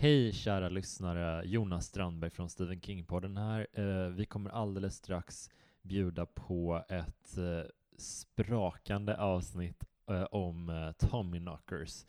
Hej 0.00 0.32
kära 0.32 0.68
lyssnare, 0.68 1.42
Jonas 1.46 1.86
Strandberg 1.86 2.30
från 2.30 2.50
Stephen 2.50 2.80
King-podden 2.80 3.38
här. 3.38 3.66
Eh, 3.72 4.08
vi 4.08 4.26
kommer 4.26 4.50
alldeles 4.50 4.94
strax 4.94 5.50
bjuda 5.82 6.26
på 6.26 6.84
ett 6.88 7.38
eh, 7.38 7.70
sprakande 7.96 9.16
avsnitt 9.16 9.84
eh, 10.10 10.22
om 10.22 10.68
eh, 10.68 10.92
Tommyknockers, 10.92 12.04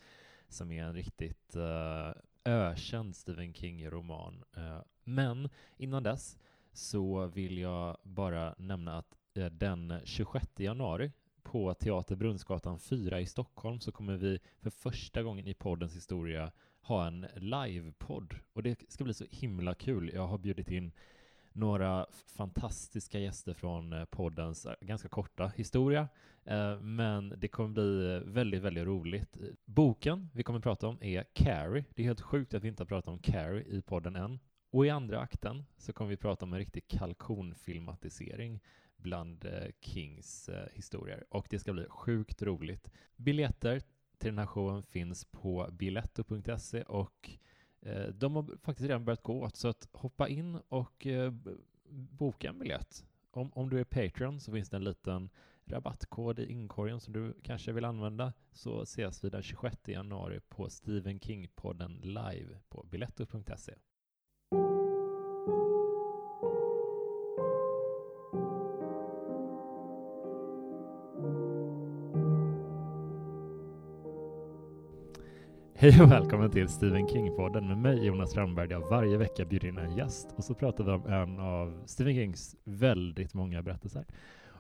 som 0.50 0.72
är 0.72 0.84
en 0.84 0.94
riktigt 0.94 1.56
eh, 1.56 2.12
ökänd 2.46 3.16
Stephen 3.16 3.54
King-roman. 3.54 4.44
Eh, 4.58 4.82
men 5.04 5.50
innan 5.78 6.04
dess 6.04 6.38
så 6.72 7.26
vill 7.26 7.58
jag 7.58 7.98
bara 8.04 8.56
nämna 8.58 8.98
att 8.98 9.18
eh, 9.34 9.46
den 9.46 10.02
26 10.04 10.60
januari 10.60 11.12
på 11.44 11.74
Teater 11.74 12.16
Brunnsgatan 12.16 12.80
4 12.80 13.20
i 13.20 13.26
Stockholm 13.26 13.80
så 13.80 13.92
kommer 13.92 14.16
vi 14.16 14.40
för 14.60 14.70
första 14.70 15.24
gången 15.24 15.48
i 15.48 15.54
poddens 15.54 15.96
historia 15.96 16.52
ha 16.90 17.08
en 17.08 17.28
livepodd. 17.36 18.36
Och 18.54 18.64
det 18.64 18.92
ska 18.92 19.04
bli 19.04 19.14
så 19.14 19.26
himla 19.30 19.76
kul. 19.76 20.12
Jag 20.14 20.28
har 20.28 20.38
bjudit 20.38 20.72
in 20.72 20.92
några 21.54 22.06
fantastiska 22.12 23.20
gäster 23.20 23.54
från 23.54 23.94
eh, 23.94 24.06
poddens 24.06 24.66
eh, 24.66 24.74
ganska 24.82 25.10
korta 25.10 25.52
historia. 25.56 26.08
Eh, 26.46 26.80
men 26.80 27.34
det 27.38 27.48
kommer 27.48 27.70
bli 27.70 28.22
väldigt, 28.26 28.62
väldigt 28.62 28.86
roligt. 28.86 29.38
Boken 29.66 30.30
vi 30.34 30.44
kommer 30.44 30.60
prata 30.60 30.88
om 30.88 30.98
är 31.02 31.24
Carrie. 31.34 31.86
Det 31.96 32.02
är 32.02 32.06
helt 32.06 32.22
sjukt 32.22 32.54
att 32.54 32.64
vi 32.64 32.68
inte 32.68 32.84
har 32.84 32.88
pratat 32.88 33.08
om 33.08 33.20
Carrie 33.20 33.78
i 33.78 33.82
podden 33.82 34.16
än. 34.16 34.40
Och 34.72 34.86
i 34.86 34.90
andra 34.90 35.20
akten 35.20 35.64
så 35.78 35.94
kommer 35.94 36.10
vi 36.10 36.18
prata 36.18 36.46
om 36.46 36.54
en 36.54 36.60
riktig 36.60 36.88
kalkonfilmatisering 36.88 38.60
bland 38.98 39.46
Kings 39.82 40.50
historier. 40.74 41.24
Och 41.30 41.48
det 41.50 41.60
ska 41.60 41.74
bli 41.74 41.86
sjukt 41.90 42.42
roligt. 42.42 42.92
Biljetter 43.16 43.82
till 44.20 44.30
den 44.30 44.40
här 44.40 44.46
showen 44.46 44.84
finns 44.84 45.26
på 45.26 45.70
biletto.se 45.72 46.82
och 46.82 47.30
eh, 47.82 48.08
de 48.08 48.36
har 48.36 48.58
faktiskt 48.64 48.88
redan 48.88 49.06
börjat 49.06 49.24
gå 49.24 49.44
åt, 49.44 49.56
så 49.56 49.68
att 49.68 49.88
hoppa 49.92 50.28
in 50.28 50.60
och 50.70 51.08
eh, 51.08 51.34
boka 51.90 52.50
en 52.50 52.60
biljett. 52.60 53.06
Om, 53.32 53.54
om 53.54 53.70
du 53.70 53.80
är 53.80 53.84
Patreon 53.84 54.40
så 54.40 54.52
finns 54.52 54.70
det 54.70 54.78
en 54.78 54.84
liten 54.84 55.30
rabattkod 55.66 56.40
i 56.40 56.52
inkorgen 56.52 57.00
som 57.00 57.14
du 57.14 57.34
kanske 57.44 57.72
vill 57.72 57.86
använda, 57.86 58.34
så 58.52 58.82
ses 58.82 59.24
vi 59.24 59.30
den 59.30 59.44
26 59.44 59.88
januari 59.88 60.40
på 60.50 60.70
Stephen 60.70 61.20
King-podden 61.20 62.02
live 62.02 62.58
på 62.70 62.84
biletto.se. 62.84 63.74
Hej 75.82 76.02
och 76.02 76.12
välkommen 76.12 76.52
till 76.52 76.68
Stephen 76.68 77.08
King-podden 77.08 77.68
med 77.68 77.78
mig 77.78 78.06
Jonas 78.06 78.32
Strandberg 78.32 78.68
där 78.68 78.76
jag 78.76 78.90
varje 78.90 79.18
vecka 79.18 79.46
bjuder 79.46 79.68
in 79.68 79.78
en 79.78 79.98
gäst 79.98 80.34
och 80.38 80.44
så 80.44 80.54
pratar 80.54 80.84
vi 80.84 80.92
om 80.92 81.06
en 81.06 81.40
av 81.40 81.84
Stephen 81.86 82.14
Kings 82.14 82.56
väldigt 82.64 83.34
många 83.34 83.62
berättelser. 83.62 84.06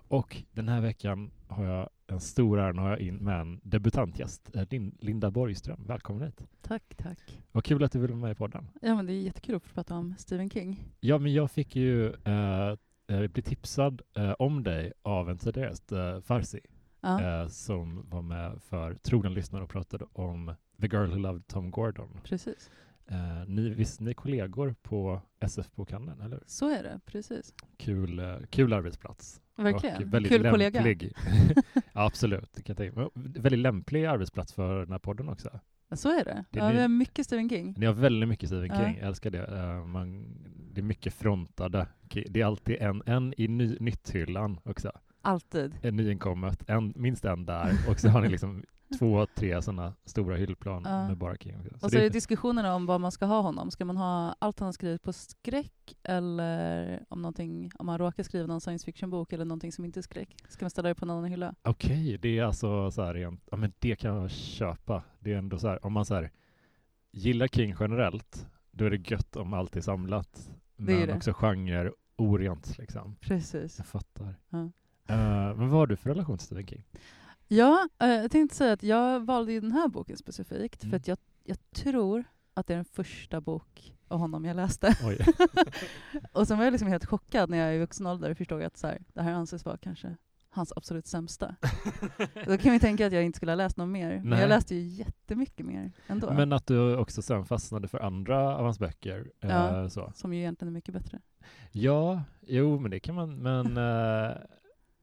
Och 0.07 0.43
den 0.51 0.67
här 0.67 0.81
veckan 0.81 1.31
har 1.47 1.65
jag 1.65 1.89
en 2.07 2.19
stor 2.19 2.59
ära 2.59 2.69
att 2.69 2.75
ha 2.75 2.97
in 2.97 3.15
med 3.15 3.41
en 3.41 3.59
debutantgäst, 3.63 4.55
eh, 4.55 4.81
Linda 4.99 5.31
Borgström. 5.31 5.83
Välkommen 5.87 6.23
hit. 6.23 6.41
Tack, 6.61 6.95
tack. 6.97 7.19
Vad 7.51 7.63
kul 7.63 7.83
att 7.83 7.91
du 7.91 7.99
ville 7.99 8.13
vara 8.13 8.21
med 8.21 8.31
i 8.31 8.35
podden. 8.35 8.67
Ja, 8.81 8.95
men 8.95 9.05
det 9.05 9.13
är 9.13 9.21
jättekul 9.21 9.55
att 9.55 9.63
få 9.63 9.73
prata 9.73 9.95
om 9.95 10.15
Stephen 10.17 10.49
King. 10.49 10.83
Ja, 10.99 11.17
men 11.17 11.33
jag 11.33 11.51
fick 11.51 11.75
ju 11.75 12.13
eh, 12.13 12.75
eh, 13.07 13.27
bli 13.27 13.41
tipsad 13.41 14.01
eh, 14.15 14.31
om 14.39 14.63
dig 14.63 14.93
av 15.01 15.29
en 15.29 15.37
tidigare 15.37 15.69
gäst, 15.69 15.91
eh, 15.91 16.21
Farsi, 16.21 16.59
Ja, 17.01 17.41
eh, 17.41 17.47
som 17.47 18.09
var 18.09 18.21
med 18.21 18.61
för 18.61 18.95
trogna 18.95 19.29
lyssnare 19.29 19.63
och 19.63 19.69
pratade 19.69 20.05
om 20.13 20.53
The 20.81 20.87
Girl 20.87 21.09
Who 21.09 21.17
Loved 21.17 21.47
Tom 21.47 21.71
Gordon. 21.71 22.09
precis. 22.23 22.69
Eh, 23.07 23.17
ni, 23.47 23.69
visst, 23.69 23.99
ni 23.99 24.09
är 24.09 24.13
kollegor 24.13 24.75
på 24.81 25.21
SF-bokhandeln, 25.39 26.21
eller 26.21 26.35
hur? 26.35 26.43
Så 26.47 26.69
är 26.69 26.83
det, 26.83 26.99
precis. 27.05 27.53
Kul, 27.77 28.19
eh, 28.19 28.37
kul 28.49 28.73
arbetsplats. 28.73 29.41
Verkligen. 29.55 29.95
Och 30.03 30.13
väldigt 30.13 30.31
Kul 30.31 30.49
kollega. 30.51 30.83
lämplig. 30.83 31.13
ja, 31.93 32.05
absolut. 32.05 32.63
Kan 32.63 32.75
tänka. 32.75 33.09
Väldigt 33.15 33.59
lämplig 33.59 34.05
arbetsplats 34.05 34.53
för 34.53 34.79
den 34.79 34.91
här 34.91 34.99
podden 34.99 35.29
också. 35.29 35.59
Så 35.91 36.09
är 36.19 36.23
det. 36.25 36.45
Det 36.49 36.59
är 36.59 36.63
Ja, 36.63 36.69
ni- 36.69 36.75
vi 36.75 36.81
har 36.81 36.87
mycket 36.87 37.25
Stephen 37.25 37.49
King. 37.49 37.73
Ni 37.77 37.85
har 37.85 37.93
väldigt 37.93 38.29
mycket 38.29 38.49
Stephen 38.49 38.65
Ja. 38.69 38.75
King, 38.85 38.97
jag 38.99 39.07
älskar 39.07 39.29
det. 39.29 39.45
Eh, 39.57 39.85
man, 39.85 40.25
det 40.73 40.81
är 40.81 40.85
mycket 40.85 41.13
frontade. 41.13 41.87
Det 42.29 42.41
är 42.41 42.45
alltid 42.45 42.75
en, 42.81 43.03
en 43.05 43.33
i 43.37 43.47
ny, 43.47 43.77
nytt-hyllan 43.79 44.59
också. 44.63 44.91
Alltid. 45.21 45.75
En 45.81 45.95
nyinkommet, 45.95 46.69
en, 46.69 46.93
minst 46.95 47.25
en 47.25 47.45
där. 47.45 47.73
Och 47.89 47.99
så 47.99 48.09
har 48.09 48.21
ni 48.21 48.29
liksom 48.29 48.63
två, 48.97 49.25
tre 49.35 49.61
sådana 49.61 49.93
stora 50.05 50.35
hyllplan 50.35 50.83
Ja. 50.85 51.07
med 51.07 51.17
bara 51.17 51.35
King. 51.37 51.57
Också. 51.59 51.85
Och 51.85 51.91
så 51.91 51.97
är 51.97 52.01
det 52.01 52.09
diskussionerna 52.09 52.75
om 52.75 52.85
vad 52.85 53.01
man 53.01 53.11
ska 53.11 53.25
ha 53.25 53.41
honom. 53.41 53.71
Ska 53.71 53.85
man 53.85 53.97
ha 53.97 54.35
allt 54.39 54.59
han 54.59 54.65
har 54.65 54.73
skrivit 54.73 55.03
på 55.03 55.13
skräck 55.13 55.95
eller 56.03 57.03
om, 57.09 57.21
någonting, 57.21 57.71
om 57.79 57.85
man 57.85 57.97
råkar 57.97 58.23
skriva 58.23 58.47
någon 58.47 58.61
science 58.61 58.85
fiction-bok 58.85 59.33
eller 59.33 59.45
någonting 59.45 59.71
som 59.71 59.85
inte 59.85 59.99
är 59.99 60.01
skräck? 60.01 60.35
Ska 60.49 60.65
man 60.65 60.69
ställa 60.69 60.89
det 60.89 60.95
på 60.95 61.05
en 61.05 61.09
annan 61.09 61.25
hylla? 61.25 61.55
Okej, 61.61 62.17
det 62.21 62.39
är 62.39 62.43
alltså 62.43 62.91
så 62.91 63.03
här 63.03 63.13
rent, 63.13 63.47
ja 63.51 63.57
men 63.57 63.73
det 63.79 63.95
kan 63.95 64.15
jag 64.15 64.31
köpa. 64.31 65.03
Det 65.19 65.33
är 65.33 65.37
ändå 65.37 65.57
så 65.57 65.67
här, 65.67 65.85
om 65.85 65.93
man 65.93 66.05
så 66.05 66.15
här 66.15 66.31
gillar 67.11 67.47
King 67.47 67.75
generellt, 67.79 68.47
då 68.71 68.85
är 68.85 68.89
det 68.89 69.09
gött 69.11 69.35
om 69.35 69.53
allt 69.53 69.75
är 69.75 69.81
samlat. 69.81 70.49
Det 70.77 70.93
är 70.93 70.97
men 70.97 71.07
det. 71.07 71.15
också 71.15 71.33
genre 71.33 71.91
orent 72.15 72.77
liksom. 72.77 73.15
Precis. 73.21 73.77
Jag 73.77 73.87
fattar. 73.87 74.35
Ja. 74.49 74.59
Eh, 75.07 75.55
men 75.55 75.69
vad 75.69 75.79
har 75.79 75.87
du 75.87 75.95
för 75.95 76.09
relation 76.09 76.37
till 76.37 76.45
Stephen 76.45 76.67
King? 76.67 76.83
Ja, 77.51 77.87
eh, 77.99 78.07
jag 78.09 78.31
tänkte 78.31 78.55
säga 78.57 78.73
att 78.73 78.83
jag 78.83 79.25
valde 79.25 79.59
den 79.59 79.71
här 79.71 79.87
boken 79.87 80.17
specifikt 80.17 80.83
Mm. 80.83 80.89
för 80.91 80.97
att 80.97 81.07
jag, 81.07 81.17
jag 81.43 81.57
tror 81.75 82.23
att 82.53 82.67
det 82.67 82.73
är 82.73 82.75
den 82.77 82.85
första 82.85 83.41
bok 83.41 83.93
av 84.07 84.19
honom 84.19 84.45
jag 84.45 84.55
läste. 84.55 84.95
Och 86.33 86.47
sen 86.47 86.57
var 86.57 86.65
jag 86.65 86.71
liksom 86.71 86.87
helt 86.87 87.05
chockad 87.05 87.49
när 87.49 87.57
jag 87.57 87.75
i 87.75 87.79
vuxen 87.79 88.07
ålder 88.07 88.33
förstod 88.33 88.63
att 88.63 88.77
så 88.77 88.87
här, 88.87 89.01
det 89.13 89.21
här 89.21 89.31
anses 89.33 89.65
vara 89.65 89.77
kanske 89.77 90.15
hans 90.51 90.73
absolut 90.75 91.07
sämsta. 91.07 91.55
Då 92.47 92.57
kan 92.57 92.71
vi 92.71 92.79
tänka 92.79 93.07
att 93.07 93.13
jag 93.13 93.23
inte 93.23 93.37
skulle 93.37 93.51
ha 93.51 93.55
läst 93.55 93.77
någon 93.77 93.91
mer. 93.91 94.09
Men 94.17 94.29
Nej. 94.29 94.39
jag 94.39 94.49
läste 94.49 94.75
ju 94.75 94.81
jättemycket 94.81 95.65
mer 95.65 95.91
ändå. 96.07 96.33
Men 96.33 96.53
att 96.53 96.67
du 96.67 96.97
också 96.97 97.21
sen 97.21 97.45
fastnade 97.45 97.87
för 97.87 97.99
andra 97.99 98.55
av 98.57 98.63
hans 98.65 98.79
böcker. 98.79 99.31
eh, 99.41 99.49
Ja. 99.49 99.89
så. 99.89 100.11
Som 100.15 100.33
ju 100.33 100.39
egentligen 100.39 100.69
är 100.73 100.73
mycket 100.77 100.93
bättre. 100.93 101.19
ja, 101.71 102.23
jo 102.41 102.79
men 102.79 102.91
det 102.91 102.99
kan 102.99 103.15
man, 103.15 103.35
men, 103.37 103.77
eh, 103.77 104.31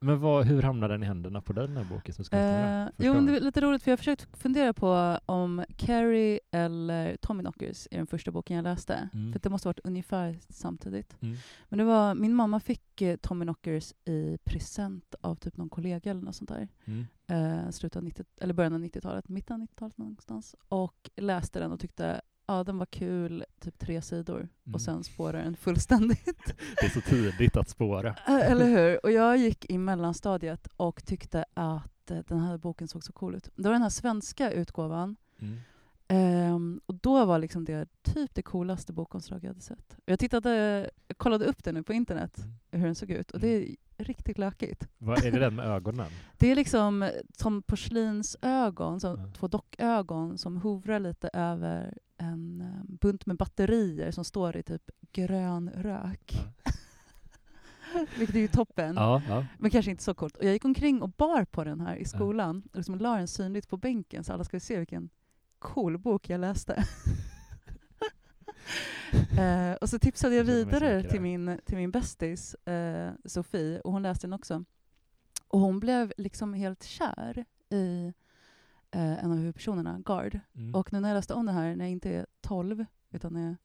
men 0.06 0.20
vad, 0.20 0.46
hur 0.46 0.62
hamnade 0.62 0.94
den 0.94 1.02
i 1.02 1.06
händerna 1.06 1.40
på 1.40 1.52
den 1.52 1.76
här 1.76 1.84
boken 1.84 2.14
som 2.14 2.24
ska 2.24 2.36
Eh, 2.36 2.88
jo, 2.96 3.14
men 3.14 3.26
det 3.26 3.36
är 3.36 3.40
lite 3.40 3.60
roligt 3.60 3.82
för 3.82 3.90
jag 3.90 3.92
har 3.92 3.96
försökt 3.96 4.38
fundera 4.38 4.72
på 4.72 5.18
om 5.26 5.64
Carrie 5.76 6.40
eller 6.50 7.16
Tommyknockers 7.16 7.88
är 7.90 7.96
den 7.96 8.06
första 8.06 8.30
boken 8.30 8.56
jag 8.56 8.62
läste. 8.62 9.08
Mm. 9.12 9.32
För 9.32 9.40
det 9.40 9.50
måste 9.50 9.68
ha 9.68 9.70
varit 9.70 9.86
ungefär 9.86 10.38
samtidigt. 10.48 11.16
Mm. 11.22 11.36
Men 11.68 11.78
det 11.78 11.84
var, 11.84 12.14
min 12.14 12.34
mamma 12.34 12.60
fick 12.60 13.02
eh, 13.02 13.16
Tommyknockers 13.16 13.92
i 14.04 14.38
present 14.44 15.14
av 15.20 15.34
typ 15.34 15.56
någon 15.56 15.68
kollega 15.68 16.10
eller 16.10 16.22
något 16.22 16.36
sånt 16.36 16.50
där. 16.50 16.68
Mm. 16.84 17.06
eh, 17.26 17.70
slutet 17.70 17.96
av 17.96 18.04
90, 18.04 18.24
eller 18.40 18.54
början 18.54 18.72
av 18.72 18.80
90-talet, 18.80 19.28
mitten 19.28 19.54
av 19.54 19.68
90-talet 19.68 19.98
någonstans. 19.98 20.56
Och 20.68 21.10
läste 21.16 21.58
den 21.58 21.72
och 21.72 21.80
tyckte 21.80 22.20
ja, 22.46 22.64
den 22.64 22.78
var 22.78 22.86
kul, 22.86 23.44
typ 23.60 23.78
tre 23.78 24.02
sidor. 24.02 24.38
Mm. 24.38 24.74
Och 24.74 24.80
sen 24.80 25.04
spårar 25.04 25.42
den 25.42 25.56
fullständigt. 25.56 26.46
Det 26.80 26.86
är 26.86 26.90
så 26.90 27.00
tidigt 27.00 27.56
att 27.56 27.68
spåra. 27.68 28.14
Eller 28.26 28.66
hur? 28.66 29.00
Och 29.06 29.12
jag 29.12 29.36
gick 29.36 29.70
i 29.70 29.78
mellanstadiet 29.78 30.68
och 30.76 31.04
tyckte 31.04 31.44
att 31.54 32.10
eh, 32.10 32.18
den 32.28 32.38
här 32.38 32.58
boken 32.58 32.88
såg 32.88 33.04
så 33.04 33.12
cool 33.12 33.34
ut. 33.34 33.48
Det 33.56 33.62
var 33.62 33.72
den 33.72 33.82
här 33.82 33.90
svenska 33.90 34.50
utgåvan. 34.52 35.16
Mm. 35.38 35.58
Ehm, 36.08 36.80
och 36.86 36.94
då 36.94 37.24
var 37.24 37.38
liksom 37.38 37.64
det 37.64 37.88
typ 38.02 38.34
det 38.34 38.42
coolaste 38.42 38.92
bokomslag 38.92 39.44
jag 39.44 39.48
hade 39.48 39.60
sett. 39.60 39.96
Jag, 40.04 40.18
tittade, 40.18 40.50
jag 41.08 41.18
kollade 41.18 41.44
upp 41.44 41.64
det 41.64 41.72
nu 41.72 41.82
på 41.82 41.92
internet, 41.92 42.38
Mm. 42.38 42.54
hur 42.70 42.84
den 42.86 42.94
såg 42.94 43.10
ut. 43.10 43.30
Och 43.30 43.40
det 43.40 43.48
är 43.48 43.76
riktigt 43.98 44.38
lökigt. 44.38 44.88
Vad 44.98 45.24
är 45.24 45.30
det 45.32 45.38
den 45.38 45.54
med 45.54 45.66
ögonen? 45.66 46.06
Det 46.38 46.50
är 46.50 46.54
liksom 46.56 47.10
som 47.38 47.62
porslinsögon, 47.62 49.00
som 49.00 49.20
Ja. 49.20 49.32
två 49.38 49.48
dockögon 49.48 50.38
som 50.38 50.56
hovrar 50.56 51.00
lite 51.00 51.30
över 51.32 51.98
en 52.18 52.60
eh, 52.60 52.94
bunt 53.00 53.26
med 53.26 53.36
batterier 53.36 54.10
som 54.10 54.24
står 54.24 54.56
i 54.56 54.62
typ 54.62 54.90
grön 55.12 55.70
rök. 55.74 56.34
Vilket 58.18 58.36
är 58.36 58.40
ju 58.40 58.48
toppen. 58.48 58.94
Ja, 58.96 59.22
ja. 59.28 59.44
Men 59.58 59.70
kanske 59.70 59.90
inte 59.90 60.02
så 60.02 60.14
coolt. 60.14 60.36
Och 60.36 60.44
jag 60.44 60.52
gick 60.52 60.64
omkring 60.64 61.02
och 61.02 61.08
bar 61.10 61.44
på 61.44 61.64
den 61.64 61.80
här 61.80 61.96
i 61.96 62.04
skolan 62.04 62.62
och 62.70 62.76
liksom 62.76 62.98
la 62.98 63.16
den 63.16 63.28
synligt 63.28 63.68
på 63.68 63.76
bänken 63.76 64.24
så 64.24 64.32
alla 64.32 64.44
skulle 64.44 64.60
se 64.60 64.78
vilken 64.78 65.08
cool 65.58 65.98
bok 65.98 66.28
jag 66.28 66.40
läste. 66.40 66.84
eh, 69.38 69.72
och 69.72 69.88
så 69.88 69.98
tipsade 69.98 70.34
jag 70.34 70.46
Jag 70.46 70.54
vidare 70.54 71.02
till 71.02 71.20
min, 71.20 71.60
till 71.64 71.76
min 71.76 71.90
bästis 71.90 72.54
eh, 72.54 73.12
Sofie 73.24 73.80
och 73.80 73.92
hon 73.92 74.02
läste 74.02 74.26
den 74.26 74.34
också. 74.34 74.64
Och 75.48 75.60
hon 75.60 75.80
blev 75.80 76.12
liksom 76.16 76.54
helt 76.54 76.84
kär 76.84 77.44
i 77.70 78.12
eh, 78.90 79.24
en 79.24 79.30
av 79.30 79.36
huvudpersonerna, 79.36 79.98
Gard. 80.04 80.40
Mm. 80.54 80.74
Och 80.74 80.92
nu 80.92 81.00
när 81.00 81.08
jag 81.08 81.16
läste 81.16 81.34
om 81.34 81.46
det 81.46 81.52
här 81.52 81.76
när 81.76 81.84
jag 81.84 81.92
inte 81.92 82.10
är 82.10 82.26
12 82.40 82.84
utan 83.10 83.36
är, 83.36 83.56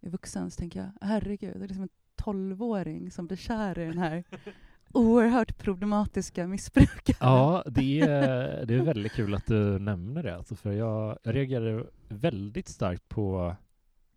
är 0.00 0.10
vuxen 0.10 0.50
så 0.50 0.58
tänker 0.58 0.80
jag 0.80 1.08
herregud, 1.08 1.54
det 1.56 1.64
är 1.64 1.68
liksom 1.68 1.82
en 1.82 1.88
12-åring 2.22 3.10
som 3.10 3.26
blir 3.26 3.36
kär 3.36 3.78
i 3.78 3.84
den 3.84 3.98
här 3.98 4.24
oerhört 4.92 5.58
problematiska 5.58 6.46
missbrukaren. 6.46 7.16
Ja, 7.20 7.64
det 7.66 8.00
är, 8.00 8.66
det 8.66 8.74
är 8.74 8.82
väldigt 8.82 9.12
kul 9.12 9.34
att 9.34 9.46
du 9.46 9.78
nämner 9.78 10.22
det. 10.22 10.36
Alltså 10.36 10.56
för 10.56 10.72
jag, 10.72 11.18
jag 11.22 11.34
reagerade 11.34 11.84
väldigt 12.08 12.68
starkt 12.68 13.08
på 13.08 13.56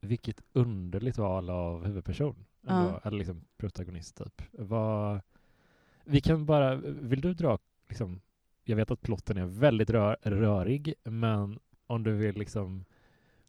vilket 0.01 0.42
underligt 0.53 1.18
val 1.18 1.50
av 1.50 1.86
huvudperson. 1.86 2.45
Ja. 2.62 2.71
Ändå, 2.71 3.00
Eller 3.03 3.18
liksom 3.18 3.45
protagonist 3.57 4.18
typ. 4.18 4.42
Vad, 4.51 5.21
vi 6.06 6.21
kan 6.21 6.45
bara, 6.45 6.75
vill 6.75 7.21
du 7.21 7.33
dra 7.33 7.59
liksom, 7.89 8.21
jag 8.63 8.75
vet 8.75 8.92
att 8.92 9.01
plotten 9.01 9.38
är 9.38 9.45
väldigt 9.45 9.89
rör, 9.89 10.18
rörig, 10.21 10.94
men 11.03 11.59
om 11.88 12.03
du 12.03 12.12
vill 12.12 12.36
liksom 12.36 12.86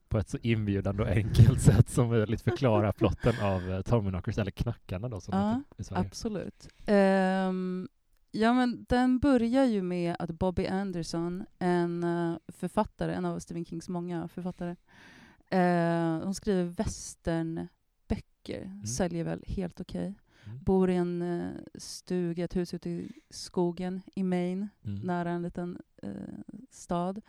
på 0.08 0.18
ett 0.18 0.28
så 0.28 0.38
inbjudande 0.42 1.02
och 1.02 1.08
enkelt 1.08 1.60
sätt 1.62 1.88
som 1.88 2.08
möjligt 2.08 2.42
förklara 2.42 2.92
plotten 2.98 3.34
av 3.42 3.62
uh, 3.62 3.82
Tommyknockers, 3.82 4.38
eller 4.38 4.50
Knackarna 4.50 5.08
då 5.08 5.20
som 5.20 5.38
Ja, 5.38 5.48
heter 5.48 5.80
i 5.80 5.84
Sverige. 5.84 6.06
Absolut. 6.06 6.68
Ehm, 6.86 7.88
ja, 8.30 8.52
men 8.52 8.86
den 8.88 9.18
börjar 9.18 9.64
ju 9.64 9.82
med 9.82 10.16
att 10.18 10.30
Bobby 10.30 10.66
Anderson, 10.66 11.44
en 11.58 12.04
eh, 12.04 12.36
författare, 12.48 13.12
en 13.12 13.24
av 13.24 13.38
Stephen 13.38 13.64
Kings 13.64 13.88
många 13.88 14.28
författare, 14.28 14.76
uh, 15.54 16.24
hon 16.24 16.34
skriver 16.34 16.64
westernböcker, 16.64 18.86
säljer 18.86 19.24
väl 19.24 19.44
helt 19.46 19.80
okej. 19.80 20.14
Mm. 20.44 20.58
Bor 20.64 20.90
i 20.90 20.96
en 20.96 21.22
eh, 21.22 21.50
stuga, 21.74 22.44
ett 22.44 22.56
hus 22.56 22.74
ute 22.74 22.90
i 22.90 23.12
skogen 23.30 24.02
i 24.14 24.22
Maine, 24.22 24.68
Mm. 24.82 25.00
nära 25.00 25.30
en 25.30 25.42
liten 25.42 25.78
eh, 26.02 26.10
stad. 26.70 27.20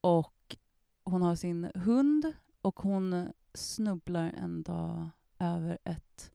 Och 0.00 0.56
hon 1.04 1.22
har 1.22 1.34
sin 1.36 1.70
hund 1.74 2.32
och 2.60 2.80
hon 2.80 3.28
snubblar 3.54 4.32
en 4.36 4.62
dag 4.62 5.08
över 5.38 5.78
ett 5.84 6.32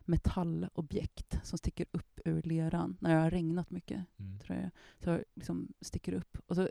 metallobjekt 0.00 1.38
som 1.42 1.58
sticker 1.58 1.86
upp 1.92 2.20
ur 2.24 2.42
leran 2.42 2.96
när 3.00 3.14
det 3.14 3.20
har 3.20 3.30
regnat 3.30 3.70
mycket. 3.70 4.04
Mm. 4.18 4.38
tror 4.38 4.58
jag. 4.58 4.70
Så 4.98 5.24
liksom 5.34 5.72
sticker 5.80 6.12
upp. 6.12 6.38
Och 6.46 6.56
så 6.56 6.68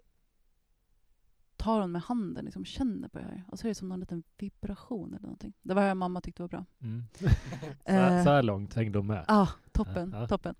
tar 1.62 1.81
hon 1.81 1.92
med 1.92 2.02
handen 2.02 2.46
liksom 2.46 2.66
känner 2.66 3.08
på 3.08 3.18
det 3.19 3.24
här. 3.25 3.44
Och 3.48 3.60
så 3.60 3.68
är 3.68 3.69
det 3.69 3.75
som 3.75 3.90
någon 3.90 4.00
liten 4.00 4.24
vibration 4.38 5.10
eller 5.10 5.22
någonting. 5.22 5.54
Det 5.62 5.74
var 5.74 5.88
det 5.88 5.96
mamma 5.96 6.22
tyckte 6.22 6.42
var 6.44 6.50
bra. 6.50 6.66
Mm. 6.81 7.04
så, 7.19 7.25
Eh, 7.86 7.94
här, 7.96 8.24
så 8.24 8.30
här 8.30 8.44
långt 8.44 8.74
hängde 8.74 9.00
de 9.00 9.08
med. 9.08 9.25
Ah, 9.28 9.48
toppen, 9.72 10.12
Ja, 10.13 10.19
ja. 10.22 10.28
toppen. 10.28 10.56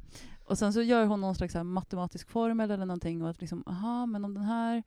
Och 0.46 0.58
sen 0.58 0.74
så 0.74 0.82
gör 0.82 1.06
hon 1.06 1.22
någon 1.22 1.36
slags 1.36 1.56
matematisk 1.64 2.30
formel 2.30 2.72
eller 2.72 2.86
någonting 2.86 3.22
och 3.22 3.30
att 3.30 3.42
liksom, 3.42 3.64
aha, 3.68 4.06
men 4.06 4.26
om 4.26 4.34
den 4.34 4.44
här, 4.44 4.84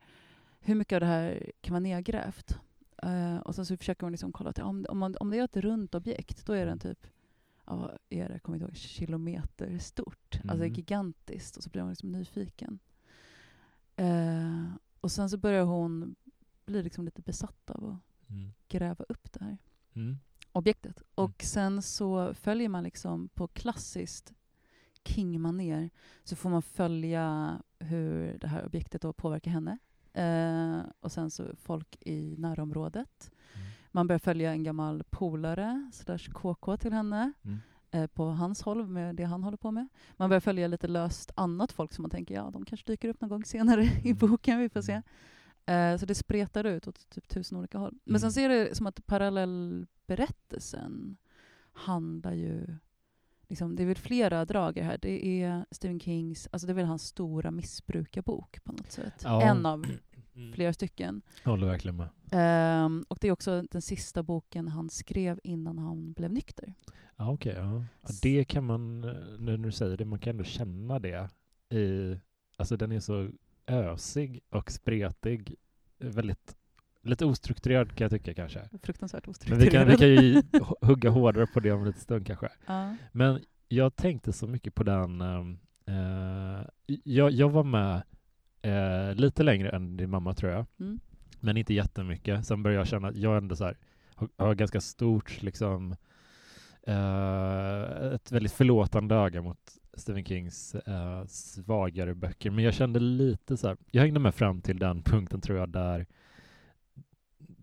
hur 0.59 0.75
mycket 0.75 0.95
av 0.95 0.99
det 0.99 1.05
här 1.05 1.51
kan 1.61 1.73
vara 1.73 1.79
nedgrävt? 1.79 2.57
Eh, 3.03 3.37
och 3.37 3.55
sen 3.55 3.65
så 3.65 3.77
försöker 3.77 4.01
hon 4.05 4.11
liksom 4.11 4.31
kolla 4.31 4.49
att 4.49 4.59
om, 4.59 4.85
om, 4.89 4.97
man, 4.97 5.15
om 5.19 5.29
det 5.29 5.37
är 5.37 5.43
ett 5.43 5.57
runt 5.57 5.95
objekt, 5.95 6.45
då 6.45 6.53
är 6.53 6.65
den 6.65 6.79
typ, 6.79 7.07
ja, 7.65 7.75
vad 7.75 7.97
är 8.09 8.29
det, 8.29 8.39
kommer 8.39 8.55
inte 8.57 8.65
ihåg, 8.65 8.75
kilometer 8.77 9.77
stort. 9.77 10.39
Alltså 10.41 10.65
Mm. 10.65 10.73
gigantiskt. 10.73 11.57
Och 11.57 11.63
så 11.63 11.69
blir 11.69 11.81
hon 11.81 11.89
liksom 11.89 12.11
nyfiken. 12.11 12.79
Eh, 13.95 14.63
och 15.05 15.11
sen 15.11 15.29
så 15.29 15.37
börjar 15.37 15.63
hon 15.65 16.15
bli 16.65 16.83
liksom 16.83 17.05
lite 17.05 17.21
besatt 17.21 17.69
av 17.69 17.85
att 17.89 18.29
Mm. 18.29 18.51
gräva 18.67 19.05
upp 19.09 19.31
det 19.33 19.43
här 19.45 19.57
Mm. 19.93 20.17
objektet. 20.51 21.01
Och 21.15 21.43
sen 21.43 21.81
så 21.81 22.33
följer 22.33 22.69
man 22.69 22.83
liksom 22.83 23.29
på 23.29 23.47
klassiskt 23.47 24.33
King-manér 25.03 25.89
så 26.23 26.35
får 26.35 26.49
man 26.49 26.61
följa 26.61 27.57
hur 27.79 28.37
det 28.37 28.47
här 28.47 28.65
objektet 28.65 29.01
då 29.01 29.13
påverkar 29.13 29.51
henne. 29.51 29.77
Eh, 30.13 30.85
och 30.99 31.11
sen 31.11 31.31
så 31.31 31.55
folk 31.55 31.97
i 32.01 32.35
närområdet. 32.37 33.31
Mm. 33.55 33.67
Man 33.91 34.07
börjar 34.07 34.19
följa 34.19 34.51
en 34.51 34.63
gammal 34.63 35.03
polare, 35.09 35.91
slash 35.93 36.31
KK 36.33 36.77
till 36.77 36.93
henne, 36.93 37.33
Mm. 37.43 37.57
Eh, 37.95 38.07
på 38.07 38.25
hans 38.25 38.61
håll 38.61 38.87
med 38.87 39.15
det 39.15 39.23
han 39.23 39.43
håller 39.43 39.57
på 39.57 39.71
med. 39.71 39.87
Man 40.17 40.29
börjar 40.29 40.39
följa 40.41 40.67
lite 40.67 40.87
löst 40.87 41.31
annat 41.35 41.71
folk 41.71 41.93
som 41.93 42.01
man 42.01 42.09
tänker, 42.11 42.35
ja 42.35 42.49
de 42.53 42.65
kanske 42.65 42.91
dyker 42.91 43.09
upp 43.09 43.21
någon 43.21 43.29
gång 43.29 43.45
senare 43.45 43.83
i 44.03 44.11
Mm. 44.11 44.17
boken, 44.17 44.59
vi 44.59 44.69
får 44.69 44.81
se. 44.81 45.01
Mm. 45.65 45.93
Eh, 45.93 45.99
så 45.99 46.05
det 46.05 46.15
spretar 46.15 46.63
ut 46.63 46.87
åt 46.87 47.09
typ 47.09 47.27
tusen 47.27 47.57
olika 47.57 47.77
håll. 47.77 47.93
Men 48.03 48.19
sen 48.21 48.27
Mm. 48.27 48.33
så 48.33 48.39
är 48.39 48.49
det 48.49 48.75
som 48.75 48.87
att 48.87 49.05
parallellberättelsen 50.05 51.17
handlar 51.73 52.33
ju... 52.33 52.75
Liksom, 53.47 53.75
det 53.75 53.83
är 53.83 53.87
väl 53.87 53.95
flera 53.95 54.45
drag 54.45 54.77
här. 54.77 54.97
Det 55.01 55.41
är 55.41 55.65
Stephen 55.71 55.99
Kings, 55.99 56.47
alltså 56.51 56.67
det 56.67 56.71
är 56.73 56.75
väl 56.75 56.85
hans 56.85 57.07
stora 57.07 57.51
missbrukarbok 57.51 58.63
på 58.63 58.71
något 58.71 58.91
sätt. 58.91 59.21
Ja. 59.23 59.41
En 59.41 59.65
av 59.65 59.85
flera 60.53 60.73
stycken. 60.73 61.21
Jag 61.43 61.51
håller 61.51 61.67
verkligen 61.67 61.95
med. 61.97 62.07
Ehm, 62.31 63.05
och 63.07 63.17
det 63.21 63.27
är 63.27 63.31
också 63.31 63.61
den 63.71 63.81
sista 63.81 64.23
boken 64.23 64.67
han 64.67 64.89
skrev 64.89 65.39
innan 65.43 65.77
han 65.77 66.13
blev 66.13 66.31
nykter. 66.33 66.73
Ja, 67.17 67.31
okej. 67.31 67.53
ja. 67.57 67.83
ja, 68.01 68.09
det 68.21 68.43
kan 68.45 68.63
man, 68.65 69.03
eh, 69.03 69.13
nu 69.39 69.57
när 69.57 69.65
du 69.65 69.71
säger 69.71 69.97
det, 69.97 70.05
man 70.05 70.19
kan 70.19 70.29
ändå 70.31 70.43
känna 70.43 70.99
det 70.99 71.29
i, 71.69 72.17
alltså 72.57 72.77
den 72.77 72.91
är 72.91 72.99
så 72.99 73.29
ösig 73.67 74.41
och 74.49 74.71
spretig, 74.71 75.55
väldigt, 75.99 76.55
lite 77.01 77.25
ostrukturerad 77.25 77.95
kan 77.95 78.05
jag 78.05 78.11
tycka 78.11 78.33
kanske. 78.33 78.69
Fruktansvärt 78.83 79.27
Men 79.49 79.59
vi 79.59 79.67
kan, 79.67 79.87
vi 79.87 79.93
ostrukturerad. 79.93 79.99
kan 79.99 80.07
ju 80.25 80.41
hu- 80.41 80.85
hugga 80.87 81.09
hårdare 81.09 81.47
på 81.47 81.59
det 81.59 81.71
om 81.71 81.79
en 81.81 81.87
liten 81.87 82.01
stund 82.01 82.27
kanske. 82.27 82.49
ja. 82.65 82.95
Men 83.11 83.41
jag 83.67 83.95
tänkte 83.95 84.33
så 84.33 84.47
mycket 84.47 84.75
på 84.75 84.83
den, 84.83 85.21
ehm, 85.21 85.57
eh, 85.85 86.65
jag, 87.03 87.31
jag 87.31 87.49
var 87.49 87.63
med 87.63 88.01
eh, 88.61 89.15
lite 89.15 89.43
längre 89.43 89.69
än 89.69 89.97
din 89.97 90.09
mamma 90.09 90.33
tror 90.33 90.51
jag, 90.51 90.65
Mm. 90.79 90.99
men 91.39 91.57
inte 91.57 91.73
jättemycket. 91.73 92.45
Sen 92.45 92.63
började 92.63 92.79
jag 92.79 92.87
känna 92.87 93.07
att 93.07 93.15
jag 93.17 93.37
ändå 93.37 93.55
så 93.55 93.65
här, 93.65 93.77
har, 94.15 94.29
har 94.37 94.55
ganska 94.55 94.81
stort 94.81 95.41
liksom 95.41 95.95
eh, 96.85 98.13
ett 98.13 98.31
väldigt 98.31 98.51
förlåtande 98.51 99.15
öga 99.15 99.41
mot 99.41 99.77
Stephen 99.93 100.25
Kings 100.25 100.75
eh, 100.75 101.25
svagare 101.25 102.15
böcker. 102.15 102.51
Men 102.51 102.63
jag 102.63 102.73
kände 102.73 102.99
lite 102.99 103.57
så 103.57 103.67
här, 103.67 103.77
jag 103.91 104.01
hängde 104.01 104.19
med 104.19 104.35
fram 104.35 104.61
till 104.61 104.79
den 104.79 105.03
punkten 105.03 105.41
tror 105.41 105.57
jag 105.57 105.69
där 105.69 106.05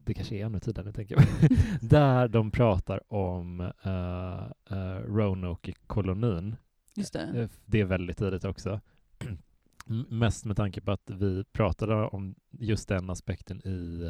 det 0.04 0.14
kanske 0.14 0.36
är 0.36 0.44
ännu 0.46 0.60
tidigare 0.60 0.92
tänker 0.92 1.16
jag. 1.16 1.50
där 1.80 2.28
de 2.28 2.50
pratar 2.50 3.12
om 3.12 3.60
uh, 3.60 4.76
uh, 4.76 4.98
Roanoke-kolonin. 5.06 6.56
Just 6.94 7.12
det. 7.12 7.48
Det 7.64 7.80
är 7.80 7.84
väldigt 7.84 8.18
tidigt 8.18 8.44
också. 8.44 8.80
Mest 10.08 10.44
med 10.44 10.56
tanke 10.56 10.80
på 10.80 10.92
att 10.92 11.10
vi 11.10 11.44
pratade 11.44 11.94
om 11.94 12.34
just 12.50 12.88
den 12.88 13.10
aspekten 13.10 13.66
i 13.66 14.08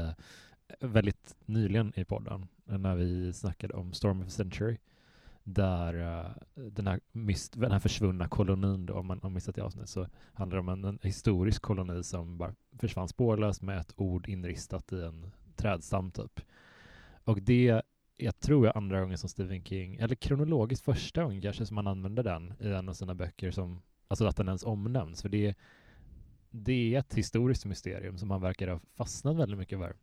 väldigt 0.80 1.36
nyligen 1.46 1.92
i 1.96 2.04
podden 2.04 2.46
när 2.64 2.96
vi 2.96 3.32
snackade 3.32 3.74
om 3.74 3.92
Storm 3.92 4.20
of 4.20 4.30
Century 4.30 4.78
där 5.44 5.94
eh, 5.94 6.30
den, 6.70 6.86
här 6.86 7.00
den 7.60 7.72
här 7.72 7.78
försvunna 7.78 8.28
kolonin 8.28 8.86
då, 8.86 8.94
om 8.94 9.06
man 9.06 9.20
har 9.22 9.30
missat 9.30 9.54
det 9.54 9.62
avsnitt 9.62 9.88
så 9.88 10.08
handlar 10.32 10.56
det 10.56 10.60
om 10.60 10.68
en, 10.68 10.84
en 10.84 10.98
historisk 11.02 11.62
koloni 11.62 12.02
som 12.02 12.38
bara 12.38 12.54
försvann 12.78 13.08
spårlöst 13.08 13.62
med 13.62 13.78
ett 13.78 13.92
ord 13.96 14.28
inristat 14.28 14.92
i 14.92 15.02
en 15.02 15.30
trädstam 15.56 16.10
typ. 16.10 16.40
Och 17.24 17.42
det 17.42 17.82
jag 18.16 18.40
tror 18.40 18.66
jag 18.66 18.76
andra 18.76 19.00
gången 19.00 19.18
som 19.18 19.28
Stephen 19.28 19.64
King, 19.64 19.96
eller 19.96 20.14
kronologiskt 20.14 20.84
första 20.84 21.22
gången 21.22 21.42
kanske 21.42 21.66
som 21.66 21.76
han 21.76 21.86
använder 21.86 22.22
den 22.22 22.54
i 22.60 22.68
en 22.68 22.88
av 22.88 22.92
sina 22.92 23.14
böcker 23.14 23.50
som, 23.50 23.82
alltså 24.08 24.26
att 24.26 24.36
den 24.36 24.48
ens 24.48 24.64
omnämns. 24.64 25.22
För 25.22 25.28
det, 25.28 25.54
det 26.50 26.94
är 26.94 26.98
ett 26.98 27.14
historiskt 27.14 27.64
mysterium 27.64 28.18
som 28.18 28.30
han 28.30 28.40
verkar 28.40 28.68
ha 28.68 28.80
fastnat 28.96 29.36
väldigt 29.36 29.58
mycket 29.58 29.78
för. 29.78 29.96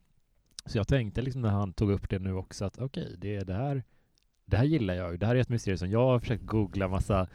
Så 0.66 0.78
jag 0.78 0.88
tänkte 0.88 1.22
liksom 1.22 1.42
när 1.42 1.50
han 1.50 1.74
tog 1.74 1.92
upp 1.92 2.10
det 2.10 2.20
nu 2.20 2.34
också 2.34 2.66
att 2.66 2.80
okej, 2.80 3.16
det 3.18 3.36
är 3.36 3.46
det 3.46 3.54
här, 3.54 3.84
det 4.50 4.58
här 4.58 4.66
gillar 4.66 4.94
jag 4.94 5.12
ju. 5.12 5.18
Det 5.18 5.26
här 5.26 5.36
är 5.36 5.40
ett 5.40 5.50
mysterium 5.50 5.78
som 5.78 5.92
jag 5.92 6.06
har 6.06 6.20
försökt 6.20 6.46
googla 6.46 6.88
massa 6.88 7.28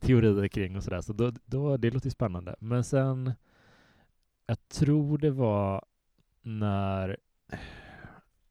teorier 0.00 0.48
kring 0.48 0.76
och 0.76 0.84
sådär. 0.84 1.00
Så 1.00 1.12
då, 1.12 1.32
då, 1.44 1.76
det 1.76 1.90
låter 1.90 2.06
ju 2.06 2.10
spännande. 2.10 2.56
Men 2.58 2.84
sen, 2.84 3.32
jag 4.46 4.68
tror 4.68 5.18
det 5.18 5.30
var 5.30 5.84
när, 6.42 7.16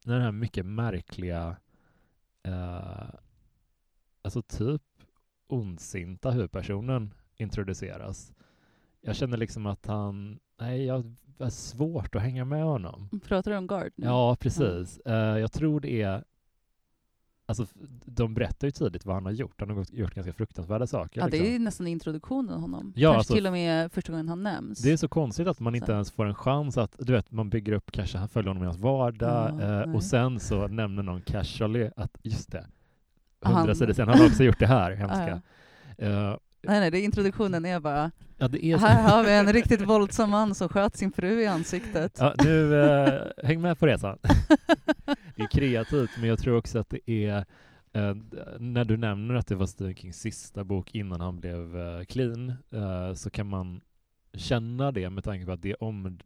när 0.05 0.13
den 0.13 0.21
här 0.21 0.31
mycket 0.31 0.65
märkliga 0.65 1.57
eh, 2.43 3.09
alltså 4.21 4.41
typ 4.41 4.81
ondsinta 5.47 6.31
huvudpersonen 6.31 7.13
introduceras. 7.35 8.33
Jag 9.01 9.15
känner 9.15 9.37
liksom 9.37 9.65
att 9.65 9.85
han, 9.85 10.39
nej 10.59 10.85
jag 10.85 11.15
har 11.39 11.49
svårt 11.49 12.15
att 12.15 12.21
hänga 12.21 12.45
med 12.45 12.63
honom. 12.63 13.09
Pratar 13.27 13.51
du 13.51 13.57
om 13.57 13.67
Guard 13.67 13.91
nu? 13.95 14.05
Ja, 14.05 14.35
precis. 14.39 14.99
Eh, 14.99 15.37
jag 15.37 15.51
tror 15.51 15.79
det 15.79 16.01
är, 16.01 16.23
alltså 17.59 17.75
de 18.05 18.33
berättar 18.33 18.67
ju 18.67 18.71
tidigt 18.71 19.05
vad 19.05 19.15
han 19.15 19.25
har 19.25 19.31
gjort. 19.31 19.59
Han 19.59 19.69
har 19.69 19.85
gjort 19.91 20.13
ganska 20.15 20.33
fruktansvärda 20.33 20.87
saker. 20.87 21.21
Ja, 21.21 21.25
det 21.25 21.31
liksom. 21.31 21.55
är 21.55 21.59
nästan 21.59 21.87
introduktionen 21.87 22.53
av 22.55 22.61
honom. 22.61 22.93
Ja, 22.95 23.09
Kanske 23.09 23.17
alltså- 23.17 23.33
till 23.33 23.47
och 23.47 23.53
med 23.53 23.91
första 23.91 24.11
gången 24.11 24.29
han 24.29 24.43
nämns. 24.43 24.79
Det 24.79 24.91
är 24.91 24.97
så 24.97 25.07
konstigt 25.07 25.47
att 25.47 25.59
man 25.59 25.75
inte 25.75 25.85
Så. 25.87 25.91
ens 25.93 26.11
får 26.11 26.25
en 26.25 26.35
chans 26.35 26.77
att, 26.77 26.95
du 26.99 27.13
vet, 27.13 27.31
man 27.31 27.49
bygger 27.49 27.73
upp, 27.73 27.91
kanske 27.91 28.17
han 28.17 28.29
följer 28.29 28.47
honom 28.47 28.63
i 28.63 28.65
hans 28.65 28.77
vardag, 28.79 29.59
Ja, 29.61 29.81
eh, 29.83 29.95
och 29.95 30.03
sen 30.03 30.39
så 30.39 30.67
nämner 30.67 31.03
någon 31.03 31.21
casually 31.21 31.89
att, 31.95 32.17
just 32.23 32.51
det, 32.51 32.65
hundra 33.45 33.75
sidor 33.75 33.93
sen, 33.93 34.07
han 34.07 34.19
har 34.19 34.25
också 34.25 34.43
gjort 34.43 34.59
det 34.59 34.67
här, 34.67 34.91
hemska. 34.95 35.41
ja. 35.97 36.05
Eh, 36.05 36.37
Nej, 36.63 36.79
nej, 36.79 36.91
det 36.91 36.99
är 36.99 37.03
introduktionen 37.03 37.65
är 37.65 37.79
bara, 37.79 38.11
ja, 38.37 38.49
är 38.61 38.77
här 38.77 39.09
har 39.09 39.23
vi 39.23 39.33
en 39.33 39.53
riktigt 39.53 39.81
våldsam 39.81 40.29
man 40.29 40.55
som 40.55 40.69
sköt 40.69 40.97
sin 40.97 41.11
fru 41.11 41.41
i 41.41 41.47
ansiktet. 41.47 42.17
Ja, 42.19 42.33
nu, 42.43 42.81
eh, 42.83 43.21
häng 43.43 43.61
med 43.61 43.79
på 43.79 43.87
resan. 43.87 44.17
det 45.35 45.43
är 45.43 45.47
kreativt, 45.47 46.11
men 46.19 46.29
jag 46.29 46.39
tror 46.39 46.57
också 46.57 46.79
att 46.79 46.89
det 46.89 47.11
är 47.11 47.45
eh, 47.93 48.15
när 48.59 48.85
du 48.85 48.97
nämner 48.97 49.35
att 49.35 49.47
det 49.47 49.55
var 49.55 49.65
Stephen 49.65 49.95
Kings 49.95 50.19
sista 50.19 50.63
bok 50.63 50.95
innan 50.95 51.21
han 51.21 51.39
blev 51.39 51.77
eh, 51.79 52.03
clean, 52.03 52.53
eh, 52.71 53.13
så 53.13 53.29
kan 53.29 53.47
man 53.47 53.81
känna 54.33 54.91
det 54.91 55.09
med 55.09 55.23
tanke 55.23 55.45
på 55.45 55.51
att 55.51 55.61
det, 55.61 55.75
om, 55.75 56.19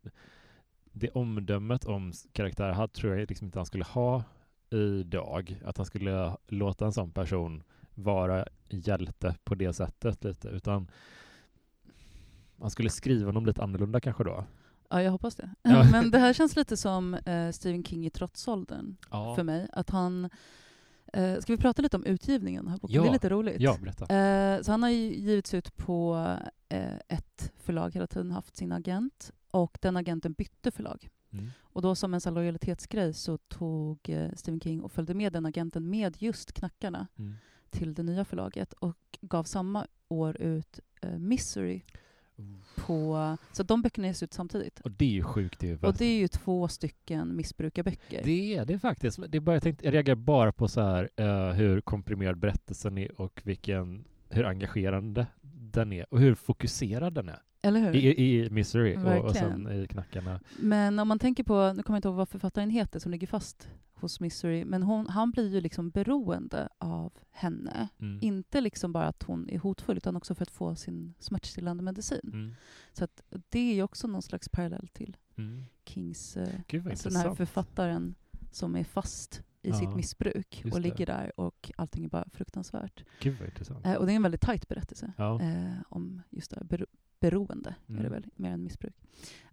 det 0.92 1.10
omdömet 1.10 1.86
om 1.86 2.14
karaktär 2.32 2.72
hade 2.72 2.94
tror 2.94 3.18
jag 3.18 3.30
liksom 3.30 3.46
inte 3.46 3.60
han 3.60 3.66
skulle 3.66 3.84
ha 3.84 4.24
idag, 4.70 5.62
att 5.66 5.78
han 5.78 5.86
skulle 5.86 6.38
låta 6.48 6.86
en 6.86 6.94
sån 6.94 7.12
person 7.12 7.64
vara 7.96 8.46
hjälte 8.70 9.36
på 9.44 9.56
det 9.56 9.74
sättet 9.74 10.24
lite, 10.24 10.48
utan 10.48 10.88
han 12.60 12.70
skulle 12.70 12.90
skriva 12.90 13.26
honom 13.26 13.46
lite 13.46 13.64
annorlunda 13.64 14.00
kanske 14.00 14.24
då. 14.24 14.46
Ja, 14.90 15.02
jag 15.02 15.12
hoppas 15.12 15.36
det. 15.36 15.50
Ja. 15.62 15.84
Men 15.92 16.12
det 16.12 16.18
här 16.18 16.34
känns 16.34 16.56
lite 16.56 16.78
som 16.78 17.14
eh, 17.14 17.52
Stephen 17.52 17.84
King 17.84 18.06
i 18.06 18.10
trotsåldern 18.10 18.96
Ja, 19.12 19.36
för 19.36 19.44
mig. 19.44 19.68
Att 19.72 19.90
han, 19.90 20.30
eh, 21.14 21.40
ska 21.40 21.54
vi 21.54 21.58
prata 21.58 21.82
lite 21.82 21.98
om 21.98 22.06
utgivningen? 22.06 22.68
här 22.68 22.78
boken? 22.78 22.96
Ja. 22.96 23.02
Det 23.02 23.08
är 23.08 23.14
lite 23.14 23.30
roligt. 23.30 23.56
ja 23.60 23.78
berätta. 23.82 24.16
Eh, 24.16 24.62
så 24.62 24.72
han 24.72 24.84
har 24.84 24.90
ju 24.90 25.16
givits 25.16 25.54
ut 25.54 25.78
på 25.78 26.30
eh, 26.70 26.96
ett 27.08 27.52
förlag 27.58 27.94
hela 27.94 28.08
tiden, 28.08 28.32
haft 28.32 28.56
sin 28.56 28.72
agent. 28.72 29.32
Och 29.52 29.78
den 29.82 29.98
agenten 29.98 30.34
bytte 30.34 30.72
förlag. 30.72 31.10
Mm. 31.32 31.50
Och 31.62 31.82
då 31.82 31.96
som 31.96 32.14
en 32.14 32.22
här 32.26 32.32
lojalitetsgrej 32.32 33.14
så 33.14 33.38
tog 33.38 34.10
eh, 34.10 34.32
Stephen 34.36 34.60
King 34.60 34.82
och 34.82 34.92
följde 34.92 35.14
med 35.14 35.34
den 35.34 35.46
agenten 35.46 35.90
med 35.90 36.22
just 36.22 36.54
Knackarna 36.54 37.08
Mm. 37.18 37.36
Till 37.70 37.94
det 37.94 38.04
nya 38.04 38.26
förlaget 38.26 38.74
och 38.74 38.98
gav 39.22 39.44
samma 39.44 39.88
år 40.08 40.42
ut 40.42 40.80
eh, 41.02 41.10
Misery 41.10 41.82
på... 42.76 43.38
Så 43.52 43.64
de 43.64 43.82
böckerna 43.82 44.08
ges 44.08 44.24
ut 44.24 44.34
samtidigt. 44.34 44.80
Och 44.80 44.92
det 44.92 45.06
är 45.06 45.10
ju 45.10 45.24
sjukt 45.24 45.64
i 45.64 45.68
huvudet. 45.68 45.88
Och 45.88 45.96
det 45.98 46.06
är 46.06 46.18
ju 46.18 46.28
två 46.28 46.68
stycken 46.68 47.36
missbrukarböcker. 47.36 48.22
Det 48.24 48.56
är 48.56 48.66
det 48.66 48.80
faktiskt. 48.80 49.20
Det 49.30 49.38
är 49.38 49.40
bara, 49.40 49.56
jag, 49.56 49.64
tänkte, 49.64 49.86
jag 49.86 49.94
reagerar 49.94 50.16
bara 50.16 50.52
på 50.52 50.68
så 50.68 50.82
här, 50.82 51.10
eh, 51.16 51.50
hur 51.50 51.82
komprimerad 51.82 52.38
berättelsen 52.38 52.98
är 52.98 53.22
och 53.22 53.42
vilken, 53.44 54.06
hur 54.30 54.46
engagerande 54.46 55.28
den 55.72 55.94
är 55.94 56.14
och 56.14 56.20
hur 56.20 56.36
fokuserad 56.36 57.14
den 57.14 57.30
är. 57.30 57.42
Eller 57.62 57.80
hur? 57.80 57.96
I, 57.96 58.36
i 58.36 58.50
Misery 58.50 58.98
och, 58.98 59.26
och 59.26 59.36
sen 59.36 59.84
i 59.84 59.88
Knackarna. 59.88 60.40
Men 60.60 61.00
om 61.00 61.08
man 61.08 61.20
tänker 61.20 61.44
på, 61.44 61.74
nu 61.76 61.84
kommer 61.84 61.96
jag 61.96 61.98
inte 61.98 62.08
ihåg 62.08 62.18
vad 62.18 62.30
författaren 62.30 62.70
heter 62.70 63.00
som 63.00 63.12
ligger 63.12 63.28
fast 63.28 63.70
hos 63.96 64.20
Misery, 64.20 64.66
men 64.66 64.84
hon, 64.84 65.08
han 65.08 65.32
blir 65.32 65.54
ju 65.54 65.62
liksom 65.62 65.90
beroende 65.90 66.70
av 66.78 67.14
henne. 67.32 67.88
Mm. 68.00 68.20
Inte 68.22 68.62
liksom 68.62 68.92
bara 68.94 69.08
att 69.08 69.24
hon 69.24 69.50
är 69.50 69.60
hotfull, 69.60 69.98
utan 69.98 70.16
också 70.16 70.36
för 70.36 70.44
att 70.44 70.52
få 70.52 70.76
sin 70.76 71.14
smärtstillande 71.20 71.84
medicin. 71.84 72.20
Mm. 72.34 72.54
Så 72.94 73.04
att 73.04 73.22
det 73.50 73.60
är 73.60 73.74
ju 73.76 73.84
också 73.84 74.08
någon 74.08 74.22
slags 74.22 74.50
parallell 74.50 74.88
till 74.88 75.18
Mm. 75.38 75.64
Kings, 75.86 76.38
eh, 76.38 76.60
Gud 76.68 76.88
alltså 76.88 77.10
den 77.10 77.18
här 77.22 77.36
författaren 77.36 78.16
som 78.52 78.76
är 78.76 78.84
fast 78.84 79.44
i 79.62 79.70
Ja, 79.70 79.76
sitt 79.80 79.96
missbruk 79.96 80.62
och 80.66 80.72
det. 80.72 80.80
ligger 80.80 81.06
där 81.06 81.40
och 81.40 81.72
allting 81.78 82.06
är 82.06 82.10
bara 82.10 82.30
fruktansvärt. 82.34 83.04
Gud 83.22 83.40
vad 83.40 83.48
intressant. 83.50 83.86
Eh, 83.86 83.94
och 83.94 84.06
det 84.06 84.12
är 84.12 84.16
en 84.16 84.22
väldigt 84.24 84.42
tajt 84.42 84.68
berättelse 84.68 85.14
Ja. 85.18 85.42
eh, 85.42 85.74
om 85.90 86.22
just 86.30 86.52
det 86.52 86.58
här 86.58 86.64
bero 86.64 86.86
beroende, 87.20 87.70
är 87.88 87.94
det 87.94 88.00
Mm. 88.00 88.12
väl, 88.12 88.26
mer 88.36 88.52
än 88.52 88.64
missbruk. 88.64 88.96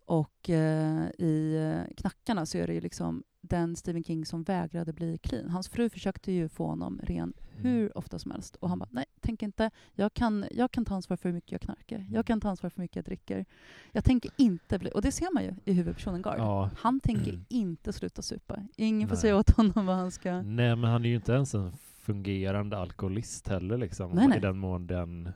Och 0.04 0.50
eh, 0.50 1.08
i 1.18 1.56
eh, 1.88 1.94
Knackarna 1.96 2.46
så 2.46 2.58
är 2.58 2.66
det 2.66 2.74
ju 2.74 2.80
liksom 2.80 3.22
den 3.40 3.76
Stephen 3.76 4.04
King 4.04 4.26
som 4.26 4.42
vägrade 4.42 4.92
bli 4.92 5.18
clean. 5.18 5.50
Hans 5.50 5.68
fru 5.68 5.90
försökte 5.90 6.32
ju 6.32 6.48
få 6.48 6.66
honom 6.66 7.00
ren 7.02 7.32
Mm. 7.56 7.64
hur 7.64 7.98
ofta 7.98 8.18
som 8.18 8.30
helst 8.30 8.56
och 8.56 8.68
han 8.68 8.78
bara 8.78 8.88
nej, 8.90 9.04
tänk 9.20 9.42
inte. 9.42 9.70
Jag 9.94 10.14
kan, 10.14 10.44
jag 10.50 10.70
kan 10.70 10.84
ta 10.84 10.94
ansvar 10.94 11.16
för 11.16 11.28
hur 11.28 11.34
mycket 11.34 11.52
jag 11.52 11.60
knarkar. 11.60 11.96
Mm. 11.96 12.12
Jag 12.12 12.26
kan 12.26 12.40
ta 12.40 12.48
ansvar 12.48 12.70
för 12.70 12.76
hur 12.76 12.82
mycket 12.84 12.96
jag 12.96 13.04
dricker. 13.04 13.44
Jag 13.92 14.04
tänker 14.04 14.30
inte 14.36 14.78
bli... 14.78 14.90
Och 14.94 15.02
det 15.02 15.12
ser 15.12 15.34
man 15.34 15.44
ju 15.44 15.54
i 15.64 15.72
huvudpersonen 15.72 16.22
Gard. 16.22 16.38
Ja. 16.38 16.70
Han 16.76 17.00
tänker 17.00 17.30
Mm. 17.30 17.44
inte 17.48 17.92
sluta 17.92 18.22
supa. 18.22 18.58
Ingen 18.76 19.08
får 19.08 19.14
Nej. 19.16 19.20
säga 19.20 19.36
åt 19.36 19.50
honom 19.50 19.86
vad 19.86 19.96
han 19.96 20.10
ska... 20.10 20.42
Nej, 20.42 20.76
men 20.76 20.90
han 20.90 21.04
är 21.04 21.08
ju 21.08 21.14
inte 21.14 21.32
ens 21.32 21.54
en 21.54 21.72
fungerande 22.00 22.76
alkoholist 22.78 23.48
heller 23.48 23.78
liksom. 23.78 24.10
Nej, 24.12 24.28
nej. 24.28 24.38
I 24.38 24.40
den 24.40 24.58
mån 24.58 24.86
den 24.86 25.30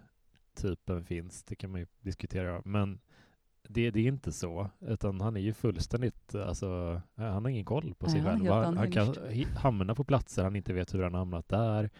typen 0.54 1.04
finns. 1.04 1.42
Det 1.42 1.54
kan 1.56 1.70
man 1.70 1.80
ju 1.80 1.86
diskutera. 2.00 2.62
Men 2.64 2.98
det, 3.68 3.90
det 3.90 4.00
är 4.00 4.08
inte 4.08 4.32
så, 4.32 4.70
utan 4.80 5.20
han 5.20 5.36
är 5.36 5.40
ju 5.40 5.52
fullständigt, 5.52 6.34
alltså, 6.34 7.00
ja, 7.14 7.24
han 7.30 7.44
har 7.44 7.50
ingen 7.50 7.64
koll 7.64 7.94
på 7.98 8.08
sig 8.08 8.22
Nej, 8.22 8.30
själv. 8.32 8.50
Han, 8.50 8.76
han 8.76 8.90
kan 8.90 9.14
hamna 9.56 9.94
på 9.94 10.04
platser 10.04 10.44
han 10.44 10.56
inte 10.56 10.72
vet 10.72 10.94
hur 10.94 11.02
han 11.02 11.12
har 11.14 11.18
hamnat 11.18 11.48
där. 11.48 11.90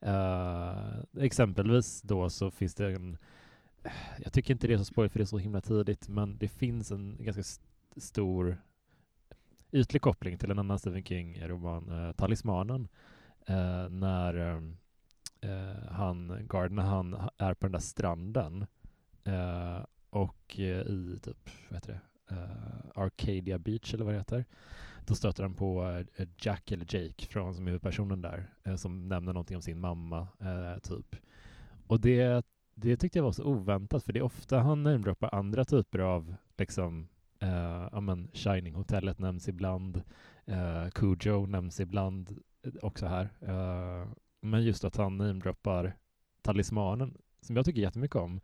Eh, 0.00 1.24
exempelvis 1.24 2.02
då 2.02 2.30
så 2.30 2.50
finns 2.50 2.74
det 2.74 2.92
en, 2.92 3.16
jag 4.22 4.32
tycker 4.32 4.54
inte 4.54 4.66
det 4.66 4.74
är 4.74 4.78
så 4.78 4.84
spoil 4.84 5.08
för 5.10 5.18
det 5.18 5.22
är 5.22 5.26
så 5.26 5.38
himla 5.38 5.60
tidigt, 5.60 6.08
men 6.08 6.38
det 6.38 6.48
finns 6.48 6.90
en 6.92 7.16
ganska 7.20 7.40
st- 7.40 7.64
stor 7.96 8.56
ytlig 9.72 10.02
koppling 10.02 10.38
till 10.38 10.50
en 10.50 10.58
annan 10.58 10.78
Stephen 10.78 11.04
King-roman, 11.04 12.06
eh, 12.06 12.12
Talismanen, 12.12 12.88
eh, 13.46 13.88
när 13.88 14.34
eh, 15.40 15.90
han, 15.90 16.46
Gardner, 16.48 16.82
han 16.82 17.28
är 17.38 17.54
på 17.54 17.66
den 17.66 17.72
där 17.72 17.78
stranden 17.78 18.66
eh, 19.24 19.78
och 20.10 20.58
eh, 20.58 20.86
i 20.86 21.18
typ, 21.22 21.50
vad 21.68 21.76
heter 21.76 21.92
det, 21.92 22.00
Uh, 22.32 22.80
Arcadia 22.94 23.58
Beach 23.58 23.94
eller 23.94 24.04
vad 24.04 24.14
det 24.14 24.18
heter. 24.18 24.44
Då 25.06 25.14
stöter 25.14 25.42
han 25.42 25.54
på 25.54 26.02
eh, 26.16 26.28
Jack 26.38 26.70
eller 26.70 26.94
Jake 26.94 27.26
från 27.26 27.54
som 27.54 27.66
är 27.66 27.70
huvudpersonen 27.70 28.22
där 28.22 28.50
som 28.76 29.08
nämner 29.08 29.32
någonting 29.32 29.56
om 29.56 29.62
sin 29.62 29.80
mamma 29.80 30.28
typ. 30.82 31.16
Och 31.86 32.00
det, 32.00 32.46
det 32.74 32.96
tyckte 32.96 33.18
jag 33.18 33.24
var 33.24 33.32
så 33.32 33.44
oväntat 33.44 34.04
för 34.04 34.12
det 34.12 34.18
är 34.18 34.22
ofta 34.22 34.58
han 34.58 34.82
namedroppar 34.82 35.34
andra 35.34 35.64
typer 35.64 35.98
av 35.98 36.34
liksom 36.58 37.08
ja 37.90 38.00
men 38.00 38.30
Shining-hotellet 38.32 39.18
nämns 39.18 39.48
ibland, 39.48 40.02
uh, 40.48 40.88
Cujo 40.90 41.46
nämns 41.46 41.80
ibland 41.80 42.38
också 42.82 43.06
här. 43.06 43.28
Men 44.40 44.64
just 44.64 44.84
att 44.84 44.96
han 44.96 45.16
namedroppar 45.16 45.96
talismanen 46.42 47.18
som 47.40 47.56
jag 47.56 47.64
tycker 47.64 47.80
jättemycket 47.80 48.16
om. 48.16 48.40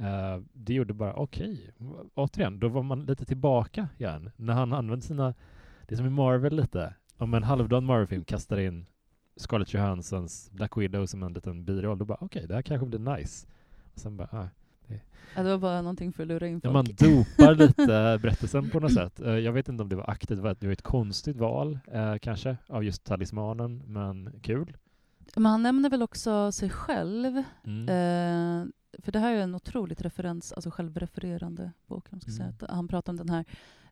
Eh, 0.00 0.38
det 0.52 0.74
gjorde 0.74 0.94
bara 0.94 1.12
okej, 1.14 1.70
återigen, 2.14 2.58
då 2.60 2.68
var 2.68 2.82
man 2.82 3.04
lite 3.06 3.24
tillbaka 3.24 3.88
igen. 3.98 4.30
När 4.36 4.54
han 4.54 4.72
använde 4.72 5.04
sina, 5.04 5.34
det 5.86 5.94
är 5.94 5.96
som 5.96 6.06
i 6.06 6.10
Marvel 6.10 6.56
lite, 6.56 6.94
om 7.16 7.34
en 7.34 7.42
halvdan 7.42 7.84
Marvel-film 7.84 8.24
kastar 8.24 8.58
in 8.60 8.86
Scarlett 9.36 9.74
Johanssons 9.74 10.50
Black 10.52 10.76
Widow 10.76 11.06
som 11.06 11.22
en 11.22 11.32
liten 11.32 11.64
biroll, 11.64 11.98
då 11.98 12.04
bara 12.04 12.18
okej, 12.20 12.46
det 12.48 12.54
här 12.54 12.62
kanske 12.62 12.86
blir 12.86 13.16
nice. 13.16 13.46
Och 13.94 13.98
sen 14.00 14.16
bara, 14.16 14.28
ah. 14.32 14.48
Ja, 15.36 15.42
det 15.42 15.50
var 15.50 15.58
bara 15.58 15.82
någonting 15.82 16.12
för 16.12 16.22
att 16.22 16.28
lura 16.28 16.46
in 16.48 16.60
Ja, 16.64 16.72
folk. 16.72 16.74
man 16.74 16.84
dopar 16.84 17.54
lite 17.66 18.18
berättelsen 18.22 18.70
på 18.70 18.80
något 18.80 18.92
sätt. 18.94 19.20
Eh, 19.20 19.32
Jag 19.38 19.52
vet 19.52 19.68
inte 19.68 19.82
om 19.82 19.88
det 19.88 19.96
var 19.96 20.10
aktivt, 20.10 20.36
det 20.36 20.42
var 20.42 20.50
ett- 20.50 20.60
det 20.60 20.82
konstigt 20.82 21.36
val 21.36 21.78
eh, 21.92 22.16
kanske, 22.16 22.56
av 22.68 22.84
just 22.84 23.04
talismanen, 23.04 23.82
men 23.86 24.32
kul. 24.42 24.76
Men 25.36 25.46
han 25.46 25.62
nämner 25.62 25.90
väl 25.90 26.02
också 26.02 26.52
sig 26.52 26.70
själv. 26.70 27.42
Mm. 27.64 27.88
Eh, 27.88 28.66
för 29.02 29.12
det 29.12 29.18
här 29.18 29.32
är 29.34 29.40
en 29.42 29.54
otroligt 29.54 30.02
referens, 30.02 30.52
alltså 30.52 30.70
självrefererande 30.70 31.72
bok. 31.86 32.06
om 32.10 32.20
Ska 32.20 32.30
säga. 32.30 32.44
Mm. 32.44 32.56
Att 32.60 32.70
han 32.70 32.88
pratar 32.88 33.12
om 33.12 33.16
den 33.16 33.28
här 33.28 33.44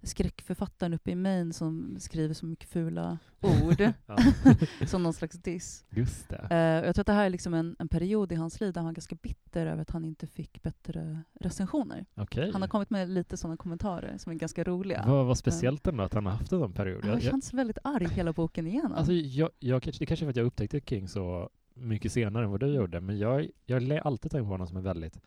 skräckförfattaren 0.03 0.95
uppe 0.95 1.11
i 1.11 1.15
Maine 1.15 1.53
som 1.53 1.97
skriver 2.01 2.35
så 2.35 2.47
mycket 2.47 2.69
fula 2.69 3.19
ord, 3.41 3.93
som 4.87 5.03
någon 5.03 5.13
slags 5.13 5.37
diss. 5.37 5.85
just 5.91 6.29
det. 6.29 6.81
Och 6.83 6.87
jag 6.89 6.95
tror 6.95 7.01
att 7.03 7.07
det 7.07 7.13
här 7.13 7.27
är 7.27 7.31
liksom 7.31 7.55
en, 7.55 7.77
en 7.79 7.89
period 7.89 8.33
i 8.33 8.35
hans 8.35 8.61
liv 8.61 8.73
där 8.73 8.81
han 8.81 8.87
var 8.87 8.93
ganska 8.93 9.17
bitter 9.23 9.67
över 9.67 9.83
att 9.83 9.91
han 9.91 10.05
inte 10.05 10.27
fick 10.27 10.63
bättre 10.63 11.23
recensioner. 11.41 12.07
Okej. 12.15 12.51
Han 12.53 12.63
har 12.63 12.69
kommit 12.69 12.91
med 12.91 13.09
lite 13.11 13.37
sådana 13.37 13.57
kommentarer 13.57 14.19
som 14.19 14.33
är 14.33 14.37
ganska 14.37 14.65
roliga. 14.65 15.05
Vad 15.07 15.27
var 15.27 15.35
speciellt 15.35 15.87
ändå 15.87 16.03
att 16.03 16.15
han 16.15 16.27
har 16.27 16.33
haft 16.33 16.53
en 16.53 16.59
sån 16.59 16.73
period? 16.73 17.01
Han 17.03 17.11
Jag, 17.11 17.17
jag, 17.23 17.31
känns 17.31 17.55
väldigt 17.55 17.79
arg 17.85 18.09
hela 18.09 18.33
boken 18.33 18.67
igenom. 18.67 18.93
alltså, 18.93 19.13
jag, 19.13 19.51
jag, 19.59 19.83
det 19.99 20.07
kanske 20.07 20.25
är 20.25 20.27
för 20.27 20.31
att 20.31 20.37
jag 20.37 20.47
upptäckte 20.47 20.81
King 20.81 21.09
så 21.09 21.51
mycket 21.81 22.13
senare 22.13 22.45
än 22.45 22.51
vad 22.51 22.61
du 22.61 22.67
gjorde, 22.67 23.01
men 23.01 23.19
jag, 23.19 23.49
jag 23.67 23.83
lär 23.83 23.99
alltid 24.07 24.31
tänka 24.31 24.45
på 24.45 24.51
honom 24.51 24.67
som 24.67 24.77
en 24.77 24.83
väldigt 24.83 25.21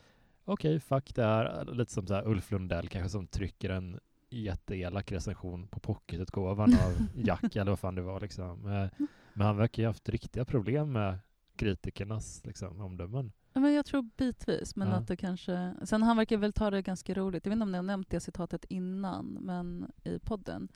okej, 0.45 0.79
fuck 0.79 1.15
det 1.15 1.23
här, 1.23 1.65
lite 1.73 1.91
som 1.93 2.07
så 2.07 2.13
här 2.13 2.27
Ulf 2.27 2.51
Lundell 2.51 2.87
kanske 2.87 3.09
som 3.09 3.27
trycker 3.27 3.69
en 3.69 3.99
jätteelak 4.29 5.11
recension 5.11 5.67
på 5.67 5.79
pocketutgåvan 5.79 6.73
av 6.73 7.07
Jack 7.25 7.55
eller 7.55 7.71
vad 7.71 7.79
fan 7.79 7.95
det 7.95 8.01
var 8.01 8.19
liksom. 8.19 8.67
Eh, 8.67 9.05
Men 9.33 9.47
han 9.47 9.57
verkar 9.57 9.83
ju 9.83 9.87
ha 9.87 9.89
haft 9.89 10.09
riktiga 10.09 10.45
problem 10.45 10.91
med 10.91 11.19
kritikernas 11.55 12.45
liksom, 12.45 12.81
omdömen. 12.81 13.31
Men 13.53 13.73
jag 13.73 13.85
tror 13.85 14.09
bitvis, 14.17 14.75
men 14.75 14.87
Ja. 14.87 14.93
att 14.93 15.07
det 15.07 15.15
kanske... 15.15 15.73
Sen 15.83 16.03
han 16.03 16.17
verkar 16.17 16.37
väl 16.37 16.53
ta 16.53 16.69
det 16.69 16.81
ganska 16.81 17.13
roligt. 17.13 17.45
Jag 17.45 17.49
vet 17.49 17.55
inte 17.55 17.63
om 17.63 17.71
ni 17.71 17.77
har 17.77 17.83
nämnt 17.83 18.09
det 18.09 18.19
citatet 18.19 18.65
innan, 18.65 19.25
men 19.41 19.91
i 20.03 20.19
podden. 20.19 20.67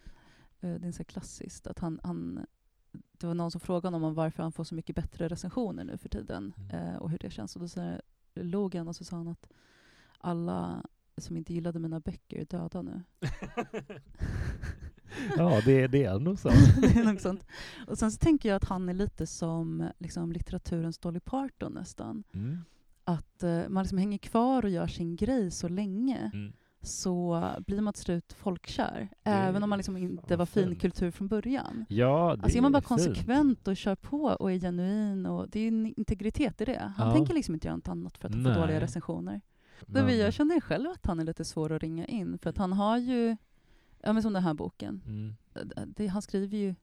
eh, 0.60 0.74
Det 0.74 0.88
är 0.88 0.91
så 0.91 1.03
klassiskt 1.03 1.67
att 1.67 1.79
han, 1.79 2.00
han... 2.03 2.46
Det 3.19 3.27
var 3.27 3.34
någon 3.34 3.51
som 3.51 3.62
frågade 3.62 3.88
honom 3.88 4.03
om 4.03 4.13
varför 4.13 4.43
han 4.43 4.51
får 4.51 4.63
så 4.63 4.75
mycket 4.75 4.95
bättre 4.95 5.27
recensioner 5.27 5.84
nu 5.84 5.98
för 5.98 6.10
tiden 6.10 6.53
Mm. 6.57 6.88
eh, 6.88 6.95
och 6.95 7.10
hur 7.10 7.17
det 7.17 7.29
känns. 7.29 7.55
Och 7.55 7.62
då 7.62 7.67
så 7.67 7.98
log 8.36 8.75
han 8.75 8.88
och 8.88 8.95
så 8.95 9.03
sa 9.03 9.15
han 9.15 9.27
att 9.27 9.48
alla 10.17 10.84
som 11.17 11.38
inte 11.38 11.53
gillade 11.53 11.79
mina 11.79 12.00
böcker 12.00 12.38
är 12.38 12.45
döda 12.45 12.81
nu. 12.81 13.01
ja, 15.38 15.62
det, 15.65 15.88
det 15.88 16.03
är 16.03 16.19
nog 16.19 16.39
så. 16.39 16.50
det 16.81 17.00
är 17.00 17.03
nog 17.05 17.22
sånt. 17.22 17.45
Och 17.88 17.98
sen 17.98 18.12
så 18.12 18.17
tänker 18.17 18.50
jag 18.50 18.55
att 18.55 18.69
han 18.69 18.89
är 18.89 18.93
lite 18.93 19.27
som 19.27 19.89
liksom, 19.98 20.31
litteraturens 20.31 20.98
Dolly 20.98 21.19
Parton 21.19 21.74
nästan. 21.74 22.24
Mm. 22.34 22.57
Att 23.03 23.43
eh, 23.43 23.69
man 23.69 23.84
liksom 23.84 23.98
hänger 23.98 24.17
kvar 24.17 24.63
och 24.65 24.69
gör 24.72 24.88
sin 24.88 25.15
grej 25.15 25.51
så 25.51 25.67
länge 25.67 26.31
Mm. 26.34 26.53
Så 26.86 27.44
blir 27.68 27.82
man 27.82 27.94
till 27.94 28.04
slut 28.04 28.34
folkkär. 28.34 29.10
Även 29.24 29.63
om 29.63 29.70
man 29.70 29.80
liksom 29.80 29.98
inte 29.98 30.36
var 30.36 30.46
fin 30.46 30.68
fint. 30.70 30.82
kultur 30.82 31.12
från 31.12 31.27
början. 31.27 31.86
Ja, 31.89 32.36
det 32.38 32.44
Alltså 32.44 32.58
är 32.58 32.62
man 32.62 32.72
bara 32.72 32.82
fint. 32.82 32.88
konsekvent 32.88 33.68
och 33.68 33.77
kör 33.77 33.96
på 33.96 34.22
och 34.24 34.51
är 34.51 34.60
genuin, 34.60 35.25
och 35.25 35.50
det 35.50 35.60
är 35.60 35.68
en 35.68 35.86
integritet 35.98 36.62
i 36.62 36.65
det. 36.65 36.92
Han 36.98 37.08
Ja. 37.08 37.13
tänker 37.13 37.34
liksom 37.34 37.54
inte 37.54 37.68
göra 37.68 37.75
något 37.75 37.88
annat 37.88 38.18
för 38.18 38.27
att 38.27 38.34
få 38.34 38.39
Nej. 38.39 38.54
dåliga 38.56 38.80
recensioner. 38.80 39.42
Men- 39.82 40.06
Men... 40.06 40.18
Jag 40.18 40.34
känner 40.34 40.60
själv 40.62 40.89
att 40.89 41.06
han 41.06 41.20
är 41.20 41.24
lite 41.24 41.46
svår 41.46 41.72
att 41.72 41.82
ringa 41.82 42.06
in, 42.06 42.38
för 42.38 42.50
att 42.50 42.58
han 42.58 42.74
har 42.74 42.98
ju, 42.98 43.38
ja 44.01 44.13
men 44.13 44.24
som 44.24 44.34
den 44.34 44.44
här 44.44 44.54
boken, 44.54 45.01
Mm. 45.08 45.36
det, 45.96 46.08
han 46.08 46.22
skriver 46.22 46.58
ju 46.58 46.75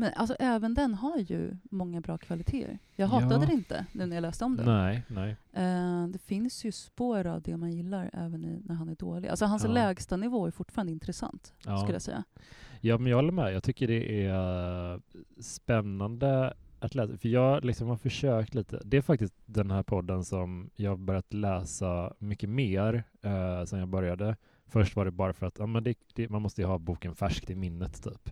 Men 0.00 0.12
alltså, 0.16 0.36
även 0.38 0.74
den 0.74 0.94
har 0.94 1.16
ju 1.18 1.56
många 1.70 2.00
bra 2.00 2.18
kvaliteter. 2.18 2.78
Jag 2.96 3.06
hatade 3.06 3.34
Ja. 3.34 3.46
det 3.46 3.52
inte 3.52 3.86
nu 3.92 4.06
när 4.06 4.16
jag 4.16 4.22
läste 4.22 4.44
om 4.44 4.56
den. 4.56 4.66
Nej, 4.66 5.02
nej. 5.08 5.36
Eh, 5.52 6.06
det 6.06 6.18
finns 6.18 6.64
ju 6.64 6.72
spår 6.72 7.26
av 7.26 7.42
det 7.42 7.56
man 7.56 7.72
gillar 7.72 8.10
även 8.12 8.44
i, 8.44 8.60
när 8.64 8.74
han 8.74 8.88
är 8.88 8.94
dålig. 8.94 9.28
Alltså 9.28 9.44
hans 9.44 9.64
Ja. 9.64 9.70
lägsta 9.70 10.16
nivå 10.16 10.46
är 10.46 10.50
fortfarande 10.50 10.92
intressant, 10.92 11.52
Ja. 11.66 11.78
skulle 11.78 11.94
jag 11.94 12.02
säga. 12.02 12.24
Ja, 12.80 12.98
men 12.98 13.10
jag 13.10 13.16
håller 13.18 13.32
med. 13.32 13.54
Jag 13.54 13.62
tycker 13.62 13.88
det 13.88 14.26
är 14.26 14.92
eh, 14.94 15.00
spännande 15.40 16.54
att 16.80 16.94
läsa. 16.94 17.16
För 17.16 17.28
jag 17.28 17.64
liksom 17.64 17.88
har 17.88 17.96
försökt 17.96 18.54
lite. 18.54 18.80
Det 18.84 18.96
är 18.96 19.02
faktiskt 19.02 19.34
den 19.46 19.70
här 19.70 19.82
podden 19.82 20.24
som 20.24 20.70
jag 20.76 20.90
har 20.90 20.96
börjat 20.96 21.32
läsa 21.34 22.12
mycket 22.18 22.48
mer 22.48 23.04
eh, 23.22 23.64
sen 23.64 23.78
jag 23.78 23.88
började. 23.88 24.36
Först 24.66 24.96
var 24.96 25.04
det 25.04 25.10
bara 25.10 25.32
för 25.32 25.46
att 25.46 25.58
ja, 25.58 25.66
men 25.66 25.84
det, 25.84 25.94
det, 26.14 26.28
man 26.28 26.42
måste 26.42 26.60
ju 26.60 26.66
ha 26.66 26.78
boken 26.78 27.14
färskt 27.14 27.50
i 27.50 27.54
minnet 27.54 28.02
typ. 28.04 28.30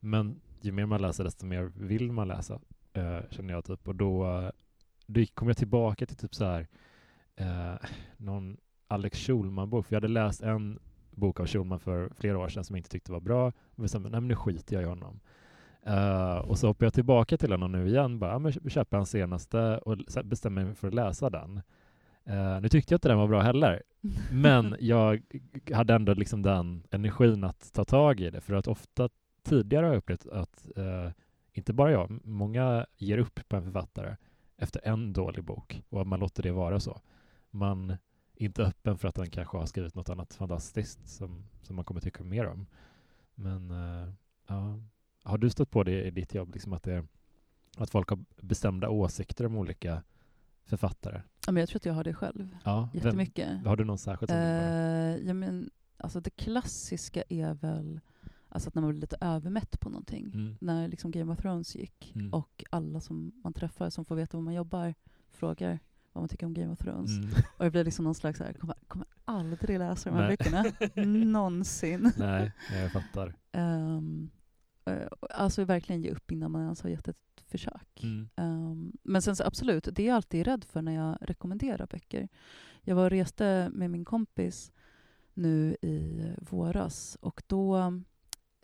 Men 0.00 0.40
ju 0.66 0.72
mer 0.72 0.86
man 0.86 1.02
läser 1.02 1.24
desto 1.24 1.46
mer 1.46 1.72
vill 1.74 2.12
man 2.12 2.28
läsa, 2.28 2.60
eh, 2.92 3.18
känner 3.30 3.54
jag 3.54 3.64
typ. 3.64 3.88
Och 3.88 3.94
då, 3.94 4.24
eh, 4.24 4.50
då 5.06 5.24
kom 5.34 5.48
jag 5.48 5.56
tillbaka 5.56 6.06
till 6.06 6.16
typ 6.16 6.34
så 6.34 6.44
här 6.44 6.66
eh, 7.36 7.74
någon 8.16 8.56
Alex 8.88 9.18
Schulman-bok. 9.18 9.86
För 9.86 9.94
jag 9.94 10.00
hade 10.00 10.12
läst 10.12 10.42
en 10.42 10.78
bok 11.10 11.40
av 11.40 11.46
Schulman 11.46 11.80
för 11.80 12.10
flera 12.18 12.38
år 12.38 12.48
sedan 12.48 12.64
som 12.64 12.76
jag 12.76 12.78
inte 12.80 12.90
tyckte 12.90 13.12
var 13.12 13.20
bra. 13.20 13.46
Och 13.46 13.82
bestämde 13.82 14.08
nej 14.08 14.20
men 14.20 14.28
nu 14.28 14.36
skiter 14.36 14.74
jag 14.74 14.82
i 14.82 14.86
honom. 14.86 15.20
Eh, 15.82 16.36
och 16.36 16.58
så 16.58 16.66
hoppar 16.66 16.86
jag 16.86 16.94
tillbaka 16.94 17.36
till 17.36 17.50
honom 17.52 17.72
nu 17.72 17.88
igen. 17.88 18.18
Bara, 18.18 18.32
ja, 18.32 18.38
men 18.38 18.52
kö- 18.52 18.70
köper 18.70 18.96
hans 18.96 19.10
senaste 19.10 19.78
och 19.78 19.98
bestämmer 20.24 20.64
mig 20.64 20.74
för 20.74 20.88
att 20.88 20.94
läsa 20.94 21.30
den. 21.30 21.60
Eh, 22.24 22.60
nu 22.60 22.68
tyckte 22.68 22.94
jag 22.94 22.96
inte 22.96 23.08
den 23.08 23.18
var 23.18 23.28
bra 23.28 23.40
heller. 23.40 23.82
Men 24.32 24.76
jag 24.80 25.22
hade 25.72 25.94
ändå 25.94 26.14
liksom 26.14 26.42
den 26.42 26.82
energin 26.90 27.44
att 27.44 27.72
ta 27.72 27.84
tag 27.84 28.20
i 28.20 28.30
det. 28.30 28.40
För 28.40 28.54
att 28.54 28.66
ofta 28.66 29.08
tidigare 29.48 29.84
har 29.86 29.92
jag 29.92 29.98
upplevt 29.98 30.26
att, 30.26 30.66
eh, 30.76 31.10
inte 31.52 31.72
bara 31.72 31.90
jag, 31.92 32.20
många 32.26 32.86
ger 32.96 33.18
upp 33.18 33.40
på 33.48 33.56
en 33.56 33.64
författare 33.64 34.16
efter 34.56 34.80
en 34.84 35.12
dålig 35.12 35.44
bok 35.44 35.82
och 35.88 36.00
att 36.00 36.06
man 36.06 36.20
låter 36.20 36.42
det 36.42 36.52
vara 36.52 36.80
så. 36.80 37.00
Man 37.50 37.90
är 37.90 37.98
inte 38.34 38.62
öppen 38.64 38.98
för 38.98 39.08
att 39.08 39.14
den 39.14 39.30
kanske 39.30 39.56
har 39.56 39.66
skrivit 39.66 39.94
något 39.94 40.08
annat 40.10 40.34
fantastiskt 40.34 41.08
som, 41.08 41.44
som 41.62 41.76
man 41.76 41.84
kommer 41.84 42.00
tycka 42.00 42.24
mer 42.24 42.46
om. 42.46 42.66
Men 43.34 43.70
eh, 43.70 44.12
ja, 44.46 44.78
har 45.22 45.38
du 45.38 45.50
stött 45.50 45.70
på 45.70 45.82
det 45.82 46.04
i 46.06 46.10
ditt 46.10 46.34
jobb, 46.34 46.54
liksom 46.54 46.72
att, 46.72 46.82
det, 46.82 47.04
att 47.78 47.90
folk 47.90 48.08
har 48.10 48.18
bestämda 48.40 48.88
åsikter 48.88 49.46
om 49.46 49.56
olika 49.56 50.02
författare? 50.64 51.22
Ja, 51.46 51.52
men 51.52 51.60
jag 51.60 51.68
tror 51.68 51.78
att 51.78 51.84
jag 51.86 51.94
har 51.94 52.04
det 52.04 52.14
själv, 52.14 52.56
Ja, 52.64 52.88
vem- 52.92 53.02
jättemycket. 53.04 53.64
har 53.66 53.76
du 53.76 53.84
någon 53.84 53.98
särskild 53.98 54.30
Eh, 54.30 55.16
ja, 55.26 55.34
men, 55.34 55.70
alltså 55.96 56.20
det 56.20 56.30
klassiska 56.30 57.22
är 57.28 57.54
väl 57.54 58.00
alltså 58.48 58.68
att 58.68 58.74
när 58.74 58.82
man 58.82 58.90
blir 58.90 59.00
lite 59.00 59.16
övermätt 59.20 59.80
på 59.80 59.88
någonting. 59.90 60.24
Mm. 60.34 60.56
När 60.60 60.88
liksom 60.88 61.10
Game 61.10 61.32
of 61.32 61.38
Thrones 61.38 61.76
gick 61.76 62.12
Mm. 62.14 62.34
och 62.34 62.64
alla 62.70 63.00
som 63.00 63.32
man 63.44 63.52
träffar 63.52 63.90
som 63.90 64.04
får 64.04 64.16
veta 64.16 64.36
var 64.36 64.44
man 64.44 64.54
jobbar 64.54 64.94
frågar 65.30 65.78
vad 66.12 66.22
man 66.22 66.28
tycker 66.28 66.46
om 66.46 66.54
Game 66.54 66.72
of 66.72 66.78
Thrones. 66.78 67.10
Mm. 67.18 67.30
Och 67.58 67.64
det 67.64 67.70
blir 67.70 67.84
liksom 67.84 68.04
någon 68.04 68.14
slags 68.14 68.38
så 68.38 68.44
här, 68.44 68.52
kommer, 68.52 68.76
kommer 68.88 69.06
aldrig 69.24 69.78
läsa 69.78 70.10
de 70.10 70.16
här 70.16 70.28
Nej. 70.28 70.36
böckerna. 70.36 70.64
Någonsin. 71.24 72.12
Nej, 72.16 72.52
jag 72.72 72.92
fattar. 72.92 73.34
Um, 73.52 74.30
alltså 75.30 75.64
verkligen 75.64 76.02
ge 76.02 76.10
upp 76.10 76.30
innan 76.30 76.50
man 76.50 76.62
ens 76.62 76.82
har 76.82 76.90
gett 76.90 77.08
ett 77.08 77.16
försök. 77.46 78.02
Mm. 78.02 78.28
Ehm, 78.36 78.92
men 79.02 79.22
sen 79.22 79.36
så 79.36 79.44
absolut, 79.44 79.88
det 79.92 80.02
är 80.02 80.06
jag 80.06 80.16
alltid 80.16 80.46
rädd 80.46 80.64
för 80.64 80.82
när 80.82 80.92
jag 80.92 81.18
rekommenderar 81.20 81.86
böcker. 81.86 82.28
Jag 82.82 82.96
var 82.96 83.04
och 83.04 83.10
reste 83.10 83.70
med 83.72 83.90
min 83.90 84.04
kompis 84.04 84.72
nu 85.34 85.76
i 85.82 86.22
våras 86.50 87.16
och 87.20 87.42
då 87.46 87.92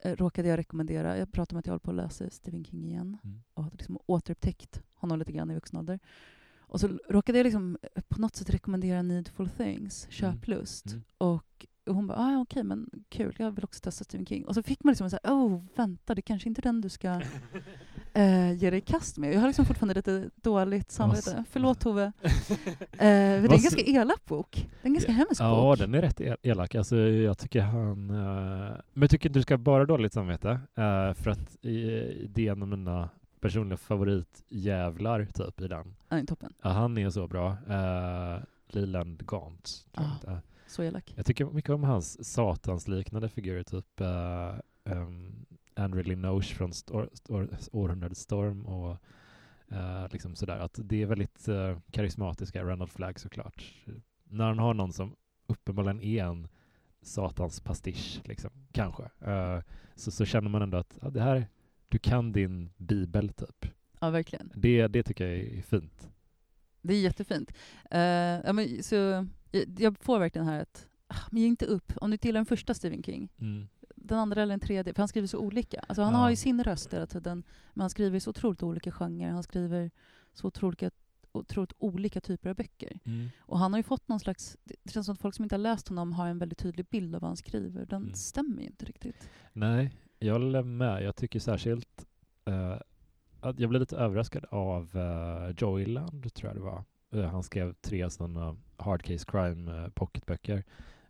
råkade 0.05 0.49
jag 0.49 0.59
rekommendera, 0.59 1.19
jag 1.19 1.33
pratade 1.33 1.55
om 1.57 1.59
att 1.59 1.67
jag 1.67 1.73
håller 1.73 1.79
på 1.81 1.91
att 1.91 1.97
läsa 1.97 2.31
Stephen 2.31 2.65
King 2.65 2.85
igen 2.85 3.19
Mm. 3.25 3.43
och 3.55 3.65
hade 3.65 3.77
liksom 3.77 3.99
återupptäckt 4.07 4.83
honom 4.95 5.19
lite 5.19 5.33
grann 5.33 5.51
i 5.51 5.55
vuxen 5.55 5.79
ålder. 5.79 5.99
Och 6.61 6.81
så 6.81 6.89
råkade 7.09 7.39
jag 7.39 7.45
liksom 7.45 7.79
eh, 7.95 8.03
på 8.09 8.21
något 8.21 8.37
sätt 8.37 8.51
rekommendera 8.51 9.03
Needful 9.03 9.49
Things, 9.49 10.07
Köplust. 10.11 10.87
Mm. 10.87 11.03
Och 11.19 11.67
hon 11.87 12.07
bara, 12.07 12.19
ah, 12.19 12.41
okej, 12.41 12.65
men 12.65 12.91
kul, 13.09 13.37
jag 13.39 13.51
vill 13.51 13.65
också 13.65 13.81
testa 13.81 14.05
Stephen 14.05 14.27
King. 14.27 14.45
Och 14.47 14.55
så 14.55 14.63
fick 14.63 14.85
man 14.85 14.93
liksom 14.93 15.11
så 15.11 15.19
här, 15.23 15.33
oh, 15.35 15.63
vänta, 15.77 16.15
det 16.15 16.23
kanske 16.23 16.49
inte 16.49 16.61
är 16.61 16.63
den 16.63 16.81
du 16.81 16.89
ska 16.89 17.21
eh, 18.15 18.53
ge 18.53 18.71
dig 18.71 18.79
i 18.79 18.83
kast 18.83 19.19
med. 19.19 19.35
Jag 19.35 19.41
har 19.41 19.47
liksom 19.47 19.65
fortfarande 19.65 19.95
lite 19.95 20.31
dåligt 20.37 20.91
samvete. 20.91 21.45
Förlåt 21.51 21.81
Tove. 21.81 22.05
Eh, 22.05 22.13
det 22.99 23.05
är 23.07 23.43
en 23.43 23.49
ganska 23.49 23.83
elak 23.83 24.25
bok. 24.25 24.69
Det 24.83 24.87
är 24.87 24.89
en 24.89 24.93
ganska 24.95 25.13
hemsk 25.13 25.41
Ja, 25.41 25.71
bok. 25.71 25.79
den 25.79 25.95
är 25.95 26.01
rätt 26.01 26.21
el- 26.21 26.37
elak. 26.43 26.75
Alltså, 26.75 26.97
jag 26.97 27.39
tycker 27.39 27.61
han... 27.61 28.11
eh, 28.11 28.77
men 28.93 29.01
jag 29.03 29.11
tycker 29.11 29.29
inte 29.29 29.39
du 29.39 29.43
ska 29.43 29.59
bara 29.59 29.85
dåligt 29.87 30.13
samvete. 30.13 30.51
eh, 30.51 31.15
för 31.15 31.29
att 31.31 31.39
eh, 31.63 32.29
det 32.29 32.39
är 32.49 32.53
en 32.53 32.63
av 32.63 32.69
mina 32.69 33.09
personliga 33.41 33.77
favoritjävlar 33.77 35.25
typ 35.35 35.61
i 35.61 35.69
den. 35.69 35.95
Ja, 36.09 36.17
den 36.17 36.19
är 36.19 36.27
toppen. 36.27 36.53
Ja, 36.63 36.71
han 36.71 36.99
är 36.99 37.11
så 37.11 37.29
bra. 37.29 37.51
Uh, 37.51 38.43
Leland 38.69 39.23
jag 39.27 39.55
Ah. 39.95 40.37
Så 40.67 40.83
elak. 40.83 41.13
Jag 41.17 41.27
tycker 41.27 41.45
mycket 41.47 41.71
om 41.71 41.85
hans 41.85 42.33
satansliknande 42.33 43.29
figurer, 43.29 43.63
typ 43.63 44.01
uh, 44.01 44.97
um, 44.97 45.47
Andrew 45.75 46.09
Linoche 46.09 46.55
från 46.55 46.73
Stor- 46.73 47.11
Stor- 47.13 47.59
Århundradets 47.73 48.21
storm 48.21 48.67
och 48.67 48.97
eh, 49.69 50.07
liksom 50.13 50.35
sådär. 50.37 50.59
Att 50.59 50.79
det 50.85 51.03
är 51.03 51.07
väldigt 51.07 51.49
uh, 51.49 51.79
karismatiska, 51.91 52.65
Randall 52.65 52.89
Flagg 52.89 53.21
såklart. 53.21 53.75
När 54.25 54.45
han 54.45 54.59
har 54.59 54.75
någon 54.75 54.93
som 54.93 55.17
uppenbarligen 55.47 56.01
är 56.01 56.25
en 56.25 56.49
satans 57.03 57.61
pastisch, 57.61 58.21
liksom, 58.25 58.51
kanske, 58.73 59.03
eh, 59.21 59.61
så, 59.95 60.11
så 60.11 60.25
känner 60.25 60.49
man 60.49 60.63
ändå 60.63 60.77
att 60.79 60.99
ja, 61.03 61.11
det 61.11 61.21
här, 61.23 61.47
du 61.89 61.99
kan 61.99 62.33
din 62.33 62.71
bibel 62.77 63.29
typ. 63.29 63.67
Ja, 64.01 64.11
verkligen. 64.11 64.53
Det, 64.55 64.87
det 64.89 65.03
tycker 65.03 65.27
jag 65.27 65.39
är 65.39 65.63
fint. 65.63 66.09
Det 66.83 66.95
är 66.95 67.01
jättefint. 67.01 67.53
Eh, 67.91 68.01
ja, 68.01 68.53
men, 68.53 68.83
så, 68.83 68.95
jag, 68.95 69.27
jag 69.79 69.99
får 69.99 70.19
verkligen 70.19 70.47
här 70.47 70.61
att, 70.63 70.89
ah, 71.07 71.17
men 71.31 71.43
ge 71.43 71.49
inte 71.49 71.67
upp. 71.67 71.93
Om 71.97 72.11
du 72.11 72.19
gillar 72.23 72.39
den 72.39 72.47
första 72.47 72.75
Stephen 72.75 73.03
King, 73.03 73.29
Mm. 73.41 73.69
Den 74.05 74.19
andra 74.19 74.43
eller 74.43 74.53
den 74.53 74.61
tredje, 74.61 74.95
för 74.95 75.03
han 75.03 75.09
skriver 75.09 75.27
så 75.29 75.39
olika. 75.39 75.81
Alltså, 75.89 76.03
han 76.03 76.13
Ja. 76.13 76.19
har 76.19 76.31
ju 76.31 76.37
sin 76.37 76.65
röst 76.65 76.95
hela 76.95 77.07
tiden, 77.07 77.43
men 77.75 77.81
han 77.81 77.91
skriver 77.91 78.19
så 78.19 78.31
otroligt 78.31 78.63
olika 78.63 78.93
genrer. 78.93 79.31
Han 79.31 79.43
skriver 79.43 79.91
så 80.33 80.47
otroligt, 80.47 80.95
otroligt 81.33 81.73
olika 81.79 82.21
typer 82.21 82.51
av 82.51 82.57
böcker. 82.57 82.99
Mm. 83.05 83.29
Och 83.41 83.59
han 83.59 83.73
har 83.73 83.79
ju 83.79 83.83
fått 83.83 84.09
någon 84.09 84.21
slags... 84.21 84.57
Det 84.83 84.91
känns 84.93 85.07
som 85.07 85.13
att 85.13 85.21
folk 85.21 85.35
som 85.35 85.43
inte 85.45 85.55
har 85.55 85.61
läst 85.61 85.89
honom 85.89 86.13
har 86.13 86.27
en 86.27 86.39
väldigt 86.39 86.59
tydlig 86.59 86.87
bild 86.87 87.15
av 87.15 87.21
vad 87.21 87.29
han 87.31 87.37
skriver. 87.37 87.87
Den 87.87 88.03
Mm. 88.03 88.15
stämmer 88.15 88.61
ju 88.63 88.67
inte 88.67 88.85
riktigt. 88.85 89.31
Nej, 89.53 89.91
jag 90.19 90.33
håller 90.33 90.63
med. 90.63 91.03
Jag 91.03 91.17
tycker 91.17 91.41
särskilt 91.41 92.07
eh, 92.45 92.77
att 93.41 93.59
jag 93.59 93.71
blev 93.71 93.81
lite 93.81 93.97
överraskad 93.97 94.45
av 94.51 94.97
uh, 94.97 95.55
Joyland, 95.59 96.35
tror 96.35 96.49
jag 96.51 96.57
det 96.57 96.63
var. 96.65 96.85
Eh, 97.13 97.31
han 97.31 97.43
skrev 97.43 97.75
tre 97.75 98.11
sådana 98.11 98.57
hard 98.77 99.03
case 99.03 99.25
crime 99.29 99.73
uh, 99.73 99.89
pocketböcker. 99.89 100.65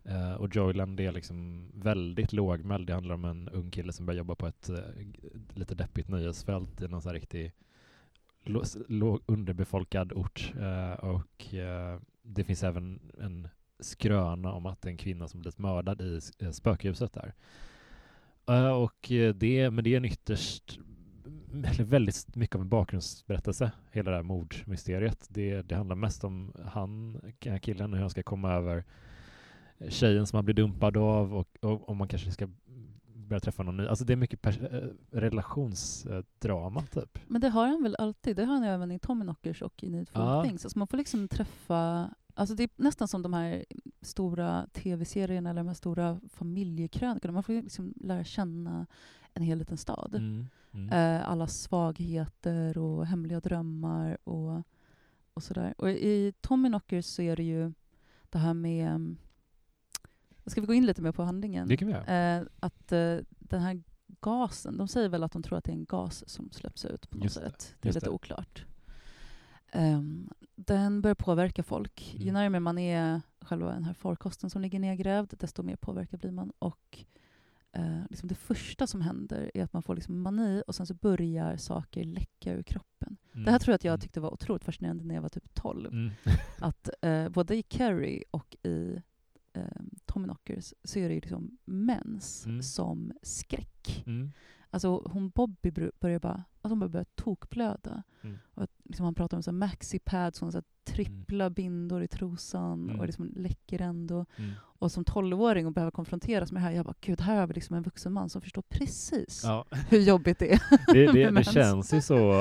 Uh, 0.09 0.33
och 0.33 0.55
Joyland 0.55 0.99
är 0.99 1.11
liksom 1.11 1.69
väldigt 1.73 2.33
lågmäld. 2.33 2.87
Det 2.87 2.93
handlar 2.93 3.15
om 3.15 3.25
en 3.25 3.49
ung 3.49 3.71
kille 3.71 3.93
som 3.93 4.05
börjar 4.05 4.17
jobba 4.17 4.35
på 4.35 4.47
ett 4.47 4.69
uh, 4.69 4.79
lite 5.53 5.75
deppigt 5.75 6.07
nöjesfält 6.07 6.81
i 6.81 6.87
någon 6.87 7.01
sån 7.01 7.09
här 7.09 7.19
riktig 7.19 7.51
låg, 8.87 9.21
underbefolkad 9.25 10.13
ort. 10.13 10.53
Uh, 10.57 10.91
och 10.91 11.45
det 12.21 12.43
finns 12.43 12.63
även 12.63 12.99
en 13.21 13.47
skröna 13.79 14.51
om 14.51 14.65
att 14.65 14.81
det 14.81 14.87
är 14.87 14.91
en 14.91 14.97
kvinna 14.97 15.27
som 15.27 15.39
blivit 15.39 15.59
mördad 15.59 16.01
i 16.01 16.21
spökhuset 16.51 17.13
där. 17.13 17.33
Och 18.75 19.11
det, 19.35 19.69
men 19.69 19.83
det 19.83 19.93
är 19.93 19.97
en 19.97 20.05
ytterst, 20.05 20.79
eller 21.53 21.83
väldigt 21.83 22.35
mycket 22.35 22.55
av 22.55 22.61
en 22.61 22.69
bakgrundsberättelse, 22.69 23.71
hela 23.91 24.11
det 24.11 24.17
här 24.17 24.23
mordmysteriet. 24.23 25.27
Det, 25.29 25.61
det 25.61 25.75
handlar 25.75 25.95
mest 25.95 26.23
om 26.23 26.53
han, 26.65 27.13
den 27.39 27.51
här 27.51 27.59
killen, 27.59 27.91
och 27.91 27.97
hur 27.97 28.01
han 28.01 28.09
ska 28.09 28.23
komma 28.23 28.53
över 28.53 28.83
tjejen 29.89 30.27
som 30.27 30.37
han 30.37 30.45
blir 30.45 30.55
dumpad 30.55 30.97
av 30.97 31.35
och, 31.35 31.57
och 31.61 31.89
om 31.89 31.97
man 31.97 32.07
kanske 32.07 32.31
ska 32.31 32.47
börja 33.33 33.39
träffa 33.39 33.63
någon 33.63 33.77
ny. 33.77 33.87
Alltså 33.87 34.05
det 34.05 34.13
är 34.13 34.17
mycket 34.17 34.45
eh, 34.45 34.53
relationsdrama 35.11 36.81
typ. 36.81 37.19
Men 37.27 37.41
det 37.41 37.49
har 37.49 37.67
han 37.67 37.83
väl 37.83 37.95
alltid? 37.99 38.35
Det 38.35 38.45
har 38.45 38.53
han 38.53 38.63
även 38.63 38.91
i 38.91 38.99
Tommyknockers 38.99 39.61
och 39.61 39.83
i 39.83 39.89
Needful 39.89 40.21
Ja. 40.21 40.43
Things. 40.43 40.65
Alltså 40.65 40.79
man 40.79 40.87
får 40.87 40.97
liksom 40.97 41.27
träffa... 41.27 42.09
Alltså 42.35 42.55
det 42.55 42.63
är 42.63 42.69
nästan 42.75 43.07
som 43.07 43.21
de 43.21 43.33
här 43.33 43.65
stora 44.01 44.67
tv-serierna 44.73 45.49
eller 45.49 45.61
de 45.61 45.67
här 45.67 45.75
stora 45.75 46.19
familjekrönikorna. 46.29 47.33
Man 47.33 47.43
får 47.43 47.53
liksom 47.53 47.93
lära 47.95 48.23
känna 48.23 48.87
en 49.33 49.43
hel 49.43 49.57
liten 49.57 49.77
stad. 49.77 50.15
Mm. 50.15 50.47
Mm. 50.73 50.89
Eh, 50.89 51.29
alla 51.29 51.47
svagheter 51.47 52.77
och 52.77 53.05
hemliga 53.05 53.39
drömmar 53.39 54.17
och, 54.23 54.63
och 55.33 55.43
sådär. 55.43 55.73
Och 55.77 55.89
i 55.89 56.33
Tommyknockers 56.41 57.05
så 57.05 57.21
är 57.21 57.35
det 57.35 57.43
ju 57.43 57.73
det 58.29 58.37
här 58.37 58.53
med... 58.53 59.15
mm, 60.45 60.51
Ska 60.51 60.61
vi 60.61 60.67
gå 60.67 60.73
in 60.73 60.85
lite 60.85 61.01
mer 61.01 61.11
på 61.11 61.23
handlingen? 61.23 61.67
Det 61.67 61.77
kan 61.77 61.87
vi 61.87 61.93
göra. 61.93 62.37
Eh, 62.37 62.43
att 62.59 62.91
eh, 62.91 63.17
den 63.29 63.61
här 63.61 63.83
gasen, 64.21 64.77
de 64.77 64.87
säger 64.87 65.09
väl 65.09 65.23
att 65.23 65.31
de 65.31 65.43
tror 65.43 65.57
att 65.57 65.63
det 65.63 65.71
är 65.71 65.75
en 65.75 65.85
gas 65.85 66.29
som 66.29 66.51
släpps 66.51 66.85
ut 66.85 67.09
på 67.09 67.17
något 67.17 67.23
Just 67.23 67.35
det, 67.35 67.41
sätt. 67.41 67.75
Det 67.79 67.85
är 67.85 67.89
just 67.89 67.95
lite 67.95 68.05
det. 68.05 68.09
oklart. 68.09 68.65
Ehm, 69.71 70.29
den 70.55 71.01
börjar 71.01 71.15
påverka 71.15 71.63
folk. 71.63 72.13
Ju 72.15 72.21
Mm. 72.29 72.33
närmare 72.33 72.59
man 72.59 72.77
är 72.77 73.21
själva 73.41 73.73
den 73.73 73.83
här 73.83 73.93
farkosten 73.93 74.49
som 74.49 74.61
ligger 74.61 74.79
nedgrävd, 74.79 75.33
desto 75.39 75.63
mer 75.63 75.75
påverkad 75.75 76.19
blir 76.19 76.31
man. 76.31 76.51
Och 76.59 77.03
eh, 77.71 77.99
liksom 78.09 78.27
det 78.29 78.35
första 78.35 78.87
som 78.87 79.01
händer 79.01 79.51
är 79.53 79.63
att 79.63 79.73
man 79.73 79.83
får 79.83 79.95
liksom 79.95 80.21
mani 80.21 80.63
och 80.67 80.75
sen 80.75 80.85
så 80.87 80.93
börjar 80.93 81.57
saker 81.57 82.03
läcka 82.03 82.53
ur 82.53 82.63
kroppen. 82.63 83.17
Mm. 83.33 83.45
Det 83.45 83.51
här 83.51 83.59
tror 83.59 83.71
jag 83.71 83.75
att 83.75 83.83
jag 83.83 83.91
Mm. 83.93 83.99
tyckte 84.01 84.19
var 84.19 84.33
otroligt 84.33 84.63
fascinerande 84.63 85.03
när 85.03 85.15
jag 85.15 85.21
var 85.21 85.29
typ 85.29 85.53
12. 85.53 85.91
Mm. 85.93 86.11
Att 86.59 86.89
eh, 87.01 87.29
både 87.29 87.55
i 87.55 87.61
Carrie 87.61 88.23
och 88.31 88.55
i 88.63 89.01
eh, 89.53 89.63
Tommy 90.13 90.25
Knockers 90.27 90.73
så 90.83 90.99
är 90.99 91.07
det 91.09 91.13
ju 91.15 91.21
liksom 91.21 91.57
mens 91.65 92.45
Mm. 92.45 92.61
som 92.63 93.11
skräck. 93.21 94.03
Mm. 94.07 94.31
Alltså 94.69 95.01
hon 95.05 95.29
Bobby 95.29 95.71
börjar 95.99 96.19
bara, 96.19 96.43
alltså 96.61 96.69
hon 96.79 96.91
börjar 96.91 97.05
tokblöda. 97.15 98.03
Mm. 98.21 98.37
Och 98.53 98.67
liksom, 98.83 99.03
han 99.03 99.15
pratar 99.15 99.37
om 99.37 99.43
så 99.43 99.51
maxipads, 99.51 100.39
så 100.39 100.61
trippla 100.83 101.49
bindor 101.49 102.03
i 102.03 102.07
trosan 102.07 102.83
Mm. 102.83 102.99
och 102.99 103.05
liksom 103.05 103.31
läcker 103.35 103.81
ändå. 103.81 104.25
Mm. 104.37 104.51
Och 104.61 104.91
som 104.91 105.05
tolvåring 105.05 105.65
och 105.67 105.73
behöva 105.73 105.91
konfronteras 105.91 106.51
med 106.51 106.61
det 106.61 106.65
här, 106.65 106.71
jag 106.71 106.85
bara 106.85 106.95
gud, 107.01 107.21
här 107.21 107.39
har 107.39 107.47
vi 107.47 107.53
liksom 107.53 107.75
en 107.75 107.83
vuxen 107.83 108.13
man 108.13 108.29
som 108.29 108.41
förstår 108.41 108.63
precis 108.69 109.41
Ja. 109.43 109.65
hur 109.89 109.99
jobbigt 109.99 110.39
det 110.39 110.53
är. 110.53 110.61
Det, 110.93 111.11
det, 111.11 111.29
det 111.35 111.43
känns 111.43 111.93
ju 111.93 112.01
så, 112.01 112.33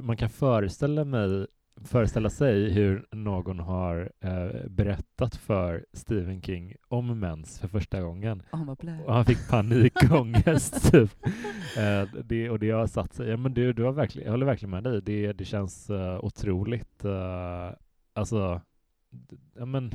man 0.00 0.16
kan 0.16 0.30
föreställa 0.30 1.04
mig 1.04 1.46
föreställa 1.84 2.30
sig 2.30 2.70
hur 2.70 3.06
någon 3.10 3.58
har 3.58 4.12
eh, 4.20 4.68
berättat 4.68 5.36
för 5.36 5.86
Stephen 5.92 6.42
King 6.42 6.74
om 6.88 7.20
mens 7.20 7.60
för 7.60 7.68
första 7.68 8.00
gången 8.00 8.42
Och 8.50 8.58
han 8.58 8.68
och 9.06 9.14
han 9.14 9.24
fick 9.24 9.48
panikångest 9.50 10.92
typ. 10.92 11.10
Eh, 11.78 12.22
det, 12.24 12.50
och 12.50 12.58
det 12.58 12.70
har 12.70 12.86
satt 12.86 13.14
sig. 13.14 13.28
Ja, 13.28 13.36
men 13.36 13.54
du, 13.54 13.72
du 13.72 13.82
har 13.82 13.92
verkligen, 13.92 14.26
jag 14.26 14.32
håller 14.32 14.46
verkligen 14.46 14.70
med 14.70 14.84
dig. 14.84 15.02
Det, 15.02 15.32
det 15.32 15.44
känns 15.44 15.90
eh, 15.90 16.24
otroligt, 16.24 17.04
uh, 17.04 17.72
alltså, 18.14 18.60
ja 19.54 19.64
men 19.64 19.92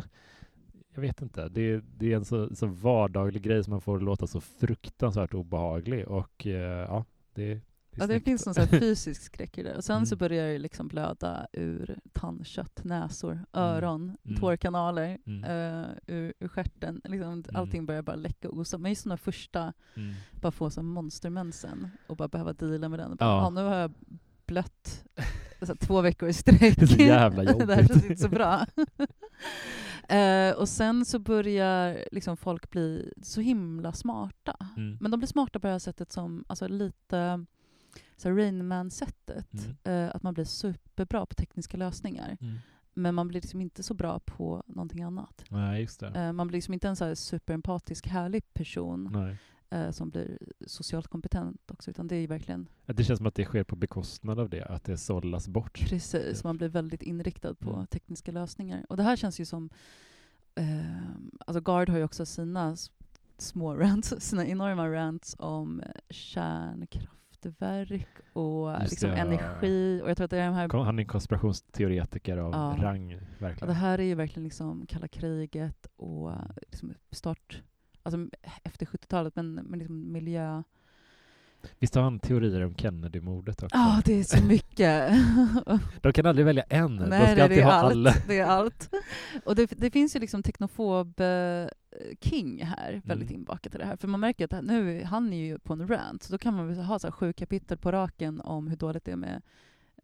jag 0.97 1.01
vet 1.01 1.21
inte. 1.21 1.49
Det, 1.49 1.81
det 1.97 2.13
är 2.13 2.15
en 2.15 2.25
så, 2.25 2.55
så 2.55 2.67
vardaglig 2.67 3.41
grej 3.41 3.63
som 3.63 3.71
man 3.71 3.81
får 3.81 3.99
låta 3.99 4.27
så 4.27 4.41
fruktansvärt 4.41 5.33
obehaglig 5.33 6.07
och 6.07 6.47
eh, 6.47 6.85
ja, 6.87 7.05
det, 7.33 7.61
Ja, 7.99 8.07
det 8.07 8.19
finns 8.19 8.45
någon 8.45 8.55
så 8.55 8.61
här 8.61 8.79
fysisk 8.79 9.21
skräck 9.21 9.57
i 9.57 9.63
det. 9.63 9.75
Och 9.75 9.83
sen 9.83 10.05
så 10.07 10.15
Mm. 10.15 10.19
börjar 10.19 10.47
det 10.47 10.57
liksom 10.57 10.87
blöda 10.87 11.47
ur 11.53 11.99
tandkött, 12.13 12.83
näsor, 12.83 13.45
öron, 13.53 14.17
Mm. 14.25 14.39
tårkanaler, 14.39 15.17
Mm. 15.25 15.43
eh, 15.43 15.89
ur, 16.07 16.33
ur 16.39 16.47
stjärten. 16.47 17.01
Liksom, 17.03 17.43
Allting 17.53 17.85
börjar 17.85 18.01
bara 18.01 18.15
läcka 18.15 18.49
och 18.49 18.57
osa. 18.57 18.77
Men 18.77 18.91
just 18.91 19.03
den 19.03 19.17
första, 19.17 19.73
Mm. 19.95 20.13
bara 20.41 20.51
få 20.51 20.69
som 20.69 20.85
monstermensen 20.87 21.89
och 22.07 22.17
bara 22.17 22.27
behöva 22.27 22.53
deala 22.53 22.89
med 22.89 22.99
den. 22.99 23.15
Bara, 23.15 23.25
Ja. 23.29 23.41
ja. 23.43 23.49
nu 23.49 23.61
har 23.63 23.75
jag 23.75 23.93
blött 24.45 25.03
så 25.59 25.65
här, 25.65 25.75
två 25.75 26.01
veckor 26.01 26.29
i 26.29 26.33
sträck. 26.33 26.59
Det 26.77 26.81
är 26.81 26.87
så 26.87 27.01
jävla 27.01 27.43
det 27.65 27.75
här 27.75 27.87
känns 27.87 28.03
inte 28.03 28.17
så 28.21 28.29
bra. 28.29 28.65
eh, 30.09 30.51
och 30.57 30.69
sen 30.69 31.05
så 31.05 31.19
börjar 31.19 31.97
liksom 32.11 32.37
folk 32.37 32.69
bli 32.69 33.13
så 33.21 33.41
himla 33.41 33.93
smarta. 33.93 34.55
Mm. 34.77 34.97
Men 35.01 35.11
de 35.11 35.17
blir 35.19 35.27
smarta 35.27 35.59
på 35.59 35.67
det 35.67 35.71
här 35.73 35.79
sättet 35.79 36.11
som, 36.11 36.45
alltså 36.47 36.67
lite 36.67 37.45
så 38.17 38.29
här 38.29 38.35
Rain 38.35 38.67
Man-sättet. 38.67 39.53
Mm. 39.83 40.07
Eh, 40.07 40.15
att 40.15 40.23
man 40.23 40.33
blir 40.33 40.45
superbra 40.45 41.25
på 41.25 41.35
tekniska 41.35 41.77
lösningar. 41.77 42.37
Mm. 42.41 42.57
Men 42.93 43.15
man 43.15 43.27
blir 43.27 43.41
liksom 43.41 43.61
inte 43.61 43.83
så 43.83 43.93
bra 43.93 44.19
på 44.19 44.63
någonting 44.67 45.03
annat. 45.03 45.43
Nej, 45.49 45.81
just 45.81 45.99
det. 45.99 46.07
Eh, 46.07 46.31
man 46.33 46.47
blir 46.47 46.57
liksom 46.57 46.73
inte 46.73 46.87
en 46.87 46.95
så 46.95 47.05
här 47.05 47.15
superempatisk, 47.15 48.07
härlig 48.07 48.53
person 48.53 49.35
eh, 49.69 49.91
som 49.91 50.09
blir 50.09 50.37
socialt 50.67 51.07
kompetent 51.07 51.71
också, 51.71 51.89
utan 51.91 52.07
det 52.07 52.15
är 52.15 52.27
verkligen 52.27 52.67
Det 52.85 53.03
känns 53.03 53.17
som 53.17 53.27
att 53.27 53.35
det 53.35 53.45
sker 53.45 53.63
på 53.63 53.75
bekostnad 53.75 54.39
av 54.39 54.49
det, 54.49 54.65
att 54.65 54.83
det 54.83 54.97
sållas 54.97 55.47
bort. 55.47 55.79
precis, 55.89 56.43
man 56.43 56.57
blir 56.57 56.69
väldigt 56.69 57.01
inriktad 57.01 57.55
på 57.55 57.73
Mm. 57.73 57.87
tekniska 57.87 58.31
lösningar. 58.31 58.85
Och 58.89 58.97
det 58.97 59.03
här 59.03 59.15
känns 59.15 59.39
ju 59.39 59.45
som, 59.45 59.69
eh, 60.55 61.01
alltså 61.47 61.61
Gard 61.61 61.89
har 61.89 61.97
ju 61.97 62.03
också 62.03 62.25
sina 62.25 62.75
små 63.37 63.75
rants, 63.77 64.13
sina 64.19 64.45
enorma 64.45 64.89
rants 64.89 65.35
om 65.39 65.79
eh, 65.81 65.91
kärnkraftverk 67.43 68.07
och 68.33 68.71
Just 68.81 68.91
liksom 68.91 69.09
det, 69.09 69.15
energi. 69.15 70.01
Och 70.03 70.09
jag 70.09 70.17
tror 70.17 70.25
att 70.25 70.31
det 70.31 70.37
är 70.37 70.45
de 70.47 70.53
här 70.55 70.83
Han 70.83 70.99
är 70.99 71.03
en 71.03 71.07
konspirationsteoretiker 71.07 72.37
av 72.37 72.51
Ja. 72.51 72.75
rang, 72.83 73.19
verkligen. 73.39 73.67
det 73.67 73.73
här 73.73 73.99
är 73.99 74.03
ju 74.03 74.15
verkligen 74.15 74.43
liksom 74.43 74.85
kalla 74.87 75.07
kriget 75.07 75.87
och 75.95 76.31
liksom 76.67 76.93
start, 77.11 77.63
alltså 78.03 78.27
efter 78.63 78.85
70-talet, 78.85 79.35
men, 79.35 79.53
men 79.53 79.79
liksom 79.79 80.11
miljö... 80.11 80.63
Visst 81.79 81.95
har 81.95 82.03
han 82.03 82.19
teorier 82.19 82.65
om 82.65 82.75
Kennedy-mordet 82.75 83.63
också? 83.63 83.77
Ja, 83.77 84.01
det 84.05 84.19
är 84.19 84.23
så 84.23 84.43
mycket. 84.43 85.11
De 86.01 86.13
kan 86.13 86.25
aldrig 86.25 86.45
välja 86.45 86.63
en, 86.63 86.97
de 86.97 87.05
Nej, 87.09 87.21
ska 87.21 87.31
nej, 87.35 87.41
alltid 87.41 87.57
det 87.57 87.61
är 87.61 87.65
ha 87.65 87.71
allt. 87.71 87.91
alla. 87.91 88.13
Det 88.27 88.39
är 88.39 88.45
allt. 88.45 88.89
Och 89.45 89.55
det, 89.55 89.71
det 89.77 89.91
finns 89.91 90.15
ju 90.15 90.19
liksom 90.19 90.43
teknofob-king 90.43 92.63
här, 92.63 93.01
väldigt 93.05 93.29
Mm. 93.29 93.39
inbakat 93.39 93.75
i 93.75 93.77
det 93.77 93.85
här. 93.85 93.95
För 93.95 94.07
man 94.07 94.19
märker 94.19 94.45
att 94.55 94.63
nu, 94.65 95.03
han 95.03 95.33
är 95.33 95.45
ju 95.45 95.59
på 95.59 95.73
en 95.73 95.87
rant, 95.87 96.23
så 96.23 96.31
då 96.31 96.37
kan 96.37 96.53
man 96.53 96.67
väl 96.67 96.77
ha 96.77 96.99
så 96.99 97.11
sju 97.11 97.33
kapitel 97.33 97.77
på 97.77 97.91
raken 97.91 98.41
om 98.41 98.67
hur 98.67 98.77
dåligt 98.77 99.05
det 99.05 99.11
är 99.11 99.15
med 99.15 99.41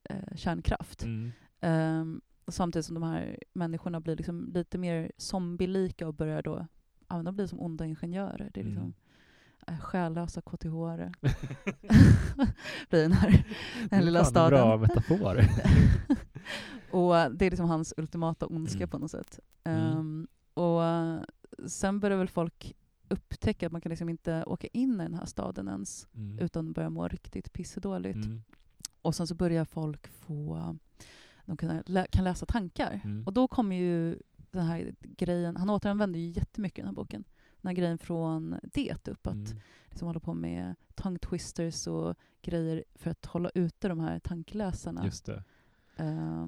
eh, 0.10 0.36
kärnkraft. 0.36 1.04
Mm. 1.04 1.32
Ehm, 1.62 2.22
och 2.46 2.54
samtidigt 2.54 2.86
som 2.86 2.94
de 2.94 3.04
här 3.04 3.38
människorna 3.54 4.00
blir 4.00 4.16
liksom 4.16 4.52
lite 4.54 4.78
mer 4.78 5.12
zombielika 5.18 6.08
och 6.08 6.14
börjar 6.14 6.42
då 6.42 6.68
ja, 7.10 7.24
de 7.24 7.36
blir 7.36 7.48
som 7.48 7.62
onda 7.62 7.86
ingenjörer. 7.86 8.50
Det 8.54 8.60
är 8.60 8.64
liksom 8.66 8.84
Mm. 8.84 8.94
Äh, 9.68 9.80
själlösa 9.80 10.42
KTH-are. 10.42 11.14
blir 12.90 13.02
den 13.02 13.12
här 13.12 13.30
Det 13.32 13.96
är 13.96 13.98
den 13.98 14.06
lilla 14.06 14.26
staden. 14.26 14.50
Bra 14.60 14.78
metafor. 14.78 15.46
och 16.92 17.18
eh, 17.18 17.30
det 17.30 17.46
är 17.46 17.50
liksom 17.50 17.70
hans 17.70 17.94
ultimata 17.98 18.46
ondska 18.48 18.78
Mm. 18.78 18.90
på 18.90 18.98
något 18.98 19.12
sätt. 19.12 19.40
Mm. 19.64 19.80
Ehm, 19.98 20.28
och 20.54 20.84
eh, 20.84 21.22
sen 21.68 22.00
börjar 22.00 22.18
väl 22.18 22.28
folk 22.30 22.74
upptäcka 23.10 23.66
att 23.66 23.72
man 23.72 23.82
kan 23.82 23.90
liksom 23.90 24.10
inte 24.10 24.44
åka 24.44 24.68
in 24.68 24.94
i 25.02 25.04
den 25.04 25.14
här 25.14 25.26
staden 25.26 25.68
ens 25.68 26.08
Mm. 26.16 26.40
utan 26.40 26.74
börja 26.74 26.90
må 26.90 27.08
riktigt 27.08 27.54
pissedåligt. 27.54 28.26
Mm. 28.26 28.44
Och 29.02 29.16
sen 29.16 29.28
så 29.28 29.36
börjar 29.36 29.66
folk 29.66 30.08
få, 30.08 30.76
de 31.46 31.58
kan, 31.58 31.84
lä- 31.86 32.08
kan 32.12 32.24
läsa 32.24 32.46
tankar. 32.46 33.02
Mm. 33.04 33.24
Och 33.26 33.34
då 33.34 33.48
kommer 33.48 33.76
ju 33.76 34.18
den 34.52 34.66
här 34.66 34.96
grejen, 35.02 35.56
han 35.58 35.70
återanvänder 35.70 36.20
ju 36.20 36.30
jättemycket 36.30 36.80
i 36.80 36.82
den 36.82 36.88
här 36.88 36.96
boken, 36.96 37.24
den 37.64 37.70
här 37.70 37.76
grejen 37.76 37.98
från 37.98 38.60
det 38.64 39.08
upp, 39.08 39.28
att 39.28 39.34
Mm. 39.34 39.58
liksom 39.90 40.08
hålla 40.08 40.20
på 40.20 40.34
med 40.34 40.76
tongue 40.96 41.20
twisters 41.20 41.88
och 41.88 42.16
grejer 42.42 42.84
för 42.96 43.12
att 43.12 43.26
hålla 43.26 43.50
ute 43.56 43.88
de 43.88 44.00
här 44.00 44.20
tankeläsarna. 44.20 45.06
Just 45.06 45.26
det. 45.26 45.44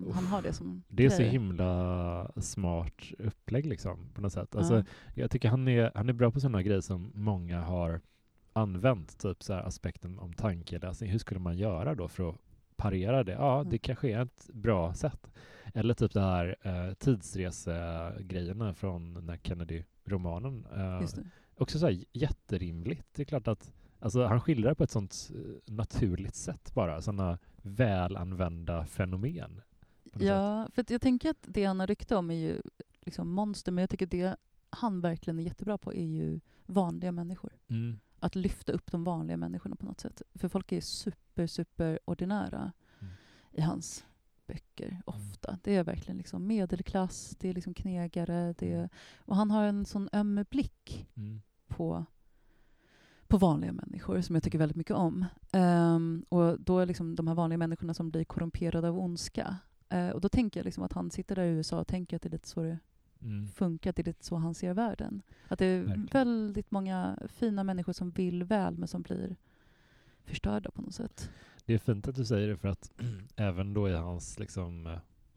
Uff. 0.06 0.15
han 0.15 0.25
har 0.25 0.41
det 0.41 0.54
som 0.54 0.84
Det 0.88 1.06
är 1.06 1.10
så 1.10 1.21
himla 1.21 2.32
smart 2.38 3.01
upplägg 3.19 3.65
liksom, 3.65 4.10
på 4.13 4.21
något 4.21 4.34
sätt. 4.34 4.56
Alltså, 4.56 4.75
Ja. 4.78 4.84
Jag 5.15 5.32
tycker 5.32 5.49
han 5.49 5.67
är, 5.67 5.91
han 5.95 6.10
är 6.10 6.13
bra 6.13 6.32
på 6.32 6.39
sådana 6.39 6.62
grejer 6.63 6.82
som 6.82 7.12
många 7.15 7.62
har 7.62 8.01
använt, 8.54 9.19
typ 9.19 9.43
så 9.43 9.54
här 9.54 9.62
aspekten 9.63 10.19
om 10.19 10.34
tankeläsning. 10.34 11.12
Hur 11.12 11.19
skulle 11.19 11.39
man 11.39 11.58
göra 11.58 11.95
då 11.95 12.08
för 12.08 12.30
att 12.30 12.36
parera 12.75 13.23
det? 13.23 13.32
Ja, 13.32 13.60
Mm. 13.60 13.69
det 13.69 13.78
kanske 13.78 14.10
är 14.12 14.21
ett 14.21 14.49
bra 14.54 14.93
sätt. 14.93 15.32
Eller 15.73 15.93
typ 15.93 16.13
det 16.13 16.21
här 16.21 16.56
eh, 16.62 16.93
tidsresegrejerna 16.93 18.73
från 18.73 19.13
den 19.13 19.30
här 19.30 19.38
Just 21.01 21.15
det. 21.15 21.23
också 21.57 21.79
så 21.79 21.85
här 21.85 22.03
jätterimligt. 22.13 23.07
Det 23.15 23.21
är 23.21 23.25
klart 23.25 23.47
att 23.47 23.73
alltså, 23.99 24.25
han 24.25 24.41
skildrar 24.41 24.73
på 24.73 24.83
ett 24.83 24.91
sånt 24.91 25.31
eh, 25.35 25.73
naturligt 25.73 26.35
sätt 26.35 26.73
bara, 26.73 27.01
sådana 27.01 27.37
välanvända 27.61 28.85
fenomen. 28.85 29.61
något 30.03 30.13
sätt. 30.13 30.21
Ja, 30.21 30.67
för 30.73 30.85
jag 30.87 31.01
tänker 31.01 31.29
att 31.29 31.37
det 31.47 31.65
han 31.65 31.79
har 31.79 31.87
rykte 31.87 32.15
om 32.15 32.31
är 32.31 32.35
ju 32.35 32.61
liksom 33.01 33.29
monster, 33.31 33.71
men 33.71 33.81
jag 33.81 33.89
tycker 33.89 34.05
det 34.05 34.35
han 34.69 35.01
verkligen 35.01 35.39
är 35.39 35.43
jättebra 35.43 35.77
på 35.77 35.93
är 35.93 36.05
ju 36.05 36.39
vanliga 36.65 37.11
människor. 37.11 37.53
Mm. 37.67 37.99
Att 38.19 38.35
lyfta 38.35 38.71
upp 38.71 38.91
de 38.91 39.03
vanliga 39.03 39.37
människorna 39.37 39.75
på 39.75 39.85
något 39.85 39.99
sätt. 39.99 40.21
För 40.33 40.47
folk 40.47 40.71
är 40.71 40.81
super, 40.81 41.47
super 41.47 41.99
ordinära 42.05 42.71
Mm. 42.99 43.13
i 43.51 43.61
hans 43.61 44.05
böcker, 44.47 45.01
ofta. 45.05 45.58
Det 45.63 45.75
är 45.75 45.84
verkligen 45.84 46.17
liksom 46.17 46.47
medelklass, 46.47 47.36
det 47.39 47.49
är 47.49 47.53
liksom 47.53 47.73
knegare, 47.73 48.53
det 48.58 48.73
är, 48.73 48.89
och 49.17 49.36
han 49.36 49.51
har 49.51 49.63
en 49.63 49.86
sån 49.86 50.10
öm 50.13 50.45
blick 50.49 51.08
Mm. 51.17 51.41
på, 51.67 52.05
på 53.27 53.38
vanliga 53.38 53.71
människor 53.71 54.21
som 54.21 54.36
jag 54.36 54.43
tycker 54.43 54.58
väldigt 54.58 54.75
mycket 54.77 54.95
om. 54.95 55.25
Ehm, 55.51 56.25
och 56.29 56.60
då 56.60 56.79
är 56.79 56.86
liksom 56.86 57.15
de 57.15 57.27
här 57.27 57.36
vanliga 57.36 57.58
människorna 57.58 57.93
som 57.93 58.10
blir 58.12 58.23
korrumperade 58.23 58.88
av 58.89 58.99
ondska. 58.99 59.58
Eh, 59.89 60.10
och 60.10 60.21
då 60.21 60.29
tänker 60.29 60.60
jag 60.60 60.65
liksom 60.65 60.84
att 60.84 60.93
han 60.93 61.12
sitter 61.12 61.36
där 61.36 61.43
i 61.43 61.49
USA 61.49 61.79
och 61.79 61.88
tänker 61.88 62.15
att 62.15 62.21
det 62.21 62.29
är 62.29 62.31
lite 62.31 62.47
så 62.47 62.62
det 62.63 62.77
Mm. 63.21 63.47
funkar, 63.47 63.89
att 63.89 63.95
det 63.95 64.01
är 64.01 64.05
lite 64.05 64.25
så 64.25 64.36
han 64.36 64.53
ser 64.53 64.73
världen. 64.73 65.21
Att 65.47 65.60
det 65.60 65.65
är 65.65 65.79
Verkligen. 65.79 66.10
väldigt 66.12 66.71
många 66.71 67.17
fina 67.27 67.63
människor 67.63 67.93
som 67.93 68.12
vill 68.12 68.43
väl 68.43 68.77
men 68.77 68.88
som 68.88 69.01
blir 69.01 69.36
förstörda 70.23 70.71
på 70.71 70.81
något 70.81 70.93
sätt. 70.95 71.29
Det 71.65 71.73
är 71.73 71.78
fint 71.78 72.08
att 72.08 72.15
du 72.15 72.25
säger 72.25 72.47
det 72.47 72.58
för 72.58 72.67
att 72.67 72.91
även 73.36 73.73
då 73.73 73.89
i 73.89 73.93
hans 73.93 74.39
liksom, 74.39 74.88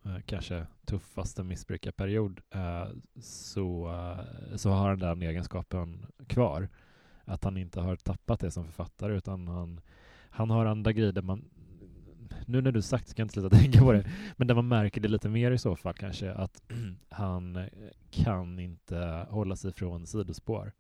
eh, 0.04 0.18
kanske 0.26 0.66
tuffaste 0.84 1.42
missbrukarperiod 1.42 2.40
eh, 2.50 2.88
så, 3.20 3.88
eh, 3.88 4.56
så 4.56 4.70
har 4.70 4.88
han 4.88 4.98
den 4.98 5.22
egenskapen 5.22 6.06
kvar. 6.26 6.68
Att 7.24 7.44
han 7.44 7.56
inte 7.56 7.80
har 7.80 7.96
tappat 7.96 8.40
det 8.40 8.50
som 8.50 8.64
författare 8.64 9.16
utan 9.16 9.48
han, 9.48 9.80
han 10.30 10.50
har 10.50 10.66
andra 10.66 10.92
grejer 10.92 11.12
där 11.12 11.22
man 11.22 11.44
nu 12.46 12.60
när 12.60 12.72
du 12.72 12.82
sagt 12.82 13.08
ska 13.08 13.20
jag 13.20 13.24
inte 13.24 13.32
sluta 13.40 13.56
tänka 13.56 13.80
på 13.80 13.92
det, 13.92 14.10
men 14.36 14.48
där 14.48 14.54
man 14.54 14.68
märker 14.68 15.00
det 15.00 15.08
lite 15.08 15.28
mer 15.28 15.50
i 15.50 15.58
så 15.58 15.76
fall 15.76 15.94
kanske 15.94 16.32
att 16.32 16.62
han 17.08 17.56
eh, 17.56 17.66
kan 18.10 18.58
inte 18.58 19.26
hålla 19.30 19.56
sig 19.56 19.72
från 19.72 20.06
sidospår. 20.06 20.72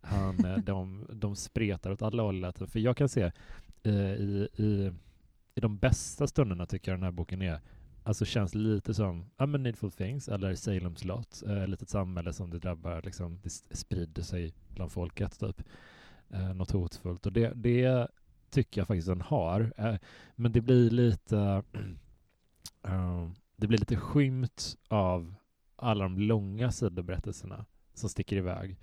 Han, 0.00 0.44
eh, 0.44 0.56
de, 0.56 1.06
de 1.12 1.36
spretar 1.36 1.90
åt 1.90 2.02
alla 2.02 2.22
håll. 2.22 2.52
För 2.52 2.78
jag 2.78 2.96
kan 2.96 3.08
se 3.08 3.22
eh, 3.22 3.32
i, 3.90 4.48
i, 4.56 4.92
i 5.54 5.60
de 5.60 5.78
bästa 5.78 6.26
stunderna 6.26 6.66
tycker 6.66 6.90
jag 6.92 6.98
den 6.98 7.04
här 7.04 7.12
boken 7.12 7.42
är 7.42 7.60
Alltså 8.06 8.24
känns 8.24 8.54
lite 8.54 8.94
som 8.94 9.30
ja, 9.36 9.46
men 9.46 9.62
Needful 9.62 9.90
Things 9.90 10.28
eller 10.28 10.54
Salem's 10.54 11.06
Lot, 11.06 11.42
eh, 11.46 11.66
litet 11.66 11.88
samhälle 11.88 12.32
som 12.32 12.50
det 12.50 12.58
drabbar, 12.58 13.02
liksom, 13.04 13.38
det 13.42 13.50
sprider 13.76 14.22
sig 14.22 14.54
bland 14.74 14.92
folket 14.92 15.40
typ. 15.40 15.62
Eh, 16.30 16.54
något 16.54 16.70
hotfullt. 16.70 17.26
Och 17.26 17.32
det, 17.32 17.52
det 17.54 18.08
tycker 18.50 18.80
jag 18.80 18.88
faktiskt 18.88 19.08
den 19.08 19.20
har. 19.20 19.72
Eh, 19.76 19.96
men 20.34 20.52
det 20.52 20.60
blir 20.60 20.90
lite 20.90 21.38
eh, 22.82 23.28
det 23.56 23.66
blir 23.66 23.78
lite 23.78 23.96
skymt 23.96 24.76
av 24.88 25.34
alla 25.76 26.04
de 26.04 26.18
långa 26.18 26.72
sidoberättelserna 26.72 27.66
som 27.94 28.08
sticker 28.08 28.36
iväg. 28.36 28.76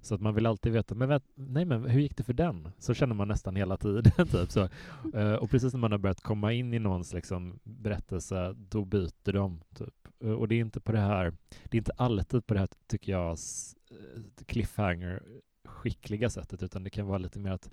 Så 0.00 0.14
att 0.14 0.20
man 0.20 0.34
vill 0.34 0.46
alltid 0.46 0.72
veta, 0.72 0.94
men 0.94 1.08
vänt, 1.08 1.24
nej 1.34 1.64
men 1.64 1.84
hur 1.84 2.00
gick 2.00 2.16
det 2.16 2.22
för 2.22 2.32
den? 2.32 2.68
Så 2.78 2.94
känner 2.94 3.14
man 3.14 3.28
nästan 3.28 3.56
hela 3.56 3.76
tiden. 3.76 4.02
typ. 4.26 4.50
så, 4.50 4.68
eh, 5.14 5.32
och 5.34 5.50
precis 5.50 5.72
när 5.72 5.80
man 5.80 5.92
har 5.92 5.98
börjat 5.98 6.20
komma 6.20 6.52
in 6.52 6.74
i 6.74 6.78
någons 6.78 7.12
liksom, 7.12 7.58
berättelse, 7.64 8.54
då 8.56 8.84
byter 8.84 9.32
de. 9.32 9.60
Typ. 9.74 9.94
Eh, 10.20 10.30
och 10.32 10.48
det 10.48 10.54
är 10.54 10.60
inte 10.60 10.80
på 10.80 10.92
det 10.92 10.98
här, 11.00 11.32
det 11.64 11.76
är 11.76 11.78
inte 11.78 11.92
alltid 11.96 12.46
på 12.46 12.54
det 12.54 12.60
här, 12.60 12.68
tycker 12.86 13.12
jag, 13.12 13.30
eh, 13.30 13.36
cliffhanger-skickliga 14.46 16.28
sättet, 16.30 16.62
utan 16.62 16.84
det 16.84 16.90
kan 16.90 17.06
vara 17.06 17.18
lite 17.18 17.38
mer 17.38 17.50
att 17.50 17.70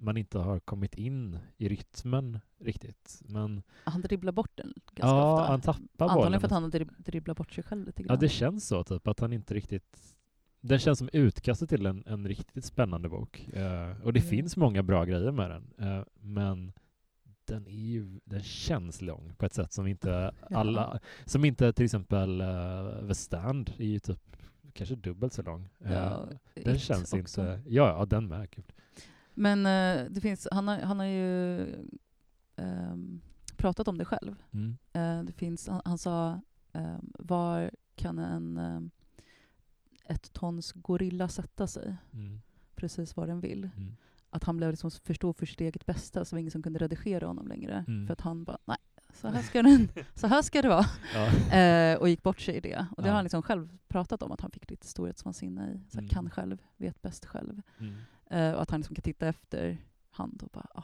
man 0.00 0.16
inte 0.16 0.38
har 0.38 0.60
kommit 0.60 0.94
in 0.94 1.38
i 1.56 1.68
rytmen 1.68 2.38
riktigt. 2.60 3.22
Men 3.24 3.62
Han 3.84 4.00
dribblar 4.00 4.32
bort 4.32 4.50
den 4.54 4.72
ganska 4.94 5.16
ja, 5.16 5.32
ofta. 5.34 5.50
han 5.50 5.60
tappar 5.60 5.80
Antagligen 6.04 6.24
bollen. 6.24 6.40
för 6.40 6.46
att 6.46 6.52
han 6.52 6.70
drib- 6.72 6.94
dribblar 7.02 7.34
bort 7.34 7.52
sig 7.52 7.64
själv 7.64 7.86
lite 7.86 8.02
Ja, 8.02 8.06
grann. 8.06 8.18
det 8.18 8.28
känns 8.28 8.66
så, 8.68 8.84
typ, 8.84 9.08
att 9.08 9.20
han 9.20 9.32
inte 9.32 9.54
riktigt... 9.54 10.14
Den 10.68 10.78
känns 10.78 10.98
som 10.98 11.08
utkastet 11.12 11.68
till 11.68 11.86
en, 11.86 12.02
en 12.06 12.28
riktigt 12.28 12.64
spännande 12.64 13.08
bok. 13.08 13.48
Eh, 13.52 14.02
och 14.02 14.12
det 14.12 14.20
Ja. 14.20 14.26
finns 14.26 14.56
många 14.56 14.82
bra 14.82 15.04
grejer 15.04 15.32
med 15.32 15.50
den, 15.50 15.72
eh, 15.78 16.04
men 16.20 16.72
den, 17.44 17.66
är 17.66 17.70
ju, 17.70 18.20
den 18.24 18.42
känns 18.42 19.02
lång 19.02 19.32
på 19.38 19.46
ett 19.46 19.54
sätt 19.54 19.72
som 19.72 19.86
inte 19.86 20.34
alla... 20.50 21.00
Som 21.24 21.44
inte 21.44 21.72
till 21.72 21.84
exempel 21.84 22.40
uh, 22.40 23.08
The 23.08 23.14
Stand 23.14 23.70
är 23.78 23.84
ju 23.84 23.98
typ 23.98 24.36
kanske 24.72 24.94
dubbelt 24.94 25.32
så 25.32 25.42
lång. 25.42 25.68
Ja, 25.78 26.28
den 26.54 26.78
känns 26.78 27.12
också. 27.12 27.18
inte... 27.40 27.60
Ja, 27.66 27.88
ja, 27.88 28.06
den 28.06 28.28
med. 28.28 28.50
Gud. 28.50 28.72
Men 29.34 29.62
det 30.14 30.20
finns, 30.20 30.48
han, 30.52 30.68
har, 30.68 30.78
han 30.78 30.98
har 30.98 31.06
ju 31.06 31.60
ehm, 32.56 33.20
pratat 33.56 33.88
om 33.88 33.98
det 33.98 34.04
själv. 34.04 34.34
Mm. 34.50 34.76
Det 35.26 35.32
finns, 35.32 35.68
han, 35.68 35.80
han 35.84 35.98
sa, 35.98 36.40
ehm, 36.72 37.12
var 37.18 37.70
kan 37.94 38.18
en 38.18 38.56
ehm, 38.58 38.90
ett 40.08 40.32
tons 40.32 40.72
gorilla 40.72 41.28
sätta 41.28 41.66
sig? 41.66 41.96
Mm. 42.12 42.40
Precis 42.76 43.16
var 43.16 43.26
den 43.26 43.40
vill. 43.40 43.64
Mm. 43.76 43.96
Att 44.30 44.44
han 44.44 44.56
blev 44.56 44.70
liksom 44.70 44.90
för 44.90 45.14
stor 45.14 45.32
för 45.32 45.46
sitt 45.46 45.60
eget 45.60 45.86
bästa, 45.86 46.24
så 46.24 46.30
det 46.30 46.36
var 46.36 46.40
ingen 46.40 46.50
som 46.50 46.62
kunde 46.62 46.78
redigera 46.78 47.26
honom 47.26 47.48
längre. 47.48 47.84
Mm. 47.88 48.06
För 48.06 48.12
att 48.12 48.20
han 48.20 48.44
bara, 48.44 48.58
nej, 48.64 48.76
så 49.14 49.28
här 49.28 49.42
ska, 49.42 49.62
den, 49.62 49.88
så 50.14 50.26
här 50.26 50.42
ska 50.42 50.62
det 50.62 50.68
vara. 50.68 50.84
Ja. 51.14 51.28
Eh, 51.58 51.98
och 51.98 52.08
gick 52.08 52.22
bort 52.22 52.40
sig 52.40 52.54
i 52.56 52.60
det. 52.60 52.86
Och 52.96 53.02
det 53.02 53.08
Ja. 53.08 53.12
har 53.12 53.16
han 53.16 53.24
liksom 53.24 53.42
själv 53.42 53.78
pratat 53.88 54.22
om, 54.22 54.32
att 54.32 54.40
han 54.40 54.50
fick 54.50 54.70
lite 54.70 54.86
storhetsvansinne 54.86 55.70
i. 55.72 55.90
Så 55.90 55.98
Mm. 55.98 56.08
Kan 56.08 56.30
själv, 56.30 56.58
vet 56.76 57.02
bäst 57.02 57.26
själv. 57.26 57.62
Mm. 57.78 57.94
Eh, 58.30 58.54
och 58.54 58.62
att 58.62 58.70
han 58.70 58.80
liksom 58.80 58.94
kan 58.94 59.02
titta 59.02 59.26
efter 59.28 59.78
hand 60.10 60.42
och 60.42 60.48
bara, 60.52 60.66
ah, 60.74 60.82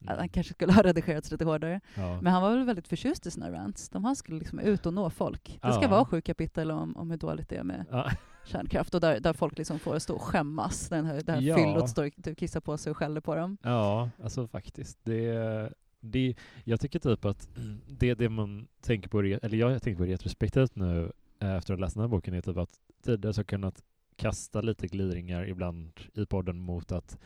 Mm. 0.00 0.18
han 0.18 0.28
kanske 0.28 0.54
skulle 0.54 0.72
ha 0.72 0.82
redigerats 0.82 1.30
lite 1.30 1.44
hårdare. 1.44 1.80
Ja. 1.94 2.20
Men 2.20 2.32
han 2.32 2.42
var 2.42 2.50
väl 2.56 2.64
väldigt 2.66 2.88
förtjust 2.88 3.26
i 3.26 3.30
sina 3.30 3.50
rants. 3.52 3.88
De 3.88 4.04
här 4.04 4.14
skulle 4.14 4.38
liksom 4.38 4.58
ut 4.58 4.86
och 4.86 4.94
nå 4.94 5.10
folk. 5.10 5.58
Det 5.62 5.72
ska 5.72 5.82
Ja. 5.82 5.88
vara 5.88 6.04
sju 6.04 6.20
kapitel 6.20 6.70
om, 6.70 6.96
om 6.96 7.10
hur 7.10 7.18
dåligt 7.18 7.48
det 7.48 7.56
är 7.56 7.64
med 7.64 7.84
Ja. 7.90 8.10
Kärnkraft 8.44 8.94
och 8.94 9.00
där, 9.00 9.20
där 9.20 9.32
folk 9.32 9.58
liksom 9.58 9.78
får 9.78 9.98
stå 9.98 10.14
och 10.14 10.22
skämmas. 10.22 10.88
Den 10.88 11.06
här, 11.06 11.22
det 11.22 11.32
här 11.32 11.40
Ja. 11.40 11.56
fyllot 11.56 11.90
står 11.90 12.04
och 12.04 12.36
kissar 12.36 12.60
på 12.60 12.76
sig 12.76 12.90
och 12.90 12.96
skäller 12.96 13.20
på 13.20 13.34
dem. 13.34 13.56
Ja, 13.62 14.10
alltså 14.22 14.46
faktiskt. 14.46 14.98
Det, 15.02 15.72
det, 16.00 16.34
jag 16.64 16.80
tycker 16.80 16.98
typ 16.98 17.24
att 17.24 17.48
det, 17.88 18.14
det 18.14 18.28
man 18.28 18.66
tänker 18.80 19.08
på, 19.08 19.20
eller 19.20 19.54
jag 19.56 19.82
tänker 19.82 19.98
på 19.98 20.10
retrospektivt 20.10 20.76
nu 20.76 21.12
eh, 21.40 21.54
efter 21.54 21.74
att 21.74 21.78
ha 21.80 21.84
läst 21.86 21.94
den 21.94 22.00
här 22.00 22.08
boken 22.08 22.34
är 22.34 22.40
typ 22.40 22.56
att 22.56 22.80
tidigare 23.02 23.34
så 23.34 23.44
kunnat 23.44 23.82
kasta 24.16 24.60
lite 24.60 24.86
gliringar 24.86 25.48
ibland 25.48 25.92
i 26.14 26.26
podden 26.26 26.58
mot 26.58 26.92
att 26.92 27.18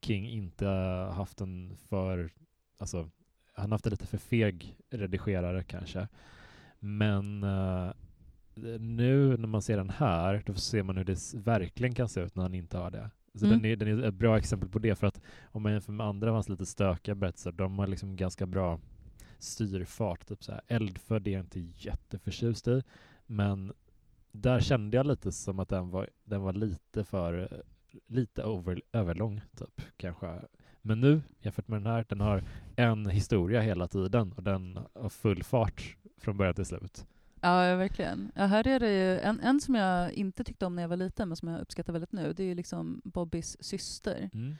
King 0.00 0.28
inte 0.28 0.66
haft 1.14 1.40
en 1.40 1.76
för, 1.88 2.32
alltså 2.78 3.10
han 3.54 3.64
har 3.64 3.70
haft 3.74 3.86
en 3.86 3.90
lite 3.90 4.06
för 4.06 4.18
feg 4.18 4.76
redigerare 4.90 5.64
kanske. 5.64 6.08
Men 6.78 7.42
eh, 7.42 7.90
nu 8.80 9.36
när 9.36 9.46
man 9.46 9.62
ser 9.62 9.76
den 9.76 9.90
här, 9.90 10.42
då 10.46 10.54
ser 10.54 10.82
man 10.82 10.96
hur 10.96 11.04
det 11.04 11.34
verkligen 11.34 11.94
kan 11.94 12.08
se 12.08 12.20
ut 12.20 12.34
när 12.36 12.42
han 12.42 12.54
inte 12.54 12.78
har 12.78 12.90
det. 12.90 13.10
Så 13.34 13.46
Mm. 13.46 13.58
den, 13.58 13.70
är, 13.70 13.76
den 13.76 13.88
är 13.88 14.08
ett 14.08 14.14
bra 14.14 14.38
exempel 14.38 14.68
på 14.68 14.78
det, 14.78 14.94
för 14.96 15.06
att 15.06 15.20
om 15.44 15.62
man 15.62 15.72
jämför 15.72 15.92
med 15.92 16.06
andra 16.06 16.28
av 16.28 16.34
hans 16.34 16.48
lite 16.48 16.66
stökiga 16.66 17.14
berättelser, 17.14 17.52
de 17.52 17.78
har 17.78 17.86
liksom 17.86 18.16
ganska 18.16 18.46
bra 18.46 18.80
styrfart. 19.38 20.26
Typ 20.26 20.44
så 20.44 20.52
här. 20.52 20.60
Eldfödd 20.68 21.28
är 21.28 21.32
jag 21.32 21.40
inte 21.40 21.60
jätteförtjust 21.60 22.68
i, 22.68 22.82
men 23.26 23.72
där 24.32 24.60
kände 24.60 24.96
jag 24.96 25.06
lite 25.06 25.32
som 25.32 25.58
att 25.58 25.68
den 25.68 25.90
var, 25.90 26.08
den 26.24 26.42
var 26.42 26.52
lite 26.52 27.04
för 27.04 27.62
lite 28.06 28.44
over, 28.44 28.82
överlång, 28.92 29.40
typ, 29.58 29.80
kanske. 29.96 30.40
Men 30.82 31.00
nu, 31.00 31.22
jämfört 31.40 31.68
med 31.68 31.76
den 31.82 31.86
här, 31.92 32.04
den 32.08 32.20
har 32.20 32.42
en 32.76 33.06
historia 33.06 33.60
hela 33.60 33.88
tiden 33.88 34.32
och 34.32 34.42
den 34.42 34.78
har 34.94 35.08
full 35.08 35.42
fart 35.42 35.96
från 36.18 36.36
början 36.36 36.54
till 36.54 36.64
slut. 36.64 37.06
Ja, 37.44 37.76
verkligen. 37.76 38.32
Ja, 38.34 38.46
här 38.46 38.66
är 38.66 38.80
det 38.80 38.92
ju 38.92 39.20
en, 39.20 39.40
en 39.40 39.60
som 39.60 39.74
jag 39.74 40.12
inte 40.12 40.44
tyckte 40.44 40.66
om 40.66 40.74
när 40.74 40.82
jag 40.82 40.88
var 40.88 40.96
liten, 40.96 41.28
men 41.28 41.36
som 41.36 41.48
jag 41.48 41.60
uppskattar 41.60 41.92
väldigt 41.92 42.12
nu. 42.12 42.32
Det 42.32 42.42
är 42.42 42.46
ju 42.46 42.54
liksom 42.54 43.00
Bobbys 43.04 43.56
syster. 43.60 44.30
Mm. 44.32 44.56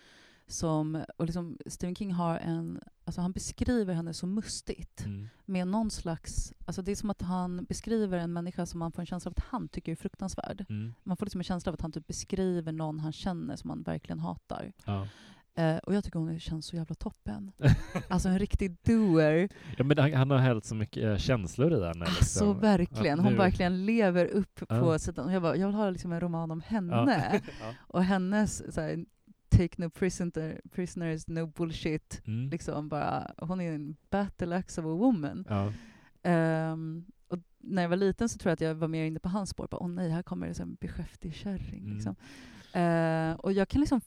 Som, 0.46 1.04
och 1.16 1.26
liksom 1.26 1.58
Stephen 1.66 1.94
King 1.94 2.12
har 2.12 2.38
en, 2.38 2.80
alltså 3.04 3.20
han 3.20 3.32
beskriver 3.32 3.94
henne 3.94 4.14
så 4.14 4.26
mustigt. 4.26 5.04
Mm. 5.04 5.28
Med 5.44 5.68
någon 5.68 5.90
slags, 5.90 6.52
alltså 6.66 6.82
det 6.82 6.90
är 6.90 6.96
som 6.96 7.10
att 7.10 7.22
han 7.22 7.64
beskriver 7.64 8.18
en 8.18 8.32
människa 8.32 8.66
som 8.66 8.78
man 8.78 8.92
får 8.92 9.02
en 9.02 9.06
känsla 9.06 9.28
av 9.28 9.34
att 9.36 9.44
han 9.44 9.68
tycker 9.68 9.92
är 9.92 9.96
fruktansvärd. 9.96 10.66
Mm. 10.68 10.94
Man 11.02 11.16
får 11.16 11.26
liksom 11.26 11.40
en 11.40 11.44
känsla 11.44 11.70
av 11.70 11.74
att 11.74 11.80
han 11.80 11.92
typ 11.92 12.06
beskriver 12.06 12.72
någon 12.72 13.00
han 13.00 13.12
känner 13.12 13.56
som 13.56 13.70
han 13.70 13.82
verkligen 13.82 14.18
hatar. 14.18 14.72
Ja. 14.84 15.08
Eh, 15.56 15.76
och 15.76 15.94
jag 15.94 16.04
tycker 16.04 16.18
hon 16.18 16.38
känns 16.40 16.66
så 16.66 16.76
jävla 16.76 16.94
toppen. 16.94 17.52
Alltså 18.08 18.28
en 18.28 18.38
riktig 18.38 18.76
doer. 18.84 19.48
ja, 19.76 19.84
men 19.84 19.98
han, 19.98 20.12
han 20.14 20.30
har 20.30 20.38
hällt 20.38 20.64
så 20.64 20.74
mycket 20.74 21.04
eh, 21.04 21.16
känslor 21.16 21.72
i 21.72 21.80
den. 21.80 22.02
Alltså 22.02 22.14
liksom. 22.20 22.60
verkligen. 22.60 23.18
Att 23.18 23.24
Hon 23.24 23.32
nu- 23.32 23.38
verkligen 23.38 23.86
lever 23.86 24.26
upp 24.26 24.60
Ja. 24.68 24.80
på 24.80 24.98
sidan. 24.98 25.32
Jag, 25.32 25.42
bara, 25.42 25.56
jag 25.56 25.66
vill 25.66 25.76
ha 25.76 25.90
liksom 25.90 26.12
en 26.12 26.20
roman 26.20 26.50
om 26.50 26.60
henne. 26.60 27.40
ja. 27.60 27.74
Och 27.78 28.04
hennes 28.04 28.74
så 28.74 28.80
här, 28.80 29.04
take 29.48 29.82
no 29.82 29.90
prisoner, 29.90 30.60
prisoners, 30.72 31.26
no 31.28 31.46
bullshit. 31.46 32.22
Mm. 32.26 32.50
Liksom 32.50 32.88
bara, 32.88 33.30
hon 33.38 33.60
är 33.60 33.72
en 33.72 33.96
battle 34.10 34.56
axe 34.56 34.80
of 34.80 34.84
a 34.86 34.96
woman. 34.98 35.44
Ja. 35.48 35.72
Ehm, 36.22 37.04
och 37.28 37.38
när 37.58 37.82
jag 37.82 37.88
var 37.88 37.96
liten 37.96 38.28
så 38.28 38.38
tror 38.38 38.50
jag 38.50 38.54
att 38.54 38.60
jag 38.60 38.74
var 38.74 38.88
mer 38.88 39.04
inne 39.04 39.18
på 39.18 39.28
hans 39.28 39.50
spår. 39.50 39.68
Bara, 39.70 39.76
Åh 39.82 39.88
nej, 39.88 40.10
här 40.10 40.22
kommer 40.22 40.46
det 40.46 40.60
en 40.60 40.74
beskäftig 40.74 41.34
kärring. 41.34 41.82
Mm. 41.84 41.94
Liksom. 41.94 42.16
Eh, 42.72 43.32
och 43.34 43.52
jag 43.52 43.68
kan 43.68 43.80
liksom, 43.80 44.00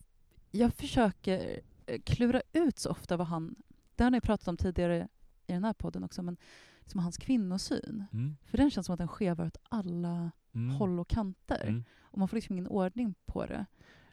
jag 0.51 0.73
försöker 0.73 1.59
eh, 1.85 2.01
klura 2.01 2.41
ut 2.53 2.79
så 2.79 2.89
ofta 2.89 3.17
vad 3.17 3.27
han, 3.27 3.55
det 3.95 4.03
har 4.03 4.11
ni 4.11 4.21
pratat 4.21 4.47
om 4.47 4.57
tidigare 4.57 5.07
i 5.47 5.53
den 5.53 5.63
här 5.63 5.73
podden 5.73 6.03
också, 6.03 6.21
men 6.23 6.37
liksom 6.79 6.99
hans 6.99 7.17
kvinnosyn. 7.17 8.05
Mm. 8.13 8.37
För 8.45 8.57
den 8.57 8.71
känns 8.71 8.85
som 8.85 8.93
att 8.93 8.99
den 8.99 9.07
skevar 9.07 9.45
åt 9.45 9.57
alla 9.69 10.31
Mm. 10.57 10.75
håll 10.75 10.99
och 10.99 11.07
kanter. 11.07 11.67
Mm. 11.67 11.83
Och 11.99 12.17
man 12.17 12.27
får 12.27 12.37
liksom 12.37 12.53
ingen 12.53 12.67
ordning 12.67 13.15
på 13.25 13.45
det. 13.45 13.65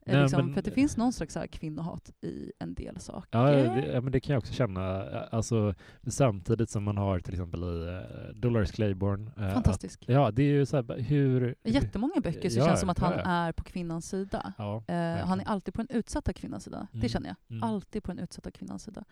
Eh, 0.06 0.12
Nej, 0.14 0.22
liksom, 0.22 0.44
men- 0.44 0.52
för 0.54 0.58
att 0.58 0.64
det 0.64 0.70
finns 0.70 0.96
någon 0.96 1.12
slags 1.12 1.34
här 1.34 1.46
kvinnohat 1.46 2.10
i 2.22 2.52
en 2.58 2.74
del 2.74 3.00
saker. 3.00 3.38
Ja, 3.38 3.50
det, 3.50 3.86
ja, 3.92 4.00
men 4.00 4.12
det 4.12 4.20
kan 4.20 4.32
jag 4.34 4.38
också 4.40 4.52
känna. 4.52 5.02
Alltså, 5.10 5.74
samtidigt 6.06 6.70
som 6.70 6.84
man 6.84 6.96
har 6.98 7.20
till 7.20 7.34
exempel 7.34 7.62
i 7.62 7.66
uh, 7.66 8.34
Dolores 8.34 8.70
Claiborne. 8.70 9.30
eh, 9.38 9.52
Fantastisk. 9.54 10.02
Att, 10.02 10.08
ja, 10.08 10.30
det 10.30 10.42
är 10.42 10.46
ju 10.52 10.66
så 10.66 10.76
här, 10.76 10.98
hur... 10.98 11.54
Jättemånga 11.64 12.20
böcker 12.22 12.48
så 12.50 12.58
Ja, 12.58 12.66
känns 12.66 12.80
som 12.80 12.88
att 12.90 12.98
han 12.98 13.12
ja, 13.12 13.20
är 13.24 13.52
på 13.52 13.64
kvinnans 13.64 14.08
sida. 14.08 14.52
Ja, 14.58 14.76
Eh, 14.76 14.94
verkligen. 14.94 15.28
han 15.28 15.40
är 15.40 15.44
alltid 15.44 15.74
på 15.74 15.82
den 15.82 15.96
utsatta 15.96 16.32
kvinnans 16.32 16.64
sida. 16.64 16.86
Mm. 16.92 17.00
Det 17.02 17.08
känner 17.08 17.28
jag. 17.28 17.36
Mm. 17.56 17.62
Alltid 17.62 18.02
på 18.02 18.12
den 18.12 18.18
utsatta 18.24 18.50
kvinnans 18.50 18.82
sida. 18.82 19.04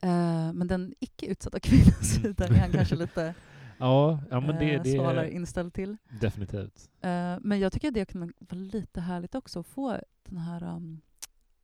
Eh, 0.00 0.52
men 0.52 0.66
den 0.68 0.94
icke 1.00 1.26
utsatta 1.26 1.60
kvinnans 1.62 2.16
Mm. 2.18 2.34
sida 2.34 2.44
är 2.46 2.60
han 2.60 2.70
kanske 2.72 2.96
lite 2.96 3.34
Ja, 3.78 4.20
ja 4.30 4.40
men 4.40 4.56
det, 4.58 4.74
eh, 4.74 4.82
det 4.82 4.96
är 4.96 5.24
inställd 5.24 5.72
till. 5.74 5.96
definitivt. 6.20 6.90
Eh, 7.00 7.36
men 7.40 7.60
jag 7.60 7.72
tycker 7.72 7.88
att 7.88 7.94
det 7.94 8.04
kan 8.04 8.20
vara 8.20 8.60
lite 8.60 9.00
härligt 9.00 9.34
också 9.34 9.60
att 9.60 9.66
få 9.66 10.00
den 10.28 10.38
här... 10.38 10.62
Um, 10.76 11.00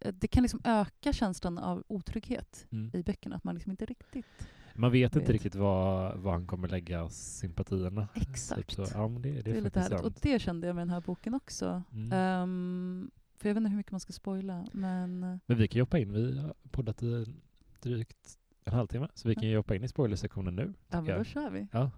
eh, 0.00 0.14
det 0.14 0.28
kan 0.28 0.42
liksom 0.42 0.60
öka 0.64 1.12
känslan 1.12 1.58
av 1.58 1.84
otrygghet 1.86 2.66
Mm. 2.70 2.90
i 2.94 3.02
böckerna, 3.02 3.36
att 3.36 3.44
man 3.44 3.54
liksom 3.54 3.70
inte 3.70 3.84
riktigt... 3.86 4.48
Man 4.76 4.92
vet 4.92 5.12
inte 5.16 5.18
vet. 5.20 5.30
riktigt 5.30 5.54
var, 5.54 6.14
var 6.16 6.32
han 6.32 6.46
kommer 6.46 6.68
lägga 6.68 7.08
sympatierna. 7.08 8.08
Exakt. 8.14 8.76
Typ. 8.76 8.88
Ja, 8.94 9.08
det, 9.08 9.30
det, 9.30 9.42
Det 9.42 9.50
är, 9.50 9.54
är 9.56 9.60
lite 9.60 9.80
härligt. 9.80 9.98
Och 9.98 10.04
sant. 10.12 10.22
det 10.22 10.38
kände 10.38 10.66
jag 10.66 10.76
med 10.76 10.82
den 10.82 10.90
här 10.90 11.00
boken 11.00 11.34
också. 11.34 11.82
Mm. 11.92 12.12
Ehm, 12.12 13.10
för 13.36 13.48
jag 13.48 13.54
vet 13.54 13.60
inte 13.60 13.70
hur 13.70 13.76
mycket 13.76 13.92
man 13.92 14.00
ska 14.00 14.12
spoila, 14.12 14.66
men... 14.72 15.20
Men 15.46 15.56
vi 15.58 15.68
kan 15.68 15.76
ju 15.76 15.82
hoppa 15.82 15.98
in. 15.98 16.12
Vi 16.12 16.38
har 16.38 16.54
poddat 16.70 17.02
i 17.02 17.26
drygt 17.80 18.38
en 18.64 18.72
halvtimme, 18.74 19.08
så 19.14 19.28
vi 19.28 19.34
kan 19.34 19.48
ju 19.48 19.56
hoppa 19.56 19.74
in 19.74 19.84
i 19.84 19.88
spoilersektionen 19.88 20.56
nu. 20.56 20.74
Ja, 20.88 20.96
men 20.96 21.04
tycker 21.04 21.14
då 21.14 21.20
jag. 21.20 21.26
kör 21.26 21.50
vi. 21.50 21.66
Ja. 21.72 21.90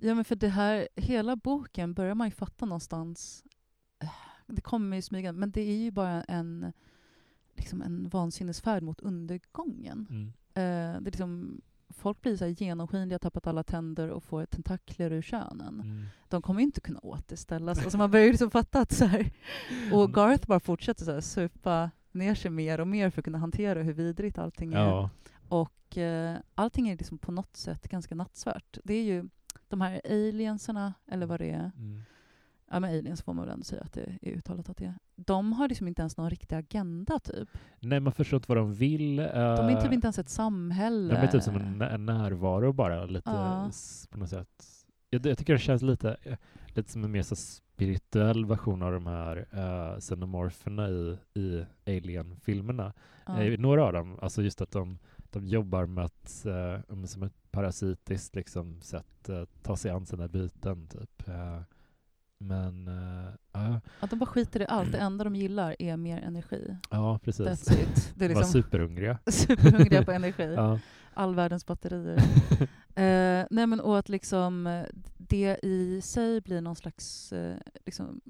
Ja, 0.00 0.14
men 0.14 0.24
för 0.24 0.36
det 0.36 0.48
här, 0.48 0.88
hela 0.96 1.36
boken 1.36 1.94
börjar 1.94 2.14
man 2.14 2.26
ju 2.26 2.30
fatta 2.30 2.66
någonstans, 2.66 3.44
eh, 4.02 4.08
det 4.46 4.60
kommer 4.60 4.96
ju 4.96 5.02
smygande, 5.02 5.40
men 5.40 5.50
det 5.50 5.60
är 5.62 5.76
ju 5.76 5.90
bara 5.90 6.22
en, 6.22 6.72
liksom 7.56 7.82
en 7.82 8.08
vansinnesfärd 8.08 8.82
mot 8.82 9.00
undergången. 9.00 10.06
Mm. 10.10 10.26
Eh, 10.54 11.00
det 11.02 11.08
är 11.08 11.10
liksom, 11.10 11.60
folk 11.88 12.20
blir 12.20 12.36
så 12.36 12.44
här 12.44 12.52
genomskinliga, 12.52 13.18
tappat 13.18 13.46
alla 13.46 13.62
tänder 13.62 14.08
och 14.10 14.22
får 14.24 14.46
tentakler 14.46 15.12
ur 15.12 15.22
könen. 15.22 15.80
Mm. 15.80 16.04
De 16.28 16.42
kommer 16.42 16.60
ju 16.60 16.64
inte 16.66 16.80
kunna 16.80 17.00
återställas. 17.00 17.78
Alltså 17.78 17.98
man 17.98 18.10
börjar 18.10 18.26
ju 18.26 18.30
liksom 18.32 18.50
fatta 18.50 18.80
att 18.80 18.92
så 18.92 19.04
här, 19.04 19.30
och 19.92 20.00
Mm. 20.04 20.12
Garth 20.12 20.46
bara 20.48 20.60
fortsätter 20.60 21.04
så 21.04 21.12
här, 21.12 21.20
supa 21.20 21.90
ner 22.12 22.34
sig 22.34 22.50
mer 22.50 22.80
och 22.80 22.88
mer 22.88 23.10
för 23.10 23.20
att 23.20 23.24
kunna 23.24 23.38
hantera 23.38 23.82
hur 23.82 23.92
vidrigt 23.92 24.38
allting 24.38 24.72
är. 24.72 24.78
Ja. 24.78 25.10
Och 25.88 25.98
eh, 25.98 26.38
allting 26.54 26.88
är 26.88 26.96
liksom 26.96 27.18
på 27.18 27.32
något 27.32 27.56
sätt 27.56 27.88
ganska 27.88 28.14
nattsvart. 28.14 28.78
Det 28.84 28.94
är 28.94 29.02
ju 29.02 29.28
de 29.68 29.80
här 29.80 30.00
alienserna, 30.04 30.94
eller 31.06 31.26
vad 31.26 31.40
det 31.40 31.50
är. 31.50 31.70
Mm. 31.76 32.02
Ja, 32.70 32.80
men 32.80 32.90
aliens 32.90 33.22
får 33.22 33.32
man 33.32 33.44
väl 33.44 33.52
ändå 33.52 33.64
säga 33.64 33.82
att 33.82 33.92
det 33.92 34.18
är 34.22 34.30
uttalat 34.30 34.68
att 34.68 34.76
det 34.76 34.84
är. 34.84 34.94
De 35.16 35.52
har 35.52 35.68
liksom 35.68 35.88
inte 35.88 36.02
ens 36.02 36.16
någon 36.16 36.30
riktig 36.30 36.56
agenda, 36.56 37.18
typ. 37.18 37.48
Nej, 37.80 38.00
man 38.00 38.12
förstår 38.12 38.36
inte 38.36 38.48
vad 38.48 38.58
de 38.58 38.74
vill. 38.74 39.16
De 39.16 39.22
är 39.22 39.70
eh, 39.76 39.82
typ 39.82 39.92
inte 39.92 40.06
ens 40.06 40.18
ett 40.18 40.28
samhälle. 40.28 41.14
De 41.14 41.20
är 41.20 41.26
typ 41.26 41.42
som 41.42 41.56
en, 41.56 41.82
en 41.82 42.06
närvaro 42.06 42.72
bara, 42.72 43.06
lite 43.06 43.30
Ja. 43.30 43.70
på 44.10 44.18
något 44.18 44.30
sätt. 44.30 44.64
Jag, 45.10 45.26
jag 45.26 45.38
tycker 45.38 45.52
det 45.52 45.58
känns 45.58 45.82
lite, 45.82 46.16
eh, 46.22 46.36
lite 46.66 46.92
som 46.92 47.04
en 47.04 47.10
mer 47.10 47.22
så 47.22 47.36
spirituell 47.36 48.46
version 48.46 48.82
av 48.82 48.92
de 48.92 49.06
här 49.06 49.36
uh, 49.54 50.00
xenomorferna 50.00 50.88
i, 50.88 51.18
i 51.34 51.64
Alien-filmerna. 51.86 52.92
Ja. 53.26 53.56
Några 53.58 53.84
av 53.84 53.92
dem, 53.92 54.18
alltså 54.22 54.42
just 54.42 54.60
att 54.60 54.70
de, 54.70 54.98
de 55.30 55.48
jobbar 55.48 55.86
med 55.86 56.04
att, 56.04 56.46
uh, 56.46 57.04
som 57.04 57.22
ett 57.22 57.50
parasitiskt 57.50 58.34
liksom, 58.34 58.80
sätt 58.80 59.28
uh, 59.28 59.44
ta 59.62 59.76
sig 59.76 59.90
an 59.90 60.06
sina 60.06 60.28
byten, 60.28 60.88
typ. 60.88 61.28
Eh, 61.28 61.60
men, 62.40 62.90
ja, 63.52 63.80
Att 64.00 64.10
de 64.10 64.18
bara 64.18 64.26
skiter 64.26 64.62
i 64.62 64.66
allt. 64.66 64.92
Det 64.92 64.98
enda 64.98 65.24
de 65.24 65.36
gillar 65.36 65.76
är 65.78 65.96
mer 65.96 66.18
energi. 66.18 66.76
ja, 66.90 67.18
precis. 67.18 67.46
That's 67.46 67.82
it. 67.82 68.12
Det 68.14 68.24
är 68.24 68.28
De 68.28 68.34
var 68.34 68.40
liksom 68.40 68.62
superhungriga. 68.62 69.18
superhungriga 69.26 70.04
på 70.04 70.12
energi. 70.12 70.54
Ja. 70.54 70.80
All 71.14 71.34
världens 71.34 71.66
batterier. 71.66 72.22
Eh, 72.98 73.46
nej 73.50 73.66
men 73.66 73.80
och 73.80 73.98
att 73.98 74.08
liksom 74.08 74.66
eh, 74.66 74.84
det 75.16 75.58
i 75.62 76.00
sig 76.00 76.40
blir 76.40 76.60
någon 76.60 76.76
slags 76.76 77.32
eh, 77.32 77.56
liksom, 77.86 78.20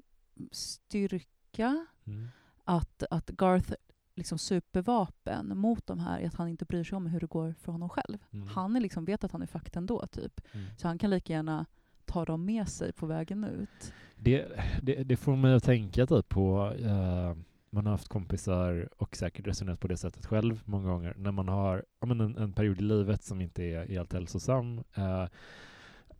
styrka. 0.53 1.87
Mm. 2.07 2.29
Att, 2.65 3.03
att 3.11 3.31
Garth 3.31 3.73
liksom 4.19 4.39
supervapen 4.39 5.59
mot 5.59 5.87
de 5.87 5.99
här 5.99 6.21
är 6.21 6.27
att 6.27 6.35
han 6.35 6.49
inte 6.49 6.65
bryr 6.65 6.85
sig 6.85 6.97
om 6.97 7.07
hur 7.07 7.21
det 7.21 7.27
går 7.27 7.55
för 7.61 7.73
honom 7.73 7.89
själv. 7.89 8.19
Mm. 8.31 8.49
Han 8.49 8.77
är 8.77 8.81
liksom, 8.81 9.05
vet 9.05 9.25
att 9.25 9.33
han 9.33 9.43
är 9.43 9.47
fucked 9.47 9.77
ändå, 9.77 10.07
typ. 10.07 10.41
Mm. 10.53 10.67
Så 10.77 10.89
han 10.89 10.99
kan 10.99 11.11
lika 11.11 11.33
gärna 11.33 11.67
ta 12.05 12.25
dem 12.25 12.45
med 12.45 12.69
sig 12.69 12.93
på 12.93 13.07
vägen 13.07 13.45
ut. 13.45 13.93
Det, 14.17 14.47
det, 14.83 14.95
det 15.05 15.17
får 15.17 15.37
mig 15.37 15.55
att 15.55 15.65
tänka 15.65 16.07
typ 16.07 16.29
på, 16.29 16.73
eh, 16.79 17.37
man 17.71 17.87
har 17.87 17.91
haft 17.91 18.09
kompisar 18.09 18.89
och 18.97 19.17
säkert 19.17 19.47
resonerat 19.47 19.81
på 19.81 19.89
det 19.89 19.97
sättet 19.97 20.27
själv 20.27 20.63
många 20.65 20.89
gånger, 20.89 21.15
när 21.17 21.33
man 21.33 21.49
har 21.49 21.85
ja, 22.01 22.07
men 22.07 22.21
en, 22.21 22.37
en 22.37 22.53
period 22.53 22.79
i 22.79 22.85
livet 22.85 23.23
som 23.23 23.41
inte 23.41 23.63
är 23.63 23.89
helt 23.89 24.13
hälsosam, 24.13 24.79
eh, 24.95 25.27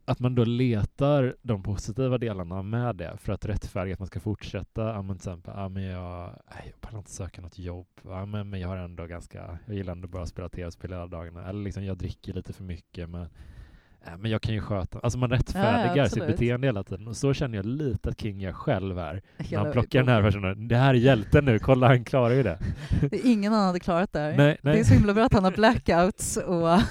att 0.09 0.19
man 0.19 0.35
då 0.35 0.43
letar 0.43 1.35
de 1.41 1.63
positiva 1.63 2.17
delarna 2.17 2.63
med 2.63 2.95
det 2.95 3.17
för 3.17 3.33
att 3.33 3.45
rättfärdiga 3.45 3.93
att 3.93 3.99
man 3.99 4.07
ska 4.07 4.19
fortsätta. 4.19 4.81
Ja, 4.81 5.01
men 5.01 5.17
till 5.17 5.29
exempel, 5.29 5.53
ja, 5.57 5.69
men 5.69 5.83
jag, 5.83 6.39
jag 6.65 6.81
pallar 6.81 6.99
inte 6.99 7.11
söka 7.11 7.41
något 7.41 7.59
jobb, 7.59 7.87
ja, 8.03 8.25
men, 8.25 8.49
men 8.49 8.59
jag 8.59 8.67
har 8.67 8.77
ändå 8.77 9.05
ganska, 9.05 9.59
jag 9.65 9.75
gillar 9.75 9.91
ändå 9.91 10.07
bara 10.07 10.23
att 10.23 10.29
spela 10.29 10.49
tv-spel 10.49 10.91
hela 10.91 11.07
dagarna, 11.07 11.49
eller 11.49 11.63
liksom 11.63 11.85
jag 11.85 11.97
dricker 11.97 12.33
lite 12.33 12.53
för 12.53 12.63
mycket, 12.63 13.09
men 13.09 13.27
Ja, 14.05 14.17
men 14.17 14.31
jag 14.31 14.41
kan 14.41 14.53
ju 14.55 14.61
sköta, 14.61 14.99
alltså 14.99 15.19
man 15.19 15.29
rättfärdigar 15.29 16.05
sitt 16.05 16.13
absolut. 16.13 16.27
beteende 16.39 16.67
hela 16.67 16.83
tiden 16.83 17.07
och 17.07 17.17
så 17.17 17.33
känner 17.33 17.55
jag 17.57 17.65
lite 17.65 18.09
att 18.09 18.21
King 18.21 18.41
gör 18.41 18.51
själv 18.53 18.97
här. 18.97 19.21
När 19.51 19.57
han 19.57 19.71
plockar 19.71 19.99
den 19.99 20.07
här 20.09 20.21
personen, 20.23 20.67
det 20.67 20.75
här 20.75 20.89
är 20.89 20.93
hjälten 20.97 21.45
nu, 21.45 21.59
kolla 21.59 21.87
han 21.87 22.03
klarar 22.03 22.33
ju 22.35 22.43
det. 22.43 22.59
Det 23.11 23.15
är 23.15 23.31
ingen 23.31 23.53
annan 23.53 23.65
hade 23.67 23.79
klarat 23.79 24.13
det 24.13 24.19
här. 24.19 24.37
Nej, 24.37 24.57
nej. 24.61 24.73
Det 24.73 24.79
är 24.79 24.83
så 24.83 24.93
himla 24.93 25.13
bra 25.13 25.23
att 25.25 25.33
han 25.33 25.43
har 25.43 25.51
blackouts 25.51 26.37
och 26.37 26.55
har 26.67 26.81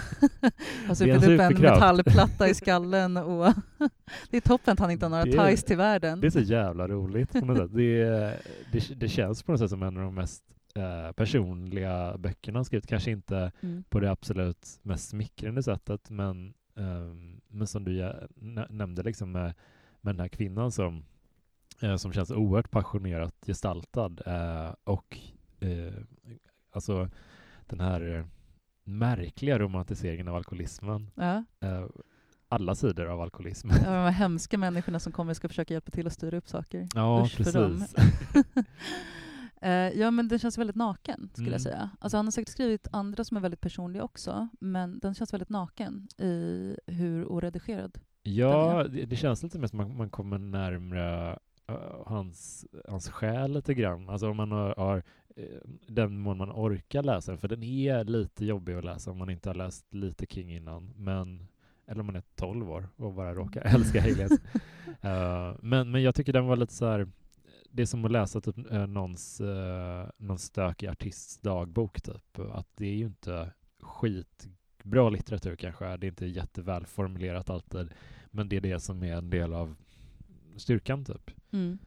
är 0.88 0.94
supit 0.94 1.22
upp 1.22 1.40
en 1.40 1.60
metallplatta 1.62 2.48
i 2.48 2.54
skallen. 2.54 3.16
Och 3.16 3.54
det 4.30 4.36
är 4.36 4.40
toppen 4.40 4.72
att 4.72 4.78
han 4.80 4.90
inte 4.90 5.04
har 5.04 5.10
några 5.10 5.24
Det 5.24 5.36
är- 5.36 5.48
ties 5.50 5.64
till 5.64 5.76
världen. 5.76 6.20
Det 6.20 6.26
är 6.26 6.30
så 6.30 6.40
jävla 6.40 6.88
roligt 6.88 7.32
på 7.32 7.44
något 7.46 7.56
sätt. 7.58 7.70
Det, 7.74 8.02
är- 8.02 8.36
det, 8.72 8.94
det 9.00 9.08
känns 9.08 9.42
på 9.42 9.52
något 9.52 9.60
sätt 9.60 9.70
som 9.70 9.82
en 9.82 9.96
av 9.96 10.02
de 10.02 10.14
mest 10.14 10.42
eh, 10.74 11.12
personliga 11.12 12.18
böckerna 12.18 12.58
han 12.58 12.64
skrivit. 12.64 12.86
Kanske 12.86 13.10
inte 13.10 13.52
Mm. 13.62 13.84
på 13.88 14.00
det 14.00 14.10
absolut 14.10 14.66
mest 14.82 15.08
smickrande 15.08 15.62
sättet, 15.62 16.10
men, 16.10 16.52
men 17.48 17.66
som 17.66 17.84
du 17.84 18.12
nämnde 18.68 19.02
liksom 19.02 19.32
med, 19.32 19.54
med 20.00 20.14
den 20.14 20.20
här 20.20 20.28
kvinnan 20.28 20.72
som, 20.72 21.04
eh, 21.82 21.96
som 21.96 22.12
känns 22.12 22.30
oerhört 22.30 22.70
passionerat 22.70 23.34
gestaltad 23.46 24.20
eh, 24.26 24.74
och 24.84 25.18
eh, 25.60 26.02
alltså 26.72 27.08
den 27.66 27.80
här 27.80 28.26
märkliga 28.84 29.58
romantiseringen 29.58 30.28
av 30.28 30.36
alkoholismen. 30.36 31.10
Ja. 31.14 31.44
Alla 32.50 32.74
sidor 32.74 33.06
av 33.06 33.20
alkoholism. 33.20 33.68
Ja, 33.70 33.76
de 33.76 33.84
här 33.84 34.10
hemska 34.10 34.58
människorna 34.58 35.00
som 35.00 35.12
kommer 35.12 35.30
och 35.30 35.36
ska 35.36 35.48
försöka 35.48 35.74
hjälpa 35.74 35.90
till 35.90 36.06
att 36.06 36.12
styra 36.12 36.36
upp 36.36 36.48
saker. 36.48 36.88
Ja, 36.94 37.24
Usch 37.24 37.36
precis. 37.36 37.94
Eh, 39.62 39.70
ja, 39.72 40.10
men 40.10 40.28
den 40.28 40.38
känns 40.38 40.58
väldigt 40.58 40.76
naken, 40.76 41.28
skulle 41.32 41.46
Mm. 41.46 41.52
jag 41.52 41.60
säga. 41.60 41.90
Alltså, 41.98 42.16
han 42.16 42.26
har 42.26 42.30
säkert 42.32 42.48
skrivit 42.52 42.88
andra 42.92 43.24
som 43.24 43.36
är 43.36 43.40
väldigt 43.40 43.60
personliga 43.60 44.02
också, 44.02 44.48
men 44.60 44.98
den 44.98 45.14
känns 45.14 45.32
väldigt 45.32 45.48
naken 45.48 46.08
i 46.18 46.74
hur 46.86 47.26
oredigerad. 47.32 47.98
Ja, 48.22 48.84
det, 48.88 49.04
det 49.06 49.16
känns 49.16 49.42
lite 49.42 49.58
mer 49.58 49.66
som 49.66 49.76
man, 49.76 49.96
man 49.96 50.10
kommer 50.10 50.38
närmre 50.38 51.38
eh, 51.68 51.74
hans, 52.06 52.66
hans 52.88 53.08
själ 53.10 53.52
lite 53.52 53.74
grann. 53.74 54.08
Alltså 54.08 54.30
om 54.30 54.36
man 54.36 54.52
har, 54.52 54.74
har 54.76 55.02
eh, 55.36 55.44
den 55.86 56.18
mån 56.18 56.38
man 56.38 56.50
orkar 56.50 57.02
läsa 57.02 57.32
den, 57.32 57.38
för 57.38 57.48
den 57.48 57.62
är 57.62 58.04
lite 58.04 58.44
jobbig 58.44 58.74
att 58.74 58.84
läsa 58.84 59.10
om 59.10 59.18
man 59.18 59.30
inte 59.30 59.48
har 59.48 59.54
läst 59.54 59.94
lite 59.94 60.26
King 60.26 60.54
innan, 60.54 60.92
men 60.96 61.46
eller 61.86 62.00
om 62.00 62.06
man 62.06 62.16
är 62.16 62.22
12 62.36 62.70
år 62.70 62.88
och 62.96 63.14
bara 63.14 63.34
råkar 63.34 63.60
älska 63.74 64.02
aliens. 64.02 64.40
Eh, 65.00 65.54
men, 65.62 65.90
men 65.90 66.02
jag 66.02 66.14
tycker 66.14 66.32
den 66.32 66.46
var 66.46 66.56
lite 66.56 66.74
så 66.74 66.86
här 66.86 67.08
det 67.70 67.82
är 67.82 67.86
som 67.86 68.04
att 68.04 68.12
läsa 68.12 68.40
typ 68.40 68.72
uh, 68.72 68.86
någons, 68.86 69.40
uh, 69.40 70.10
någon 70.16 70.38
stökig 70.38 70.86
artists 70.86 71.38
dagbok 71.38 72.00
typ. 72.00 72.38
Att 72.38 72.68
det 72.76 72.86
är 72.86 72.94
ju 72.94 73.06
inte 73.06 73.52
skitbra 73.80 75.10
litteratur 75.10 75.56
kanske. 75.56 75.96
Det 75.96 76.06
är 76.06 76.08
inte 76.08 76.26
jättevälformulerat 76.26 77.50
alltid. 77.50 77.94
Men 78.30 78.48
det 78.48 78.56
är 78.56 78.60
det 78.60 78.80
som 78.80 79.02
är 79.02 79.16
en 79.16 79.30
del 79.30 79.54
av 79.54 79.76
styrkan 80.56 81.04
typ. 81.04 81.30
Mm. 81.50 81.78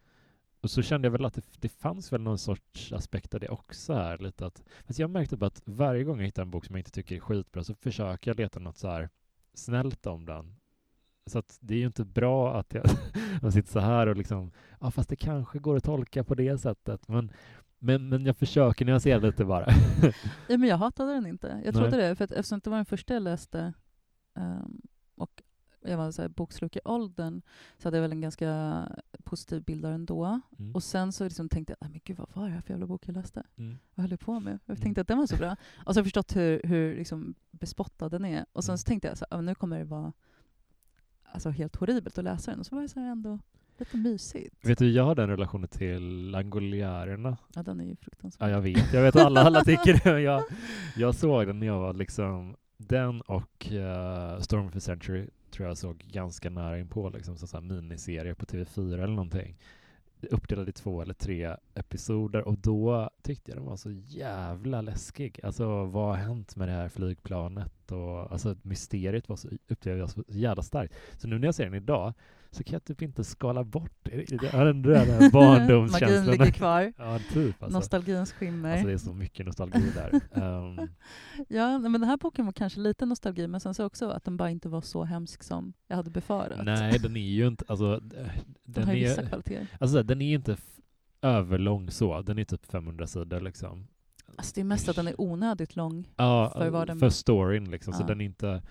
Och 0.62 0.72
så 0.72 0.82
kände 0.82 1.06
jag 1.06 1.12
väl 1.12 1.26
att 1.26 1.34
det, 1.34 1.46
det 1.60 1.70
fanns 1.70 2.14
väl 2.14 2.22
någon 2.22 2.38
sorts 2.38 2.92
aspekt 2.92 3.34
av 3.34 3.40
det 3.40 3.50
också 3.50 3.94
här. 3.94 4.18
Lite 4.18 4.46
att, 4.46 4.64
fast 4.86 5.00
jag 5.00 5.10
märkte 5.10 5.36
typ 5.36 5.44
att 5.44 5.62
varje 5.66 6.04
gång 6.04 6.18
jag 6.18 6.26
hittar 6.26 6.42
en 6.42 6.52
bok 6.52 6.66
som 6.66 6.76
jag 6.76 6.80
inte 6.80 6.92
tycker 6.92 7.16
är 7.16 7.20
skitbra 7.20 7.64
så 7.64 7.76
försöker 7.76 8.32
jag 8.32 8.38
leta 8.38 8.60
något 8.60 8.78
så 8.78 8.88
här 8.88 9.10
snällt 9.54 10.06
om 10.06 10.26
den. 10.26 10.56
Så 11.32 11.44
det 11.60 11.74
är 11.74 11.78
ju 11.80 11.86
inte 11.86 12.06
bra 12.06 12.60
att 12.60 12.74
jag, 12.74 12.86
jag 13.42 13.54
sitter 13.54 13.72
så 13.72 13.80
här 13.80 14.08
och 14.08 14.18
liksom, 14.18 14.52
ja 14.80 14.92
fast 14.92 15.10
det 15.10 15.16
kanske 15.16 15.60
går 15.60 15.76
att 15.78 15.84
tolka 15.84 16.24
på 16.24 16.36
det 16.36 16.58
sättet. 16.58 17.08
Men, 17.08 17.32
men, 17.80 18.10
men 18.10 18.26
jag 18.26 18.38
försöker 18.38 18.86
nyansera 18.86 19.20
lite 19.20 19.46
bara. 19.46 19.66
Ja, 20.50 20.58
men 20.58 20.64
jag 20.70 20.78
hatade 20.78 21.14
den 21.14 21.26
inte. 21.26 21.62
Jag 21.66 21.74
trodde 21.74 21.98
Nej. 21.98 22.10
det, 22.10 22.16
för 22.16 22.24
att 22.26 22.32
eftersom 22.32 22.60
det 22.64 22.70
var 22.70 22.78
den 22.78 22.86
första 22.86 23.14
jag 23.14 23.24
läste 23.24 23.74
ehm, 24.36 24.82
och 25.16 25.42
jag 25.84 25.98
var 25.98 26.12
så 26.12 26.22
här 26.22 26.30
boksluk 26.30 26.76
i 26.76 26.80
åldern 26.86 27.42
så 27.78 27.88
hade 27.88 27.98
jag 27.98 28.02
väl 28.02 28.12
en 28.12 28.22
ganska 28.22 28.82
positiv 29.24 29.64
bild 29.64 29.86
av 29.86 29.92
den 29.92 30.06
då. 30.06 30.40
Mm. 30.60 30.76
Och 30.76 30.84
sen 30.84 31.12
så 31.12 31.24
liksom 31.24 31.50
tänkte 31.50 31.72
jag, 31.74 31.78
"Nej, 31.82 31.92
men 31.92 32.02
gud 32.04 32.18
vad 32.18 32.30
var 32.36 32.44
det 32.48 32.54
här 32.54 32.62
för 32.62 32.74
jävla 32.74 32.88
bok 32.88 33.08
jag 33.08 33.14
läste? 33.16 33.44
Mm. 33.58 33.78
Vad 33.96 34.04
höll 34.04 34.12
jag 34.12 34.20
på 34.20 34.40
med? 34.40 34.60
Jag 34.66 34.74
Mm. 34.76 34.82
tänkte 34.82 35.02
att 35.02 35.08
den 35.08 35.18
var 35.18 35.26
så 35.28 35.36
bra. 35.38 35.56
Och 35.86 35.94
så 35.94 36.00
har 36.00 36.02
jag 36.02 36.06
förstått 36.06 36.36
hur, 36.36 36.62
hur 36.64 36.96
liksom 36.98 37.36
bespottad 37.52 38.10
den 38.10 38.26
är. 38.26 38.46
Och 38.54 38.64
sen 38.64 38.72
Mm. 38.74 38.78
så 38.78 38.86
tänkte 38.86 39.08
jag 39.08 39.18
så 39.18 39.26
här, 39.32 39.38
"Ja, 39.38 39.42
nu 39.42 39.56
kommer 39.56 39.78
det 39.80 39.86
vara 39.86 40.14
alltså, 41.32 41.50
helt 41.50 41.76
horribelt 41.76 42.18
att 42.18 42.24
läsa 42.24 42.52
den. 42.52 42.60
Och 42.60 42.66
så 42.66 42.76
var 42.76 42.82
det 42.82 42.90
så 42.90 43.00
ändå 43.00 43.40
lite 43.78 43.98
mysigt. 43.98 44.56
Vet 44.62 44.80
du, 44.80 44.92
jag 44.92 45.04
har 45.04 45.16
den 45.16 45.30
relationen 45.30 45.68
till 45.68 46.32
Langoliärerna. 46.32 47.38
Ja, 47.56 47.64
den 47.64 47.80
är 47.80 47.86
ju 47.86 47.96
fruktansvärd. 47.96 48.50
Ja, 48.50 48.54
jag 48.54 48.62
vet. 48.62 48.94
Jag 48.94 49.02
vet 49.02 49.16
att 49.16 49.26
alla, 49.26 49.42
alla 49.42 49.64
tycker 49.64 50.02
det. 50.04 50.22
Jag, 50.22 50.44
jag 50.96 51.16
såg 51.16 51.48
den 51.48 51.60
när 51.60 51.68
jag 51.68 51.80
var 51.80 51.94
liksom 51.94 52.56
den 52.78 53.22
och 53.22 53.68
uh, 53.72 54.40
Storm 54.40 54.66
of 54.66 54.74
the 54.74 54.80
Century 54.80 55.28
tror 55.52 55.68
jag 55.68 55.78
såg 55.78 55.98
ganska 55.98 56.50
nära 56.50 56.80
inpå, 56.80 57.10
liksom 57.10 57.38
som 57.38 57.48
så 57.48 57.62
miniserie 57.62 58.36
på 58.36 58.46
TV4 58.46 58.94
eller 58.94 59.08
någonting. 59.08 59.58
Uppdelad 60.30 60.70
i 60.70 60.72
två 60.72 61.02
eller 61.02 61.14
tre 61.14 61.56
episoder 61.76 62.48
och 62.48 62.58
då 62.58 63.10
tyckte 63.24 63.52
jag 63.52 63.58
den 63.58 63.66
var 63.66 63.78
så 63.78 63.92
jävla 63.92 64.82
läskig. 64.82 65.40
Alltså 65.44 65.86
vad 65.86 66.08
har 66.08 66.16
hänt 66.16 66.56
med 66.56 66.68
det 66.68 66.72
här 66.72 66.90
flygplanet? 66.90 67.92
Och, 67.92 68.32
alltså 68.32 68.56
mysteriet 68.62 69.30
var 69.30 69.36
så, 69.36 69.50
upplevde 69.68 70.00
jag 70.00 70.10
så 70.10 70.24
jävla 70.28 70.64
starkt. 70.64 70.94
Så 71.18 71.28
nu 71.28 71.40
när 71.40 71.48
jag 71.48 71.56
ser 71.56 71.66
den 71.66 71.74
idag 71.74 72.14
så 72.52 72.64
kan 72.64 72.74
jag 72.74 72.84
typ 72.84 73.02
inte 73.02 73.24
skala 73.24 73.64
bort. 73.64 74.08
Jag 74.30 74.52
har 74.52 74.66
den 74.66 74.82
Magin 74.92 75.32
barndomskänslan. 75.32 76.26
ligger 76.26 76.52
kvar. 76.52 76.94
Ja, 76.98 77.20
typ 77.34 77.64
alltså. 77.64 77.78
Nostalgins 77.78 78.32
skimmer. 78.34 78.72
Alltså 78.72 78.88
det 78.88 78.94
är 78.94 78.98
så 78.98 79.14
mycket 79.14 79.46
nostalgi 79.46 79.92
där. 79.96 80.22
Um, 80.44 80.88
Ja, 81.50 81.80
men 81.80 81.92
den 81.94 82.04
här 82.04 82.18
boken 82.18 82.46
var 82.46 82.54
kanske 82.54 82.80
lite 82.80 83.06
nostalgi, 83.06 83.48
men 83.48 83.60
sen 83.60 83.74
så 83.74 83.86
också 83.86 84.10
att 84.10 84.24
den 84.24 84.38
bara 84.38 84.50
inte 84.50 84.70
var 84.70 84.82
så 84.82 85.04
hemsk 85.04 85.44
som 85.44 85.74
jag 85.88 85.96
hade 85.96 86.10
befarat. 86.10 86.66
nej, 86.66 87.00
den 87.00 87.18
är 87.18 87.22
ju 87.30 87.48
inte, 87.48 87.66
alltså, 87.68 88.00
den 88.00 88.30
den 88.64 88.84
har 88.84 88.94
ju 88.94 89.00
vissa 89.00 89.22
är, 89.22 89.26
kvaliteter. 89.28 89.68
alltså 89.80 90.04
den 90.04 90.22
är 90.22 90.34
inte, 90.34 90.58
överlång 91.22 91.92
så. 91.92 92.22
Den 92.22 92.40
är 92.40 92.44
typ 92.44 92.66
500 92.66 93.08
sidor 93.08 93.40
liksom. 93.42 93.88
Alltså 94.36 94.52
det 94.56 94.62
är 94.62 94.66
mest 94.66 94.90
att 94.90 94.96
den 94.96 95.08
är 95.08 95.22
onödigt 95.22 95.76
lång. 95.76 96.08
Ja, 96.16 96.52
För 96.58 96.70
vad 96.70 96.88
den- 96.88 97.00
för 97.00 97.10
storyn 97.10 97.72
liksom. 97.72 97.94
Så 97.94 98.04
Ja. 98.04 98.08
den 98.08 98.22
är 98.22 98.26
inte... 98.26 98.62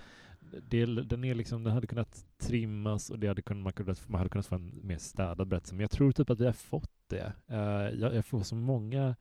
Det, 0.68 0.86
den 0.86 1.24
är 1.24 1.34
liksom, 1.34 1.64
den 1.64 1.72
hade 1.72 1.86
kunnat 1.86 2.24
trimmas 2.38 3.10
och 3.10 3.18
det 3.18 3.26
hade 3.26 3.42
kunnat, 3.42 3.62
man, 3.62 3.72
kunnat, 3.72 4.08
man 4.08 4.18
hade 4.18 4.30
kunnat 4.30 4.46
få 4.46 4.54
en 4.54 4.80
mer 4.82 4.98
städad 4.98 5.48
berättelse. 5.48 5.74
Men 5.74 5.80
jag 5.80 5.90
tror 5.90 6.12
typ 6.12 6.30
att 6.30 6.40
vi 6.40 6.46
har 6.46 6.52
fått 6.52 6.90
det. 7.06 7.32
Eh, 7.46 7.58
jag, 8.00 8.14
jag 8.14 8.24
får 8.24 8.40
så 8.40 8.54
många 8.54 9.16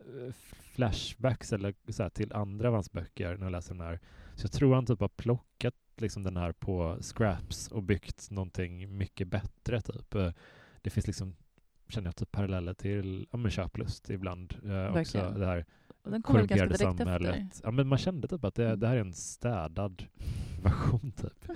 eh, 0.00 0.32
flashbacks 0.74 1.52
eller 1.52 1.74
så 1.88 2.02
här, 2.02 2.10
till 2.10 2.32
andra 2.32 2.68
av 2.68 2.74
hans 2.74 2.92
böcker 2.92 3.36
när 3.36 3.46
jag 3.46 3.52
läser 3.52 3.74
den 3.74 3.86
här. 3.86 4.00
Så 4.34 4.44
jag 4.44 4.52
tror 4.52 4.74
han 4.74 4.86
typ 4.86 5.00
har 5.00 5.08
plockat 5.08 5.74
liksom 5.96 6.22
den 6.22 6.36
här 6.36 6.52
på 6.52 6.98
scraps 7.00 7.68
och 7.68 7.82
byggt 7.82 8.30
någonting 8.30 8.98
mycket 8.98 9.28
bättre. 9.28 9.80
Typ. 9.80 10.14
Eh, 10.14 10.32
Det 10.82 10.90
finns 10.90 11.06
liksom, 11.06 11.36
känner 11.88 12.06
jag, 12.08 12.16
typ 12.16 12.32
paralleller 12.32 12.74
till 12.74 13.26
ja, 13.30 13.36
men 13.38 13.50
köplust 13.50 14.10
ibland. 14.10 14.54
Eh, 14.64 14.96
också 15.00 15.18
det 15.38 15.46
här 15.46 15.64
den 16.10 16.22
kommer 16.22 16.40
väl 16.40 16.48
ganska 16.48 16.66
direkt 16.66 16.82
efter. 16.82 16.96
samhället. 17.04 17.60
Ja, 17.64 17.70
men 17.70 17.88
man 17.88 17.98
kände 17.98 18.28
typ 18.28 18.44
att 18.44 18.54
det, 18.54 18.66
Mm. 18.66 18.80
det 18.80 18.86
här 18.88 18.96
är 18.96 19.00
en 19.00 19.12
städad 19.12 20.04
version 20.62 21.12
typ. 21.12 21.46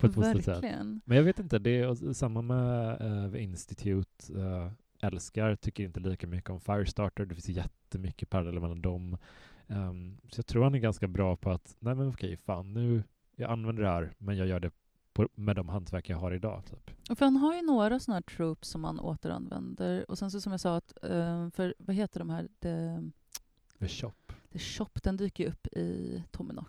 På 0.00 0.06
ett 0.06 0.14
positivt 0.14 0.44
sätt. 0.44 0.64
Men 1.04 1.16
jag 1.16 1.24
vet 1.24 1.38
inte, 1.38 1.58
det 1.58 1.70
är 1.80 2.12
samma 2.12 2.42
med 2.42 3.02
uh, 3.02 3.32
The 3.32 3.38
Institute. 3.42 4.32
eh, 4.40 4.72
älskar, 5.02 5.56
tycker 5.56 5.84
inte 5.84 6.00
lika 6.00 6.26
mycket 6.26 6.50
om 6.50 6.60
Firestarter. 6.60 7.26
Det 7.26 7.34
finns 7.34 7.48
jättemycket 7.48 8.30
paralleller 8.30 8.60
mellan 8.60 8.82
dem. 8.82 9.16
Ehm, 9.66 10.16
så 10.30 10.38
jag 10.38 10.46
tror 10.46 10.64
han 10.64 10.74
är 10.74 10.78
ganska 10.78 11.08
bra 11.08 11.36
på 11.36 11.50
att, 11.50 11.76
nej 11.78 11.94
men 11.94 12.08
okej, 12.08 12.36
fan 12.36 12.72
nu, 12.72 13.02
jag 13.36 13.50
använder 13.50 13.82
det 13.82 13.88
här, 13.88 14.14
men 14.18 14.36
jag 14.36 14.46
gör 14.46 14.60
det 14.60 14.70
på, 15.12 15.28
med 15.34 15.56
de 15.56 15.68
hantverk 15.68 16.08
jag 16.08 16.16
har 16.16 16.32
idag. 16.34 16.62
Typ. 16.66 16.90
Och 17.10 17.18
För 17.18 17.24
han 17.24 17.36
har 17.36 17.54
ju 17.54 17.62
några 17.62 18.00
sådana 18.00 18.16
här 18.16 18.36
tropes 18.36 18.68
som 18.68 18.84
han 18.84 19.00
återanvänder. 19.00 20.10
Och 20.10 20.18
sen 20.18 20.30
så 20.30 20.40
som 20.40 20.52
jag 20.52 20.60
sa, 20.60 20.76
att, 20.76 20.92
eh, 21.02 21.50
för 21.50 21.74
vad 21.78 21.96
heter 21.96 22.18
de 22.20 22.30
här? 22.30 22.48
The, 22.60 23.02
The 23.80 23.88
Shop. 23.88 24.12
The 24.52 24.58
Shop, 24.58 24.88
den 25.02 25.16
dyker 25.16 25.44
ju 25.44 25.50
upp 25.50 25.66
i 25.66 26.22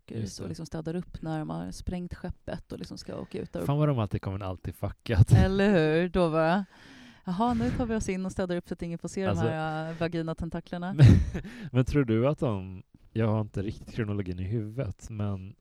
det. 0.08 0.40
och 0.40 0.48
liksom 0.48 0.66
städar 0.66 0.96
upp 0.96 1.22
när 1.22 1.40
de 1.40 1.50
har 1.50 1.72
sprängt 1.72 2.14
skeppet 2.14 2.72
och 2.72 2.80
liksom 2.80 2.98
ska 2.98 3.16
åka 3.20 3.40
ut 3.42 3.54
där. 3.54 3.66
Fan 3.66 3.78
vad 3.78 3.88
de 3.88 4.00
alltid 4.00 4.22
kommer 4.22 4.40
alltid 4.40 4.76
fuckat. 4.76 5.32
Eller 5.36 5.72
hur? 5.72 6.10
Då 6.10 6.32
bara, 6.32 6.66
jaha 7.26 7.54
nu 7.54 7.72
tar 7.72 7.86
vi 7.86 7.96
oss 7.96 8.10
in 8.10 8.26
och 8.26 8.32
städar 8.32 8.56
upp 8.56 8.68
så 8.68 8.74
att 8.74 8.82
ingen 8.82 9.00
får 9.00 9.08
se 9.10 9.26
Alltså- 9.26 9.44
de 9.46 9.50
här 9.52 9.92
äh, 9.92 9.98
vaginatentaklerna. 9.98 10.94
Men, 10.94 11.06
men 11.72 11.86
tror 11.86 12.06
du 12.06 12.28
att 12.28 12.40
de, 12.40 12.84
jag 13.12 13.28
har 13.28 13.42
inte 13.42 13.62
riktigt 13.62 13.92
kronologin 13.96 14.40
i 14.40 14.44
huvudet, 14.44 15.10
men 15.10 15.56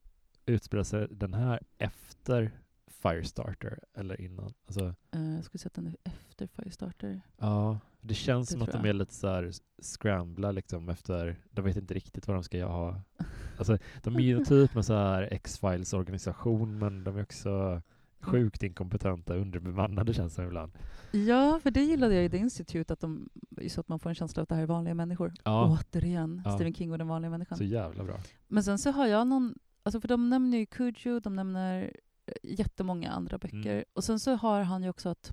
utspelar 0.47 0.85
sig 0.85 1.07
den 1.11 1.35
här 1.35 1.61
efter 1.79 2.51
Firestarter 2.87 3.79
eller 3.95 4.21
innan? 4.21 4.53
Alltså, 4.67 4.95
Uh, 5.17 5.35
jag 5.35 5.45
skulle 5.45 5.59
säga 5.59 5.67
att 5.69 5.75
den 5.75 5.87
är 5.87 5.97
efter 6.05 6.47
Firestarter. 6.47 7.21
ja, 7.39 7.79
det 8.01 8.15
känns 8.15 8.49
Det 8.49 8.53
som 8.53 8.63
att 8.63 8.73
de 8.73 8.89
är 8.89 8.93
lite 8.93 9.15
så 9.15 9.29
här 9.29 9.53
scrambla 9.83 10.53
liksom 10.53 10.89
efter, 10.89 11.37
de 11.51 11.65
vet 11.65 11.77
inte 11.77 11.95
riktigt 11.95 12.29
vad 12.29 12.37
de 12.37 12.43
ska 12.45 12.65
ha. 12.67 13.01
Alltså, 13.59 13.79
de 14.03 14.17
är 14.17 14.21
ju 14.21 14.45
typ 14.45 14.77
en 14.77 14.85
så 14.85 14.95
här 14.95 15.29
X-Files 15.31 15.93
organisation, 15.93 16.79
men 16.79 17.05
de 17.05 17.17
är 17.17 17.23
också 17.23 17.83
sjukt 18.21 18.63
inkompetenta, 18.63 19.35
underbemannade 19.35 20.15
känns 20.15 20.35
det 20.35 20.45
ibland. 20.45 20.73
Ja, 21.13 21.61
för 21.63 21.71
det 21.71 21.83
gillade 21.83 22.15
jag 22.15 22.25
i 22.25 22.31
The 22.31 22.37
Institute, 22.37 22.93
att 22.93 23.01
de, 23.01 23.29
så 23.69 23.81
att 23.81 23.89
man 23.89 23.99
får 23.99 24.11
en 24.11 24.15
känsla 24.15 24.41
av 24.41 24.43
att 24.43 24.49
det 24.49 24.55
här 24.55 24.63
är 24.63 24.67
vanliga 24.67 24.95
människor. 24.95 25.33
Ja, 25.45 25.79
Återigen, 25.81 26.43
Ja. 26.45 26.53
Stephen 26.55 26.75
King 26.75 26.93
och 26.93 26.99
den 26.99 27.09
vanliga 27.09 27.31
människan. 27.31 27.59
så 27.59 27.65
jävla 27.65 28.05
bra. 28.05 28.17
Men 28.49 28.65
sen 28.65 28.79
så 28.79 28.91
har 28.91 29.07
jag 29.07 29.27
någon, 29.27 29.55
alltså 29.83 30.01
för 30.01 30.09
de 30.09 30.29
nämner 30.31 30.59
ju 30.59 30.67
Cujo, 30.67 31.21
de 31.21 31.37
nämner 31.37 31.93
eh, 32.27 32.33
jättemånga 32.43 33.11
andra 33.11 33.39
böcker. 33.39 33.73
Mm. 33.73 33.85
Och 33.93 34.05
sen 34.05 34.21
så 34.21 34.35
har 34.35 34.63
han 34.63 34.83
ju 34.83 34.89
också 34.91 35.09
att, 35.09 35.33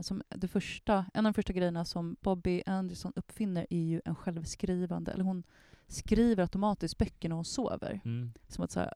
som 0.00 0.22
det 0.28 0.48
första, 0.48 1.06
en 1.14 1.26
av 1.26 1.32
de 1.32 1.34
första 1.34 1.52
grejerna 1.52 1.84
som 1.84 2.16
Bobby 2.20 2.62
Anderson 2.66 3.12
uppfinner 3.16 3.66
är 3.70 3.82
ju 3.82 4.00
en 4.04 4.14
självskrivande, 4.14 5.12
eller 5.12 5.24
hon 5.24 5.42
skriver 5.86 6.42
automatiskt 6.42 6.98
böcker 6.98 7.28
när 7.28 7.36
hon 7.36 7.44
sover. 7.44 8.00
Mm. 8.04 8.32
Som 8.48 8.64
att 8.64 8.70
så 8.70 8.80
här, 8.80 8.94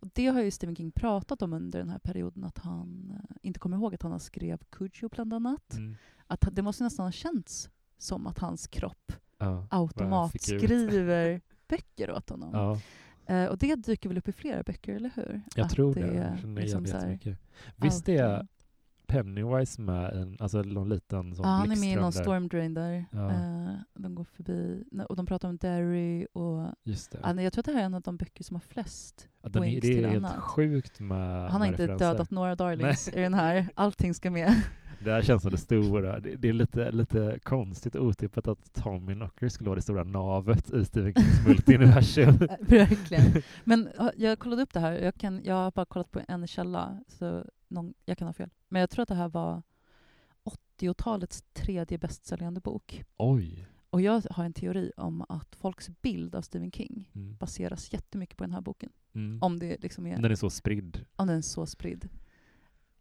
och 0.00 0.08
det 0.14 0.26
har 0.26 0.42
ju 0.42 0.50
Stephen 0.50 0.76
King 0.76 0.90
pratat 0.92 1.42
om 1.42 1.52
under 1.52 1.78
den 1.78 1.88
här 1.88 1.98
perioden, 1.98 2.44
att 2.44 2.58
han 2.58 3.12
eh, 3.14 3.36
inte 3.42 3.60
kommer 3.60 3.76
ihåg 3.76 3.94
att 3.94 4.02
han 4.02 4.12
har 4.12 4.18
skrev 4.18 4.58
Cujo 4.70 5.08
bland 5.08 5.34
annat. 5.34 5.74
Mm. 5.74 5.96
Att 6.26 6.48
det 6.52 6.62
måste 6.62 6.84
nästan 6.84 7.06
ha 7.06 7.12
känts 7.12 7.70
som 7.98 8.26
att 8.26 8.38
hans 8.38 8.66
kropp 8.66 9.12
Ja. 9.38 9.66
automatskriver 9.70 11.40
böcker 11.68 12.10
åt 12.10 12.30
honom. 12.30 12.50
Ja. 12.52 12.80
Eh, 13.34 13.46
och 13.48 13.58
det 13.58 13.76
dyker 13.76 14.08
väl 14.08 14.18
upp 14.18 14.28
i 14.28 14.32
flera 14.32 14.62
böcker, 14.62 14.94
eller 14.94 15.10
hur? 15.14 15.42
Jag 15.54 15.64
Att 15.64 15.70
tror 15.70 15.94
det. 15.94 16.00
Jag 16.00 16.38
känner 16.38 16.60
liksom 16.60 16.86
igen 16.86 16.96
jättemycket. 16.96 17.38
Visst 17.76 18.08
är 18.08 18.46
Pennywise 19.08 19.80
med 19.80 20.12
en, 20.12 20.36
alltså 20.40 20.62
någon 20.62 20.88
liten 20.88 21.34
sån 21.34 21.44
Ja, 21.44 21.50
han 21.50 21.72
är 21.72 21.76
med 21.76 21.92
i 21.92 21.94
någon 21.96 22.10
där? 22.10 22.22
stormdrain 22.22 22.74
där. 22.74 23.04
Ja. 23.12 23.30
Eh, 23.30 23.70
de 23.94 24.14
går 24.14 24.24
förbi, 24.24 24.84
nej, 24.92 25.06
och 25.06 25.16
de 25.16 25.26
pratar 25.26 25.48
om 25.48 25.56
Derry 25.56 26.26
och... 26.32 26.66
Just 26.84 27.12
det. 27.12 27.18
Ja, 27.22 27.32
nej, 27.32 27.44
jag 27.44 27.52
tror 27.52 27.60
att 27.62 27.66
det 27.66 27.72
här 27.72 27.80
är 27.80 27.84
en 27.84 27.94
av 27.94 28.02
de 28.02 28.16
böcker 28.16 28.44
som 28.44 28.56
har 28.56 28.60
flest. 28.60 29.28
Ja, 29.42 29.48
den 29.48 29.62
wings 29.62 29.74
det 29.82 29.88
till 29.88 30.04
är 30.04 30.08
helt 30.08 30.24
annat. 30.26 30.40
sjukt 30.42 31.00
med 31.00 31.18
Han 31.42 31.50
har 31.50 31.58
med 31.58 31.68
inte 31.68 31.82
referenser. 31.82 32.06
dödat 32.06 32.30
några 32.30 32.54
darlings 32.54 33.08
i 33.08 33.20
den 33.20 33.34
här. 33.34 33.68
Allting 33.74 34.14
ska 34.14 34.30
med. 34.30 34.54
Det 35.04 35.10
här 35.12 35.22
känns 35.22 35.42
som 35.42 35.50
det 35.50 35.56
stora. 35.58 36.20
Det, 36.20 36.36
det 36.36 36.48
är 36.48 36.52
lite, 36.52 36.90
lite 36.90 37.38
konstigt 37.42 37.94
och 37.94 38.06
otippat 38.06 38.48
att 38.48 38.72
Tommy 38.72 39.14
Knocker 39.14 39.48
skulle 39.48 39.68
vara 39.68 39.76
det 39.76 39.82
stora 39.82 40.04
navet 40.04 40.70
i 40.74 40.84
Stephen 40.84 41.12
Kings 41.14 41.46
multiuniversum. 41.46 42.38
Verkligen. 42.60 43.42
Men 43.64 43.88
ja, 43.98 44.12
jag 44.16 44.38
kollade 44.38 44.62
upp 44.62 44.72
det 44.74 44.80
här. 44.80 44.92
Jag, 44.92 45.14
kan, 45.14 45.40
jag 45.44 45.54
har 45.54 45.70
bara 45.70 45.86
kollat 45.86 46.10
på 46.10 46.20
en 46.28 46.46
källa, 46.46 47.00
så 47.08 47.44
någon, 47.68 47.94
jag 48.04 48.18
kan 48.18 48.26
ha 48.28 48.32
fel. 48.32 48.50
Men 48.68 48.80
jag 48.80 48.90
tror 48.90 49.02
att 49.02 49.08
det 49.08 49.14
här 49.14 49.28
var 49.28 49.62
80-talets 50.80 51.44
tredje 51.52 51.98
bästsäljande 51.98 52.60
bok. 52.60 53.04
Oj! 53.16 53.66
Och 53.90 54.00
jag 54.00 54.22
har 54.30 54.44
en 54.44 54.52
teori 54.52 54.92
om 54.96 55.24
att 55.28 55.54
folks 55.54 55.88
bild 56.02 56.34
av 56.34 56.42
Stephen 56.42 56.70
King 56.72 57.10
Mm. 57.14 57.36
baseras 57.36 57.92
jättemycket 57.92 58.36
på 58.36 58.44
den 58.44 58.52
här 58.52 58.60
boken. 58.60 58.90
Mm. 59.14 59.38
Om 59.42 59.58
det 59.58 59.82
liksom 59.82 60.06
är, 60.06 60.16
Den 60.22 60.30
är 60.30 60.34
så 60.34 60.50
spridd. 60.50 61.04
om 61.16 61.26
den 61.26 61.36
är 61.36 61.42
så 61.42 61.66
spridd. 61.66 62.08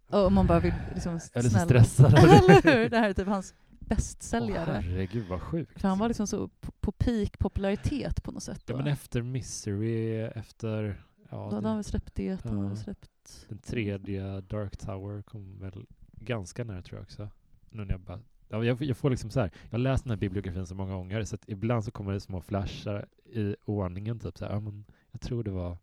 Och 0.10 0.32
man 0.32 0.48
bara 0.48 0.60
vill 0.60 0.74
liksom 0.94 1.12
Jag 1.34 1.40
är 1.40 1.44
lite 1.44 1.56
snälla- 1.56 1.66
stressad. 1.84 2.14
Eller 2.18 2.62
hur? 2.78 2.90
Det 2.90 2.98
här 2.98 3.10
är 3.10 3.14
typ 3.14 3.28
hans 3.28 3.54
bästsäljare. 3.80 4.72
herregud 4.72 5.28
vad 5.28 5.42
sjukt. 5.42 5.82
För 5.82 5.88
han 5.88 6.00
var 6.00 6.08
liksom 6.08 6.28
så 6.28 6.48
på, 6.82 6.92
peak 6.92 7.40
popularitet 7.40 8.24
på 8.24 8.32
något 8.32 8.44
sätt. 8.44 8.64
Ja 8.66 8.74
Då. 8.74 8.78
men 8.84 8.88
efter 8.94 9.22
Misery, 9.22 10.16
efter 10.22 11.02
ja, 11.30 11.48
då 11.50 11.56
hade 11.56 11.68
han 11.68 11.78
väl 11.78 11.84
släppt 11.84 12.16
det, 12.16 12.44
han 12.44 12.58
Ja. 12.62 12.68
väl 12.68 12.78
släppt... 12.78 13.46
den 13.50 13.58
tredje 13.58 14.42
Dark 14.42 14.78
Tower 14.78 15.22
kom 15.22 15.60
väl 15.60 15.86
ganska 16.12 16.64
nära 16.64 16.82
tror 16.82 16.98
jag 17.00 17.04
också. 17.04 17.30
Nu 17.70 17.86
när 17.86 17.92
jag 17.92 18.00
bara 18.02 18.20
Ja, 18.50 18.64
jag, 18.64 18.82
jag 18.82 18.98
får 18.98 19.10
liksom 19.10 19.30
så 19.30 19.40
här, 19.40 19.52
jag 19.64 19.72
har 19.72 19.78
läst 19.80 20.04
den 20.04 20.12
här 20.12 20.18
bibliografin 20.18 20.66
så 20.68 20.76
många 20.76 20.94
gånger 20.94 21.24
så 21.24 21.38
ibland 21.48 21.84
så 21.86 21.92
kommer 21.92 22.14
det 22.14 22.20
små 22.20 22.42
flashar 22.42 23.06
i 23.26 23.56
ordningen 23.66 24.20
typ 24.20 24.38
så 24.38 24.46
här, 24.46 24.52
ja, 24.54 24.60
men 24.60 24.86
jag 25.12 25.22
tror 25.22 25.44
det 25.44 25.52
var 25.52 25.78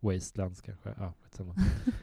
Wastelands 0.00 0.60
kanske. 0.60 0.94
Ja, 0.98 1.12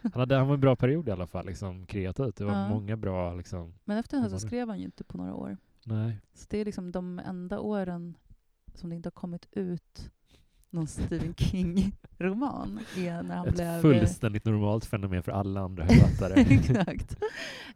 han, 0.03 0.11
hade, 0.13 0.35
han 0.35 0.47
var 0.47 0.53
en 0.53 0.59
bra 0.61 0.75
period 0.75 1.07
i 1.07 1.11
alla 1.11 1.27
fall, 1.27 1.45
liksom 1.45 1.85
kreativt. 1.85 2.35
Det 2.35 2.45
var 2.45 2.53
Ja. 2.53 2.69
många 2.69 2.97
bra 2.97 3.33
liksom, 3.35 3.73
Men 3.85 3.97
efter 3.97 4.17
det 4.17 4.23
här 4.23 4.29
så 4.29 4.39
skrev 4.39 4.67
han 4.69 4.79
ju 4.79 4.85
inte 4.85 5.03
på 5.03 5.17
några 5.17 5.33
år. 5.35 5.57
nej. 5.85 6.21
Så 6.33 6.45
det 6.49 6.57
är 6.57 6.65
liksom 6.65 6.91
de 6.91 7.19
enda 7.19 7.59
åren 7.59 8.17
som 8.73 8.89
det 8.89 8.95
inte 8.95 9.07
har 9.07 9.11
kommit 9.11 9.47
ut 9.51 10.11
någon 10.69 10.87
Stephen 10.87 11.33
King-roman 11.33 12.79
är 12.97 13.23
när 13.23 13.35
han 13.35 13.47
Ett 13.47 13.55
blev... 13.55 13.81
fullständigt 13.81 14.45
normalt 14.45 14.85
fenomen 14.85 15.23
för 15.23 15.31
alla 15.31 15.61
andra 15.61 15.87
författare. 15.87 16.41
Exakt. 16.55 17.11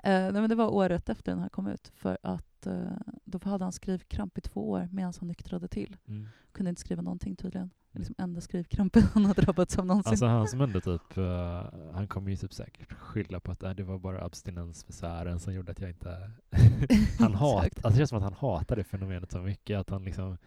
Eh, 0.04 0.12
nej, 0.12 0.32
men 0.32 0.50
det 0.50 0.56
var 0.56 0.68
året 0.74 1.10
efter 1.10 1.32
den 1.32 1.42
här 1.42 1.50
kom 1.50 1.68
ut. 1.68 1.92
För 1.96 2.18
att 2.24 2.68
uh, 2.68 2.92
då 3.26 3.40
hade 3.50 3.66
han 3.66 3.72
skrivkramp 3.72 4.38
i 4.38 4.42
två 4.42 4.70
år 4.70 4.88
medan 4.92 5.14
han 5.20 5.28
nyktrade 5.28 5.68
till. 5.68 5.98
Mm. 6.08 6.28
Kunde 6.52 6.70
inte 6.70 6.82
skriva 6.82 7.02
någonting 7.02 7.36
tydligen. 7.36 7.70
Liksom 7.92 8.16
enda 8.18 8.42
skrivkrampen 8.42 9.04
han 9.14 9.26
har 9.26 9.34
drabbats 9.34 9.78
av 9.78 9.86
någonsin. 9.86 10.10
Alltså 10.10 10.26
han 10.26 10.48
som 10.48 10.62
ändå 10.62 10.82
typ, 10.82 11.18
eh, 11.18 11.66
han 11.94 12.08
kommer 12.08 12.30
ju 12.30 12.38
typ 12.38 12.54
säkert 12.54 12.94
skylla 12.94 13.40
på 13.40 13.52
att 13.52 13.64
äh, 13.64 13.72
det 13.72 13.84
var 13.84 14.00
bara 14.00 14.26
abstinensbesvären 14.26 15.40
som 15.40 15.54
gjorde 15.54 15.72
att 15.72 15.82
jag 15.82 15.90
inte... 15.90 16.32
han 17.20 17.34
hat, 17.34 17.64
alltså 17.64 17.90
det 17.90 17.96
känns 17.96 18.10
som 18.10 18.18
att 18.18 18.24
han 18.24 18.34
hatar 18.34 18.76
det 18.76 18.84
fenomenet 18.84 19.32
så 19.32 19.38
mycket 19.38 19.80
att 19.80 19.90
han 19.90 20.04
liksom, 20.04 20.38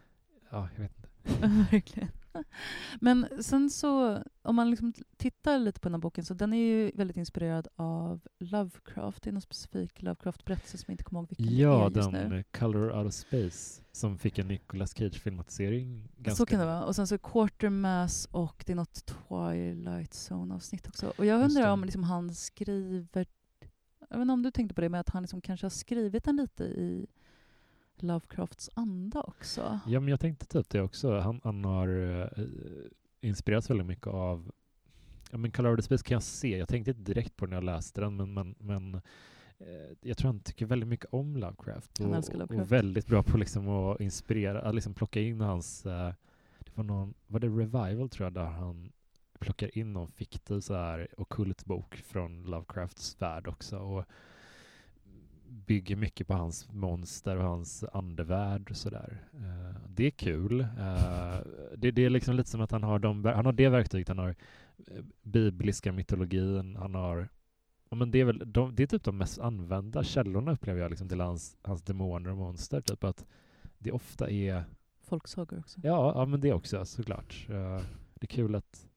ja 0.51 0.69
jag 0.75 0.83
vet 0.83 0.93
inte. 0.97 1.47
Verkligen. 1.73 2.09
Men 3.01 3.29
sen 3.41 3.71
så, 3.71 4.23
om 4.43 4.57
man 4.57 4.71
liksom 4.71 4.93
tittar 5.17 5.59
lite 5.59 5.81
på 5.81 5.89
den 5.89 5.95
här 5.95 6.01
boken, 6.01 6.25
så 6.25 6.35
den 6.35 6.53
är 6.53 6.57
ju 6.57 6.91
väldigt 6.95 7.17
inspirerad 7.17 7.69
av 7.77 8.21
Lovecraft. 8.39 9.23
Det 9.23 9.31
är 9.31 9.33
någon 9.33 9.43
specifik 9.43 10.03
Lovecraft-berättelse 10.03 10.79
som 10.79 10.85
jag 10.87 10.93
inte 10.95 11.05
kommer 11.05 11.21
ihåg 11.21 11.29
vilken 11.29 11.57
Ja, 11.57 11.89
det 11.89 12.01
är 12.01 12.03
just 12.03 12.13
den 12.13 12.31
nu. 12.31 12.39
eh, 12.39 12.45
Color 12.59 12.99
Out 12.99 13.07
of 13.07 13.15
Space 13.15 13.83
som 13.93 14.19
fick 14.19 14.39
en 14.39 14.49
Nicolas 14.49 14.95
Cage-filmatisering. 14.95 16.09
Så 16.37 16.47
kan 16.47 16.61
det 16.61 16.67
vara. 16.67 16.85
Och 16.85 16.97
sen 16.97 17.07
så 17.07 17.19
Quartermass 17.19 18.29
och 18.31 18.63
det 18.67 18.73
är 18.73 18.77
något 18.77 19.05
Twilight 19.07 20.13
Zone-avsnitt 20.15 20.89
också. 20.89 21.13
Och 21.17 21.27
jag 21.27 21.45
undrar 21.45 21.73
om 21.73 21.85
liksom 21.85 22.03
han 22.05 22.35
skriver... 22.35 23.27
Jag 24.09 24.19
vet 24.19 24.23
inte 24.23 24.33
om 24.33 24.43
du 24.43 24.51
tänkte 24.51 24.75
på 24.75 24.81
det, 24.81 24.89
men 24.89 25.01
att 25.01 25.09
han 25.09 25.23
liksom 25.23 25.41
kanske 25.41 25.65
har 25.65 25.71
skrivit 25.71 26.25
den 26.25 26.37
lite 26.37 26.65
i 26.65 27.07
Lovecrafts 28.03 28.71
anda 28.75 29.21
också. 29.21 29.81
Ja, 29.87 30.01
men 30.01 30.09
jag 30.09 30.21
tänkte 30.21 30.47
typ 30.47 30.69
det 30.71 30.81
också. 30.81 31.19
Han, 31.19 31.41
han 31.45 31.65
har 31.65 31.89
eh, 31.89 32.45
inspirerats 33.21 33.71
väldigt 33.71 33.87
mycket 33.87 34.07
av 34.07 34.53
Ja, 35.33 35.39
men 35.39 35.51
Color 35.51 35.73
of 35.73 35.77
the 35.77 35.83
Space 35.83 36.05
kan 36.05 36.15
jag 36.15 36.23
se. 36.23 36.59
Jag 36.59 36.69
tänkte 36.69 36.91
inte 36.91 37.03
direkt 37.03 37.37
på 37.37 37.47
den 37.47 37.51
när 37.51 37.57
jag 37.57 37.65
läste 37.65 38.01
den, 38.01 38.17
men, 38.17 38.35
men, 38.35 38.55
men 38.59 38.95
eh, 39.59 39.97
jag 40.01 40.17
tror 40.19 40.29
han 40.29 40.41
tycker 40.41 40.67
väldigt 40.67 40.89
mycket 40.89 41.07
om 41.11 41.37
Lovecraft 41.37 42.01
och, 42.01 42.07
Lovecraft. 42.07 42.53
och 42.53 42.73
väldigt 42.73 43.07
bra 43.07 43.23
på 43.23 43.39
liksom 43.39 43.69
att 43.69 44.01
inspirera, 44.01 44.63
att 44.63 44.75
liksom 44.75 44.95
plocka 44.95 45.21
in 45.21 45.41
hans, 45.41 45.87
eh, 45.87 46.13
det 46.59 46.77
var 46.77 46.85
någon, 46.85 47.15
var 47.27 47.41
det 47.41 47.47
Revival 47.47 48.09
tror 48.09 48.27
jag, 48.27 48.33
där 48.33 48.45
han 48.45 48.93
plockar 49.39 49.79
in 49.79 49.93
någon 49.93 50.11
fiktiv 50.11 50.61
så 50.61 50.75
här 50.75 51.09
ockult 51.17 51.65
bok 51.65 51.97
från 51.97 52.43
Lovecrafts 52.43 53.23
värld 53.23 53.49
också 53.49 53.79
och 53.79 54.05
bygger 55.53 55.97
mycket 55.97 56.27
på 56.27 56.35
hans 56.35 56.73
monster 56.73 57.37
och 57.37 57.45
hans 57.45 57.85
andevärld 57.93 58.71
och 58.71 58.77
sådär. 58.77 59.29
Eh, 59.35 59.81
det 59.89 60.07
är 60.07 60.11
kul. 60.11 60.61
Eh, 60.61 61.39
det, 61.77 61.91
det 61.91 62.05
är 62.05 62.11
liksom 62.11 62.37
lite 62.37 62.51
som 62.51 62.61
att 62.61 62.71
han 62.71 62.83
har, 62.83 62.99
de, 62.99 63.25
han 63.25 63.47
har 63.47 63.53
det 63.53 63.69
verktyget, 63.69 64.09
han 64.09 64.19
har 64.19 64.35
eh, 64.87 65.03
bibliska 65.23 65.93
mytologin, 65.93 66.77
han 66.77 66.95
har 66.95 67.29
Ja, 67.93 67.97
men 67.97 68.11
det, 68.11 68.21
är 68.21 68.25
väl, 68.25 68.43
de, 68.47 68.75
det 68.75 68.83
är 68.83 68.87
typ 68.87 69.05
de 69.05 69.19
mest 69.19 69.39
använda 69.39 70.05
källorna 70.05 70.53
upplever 70.53 70.81
jag 70.81 70.91
liksom, 70.91 71.09
till 71.09 71.21
hans, 71.21 71.57
hans 71.63 71.83
demoner 71.83 72.31
och 72.31 72.37
monster. 72.37 72.81
Typ 72.81 73.05
att 73.05 73.27
det 73.79 73.93
ofta 73.93 74.31
är... 74.31 74.65
Folksagor 75.05 75.59
också. 75.59 75.81
Ja, 75.83 76.13
ja 76.15 76.27
men 76.27 76.41
det 76.41 76.53
också 76.53 76.85
såklart. 76.85 77.47
Uh, 77.51 77.81
det 78.15 78.25
är 78.25 78.27
kul 78.27 78.55
att 78.55 78.89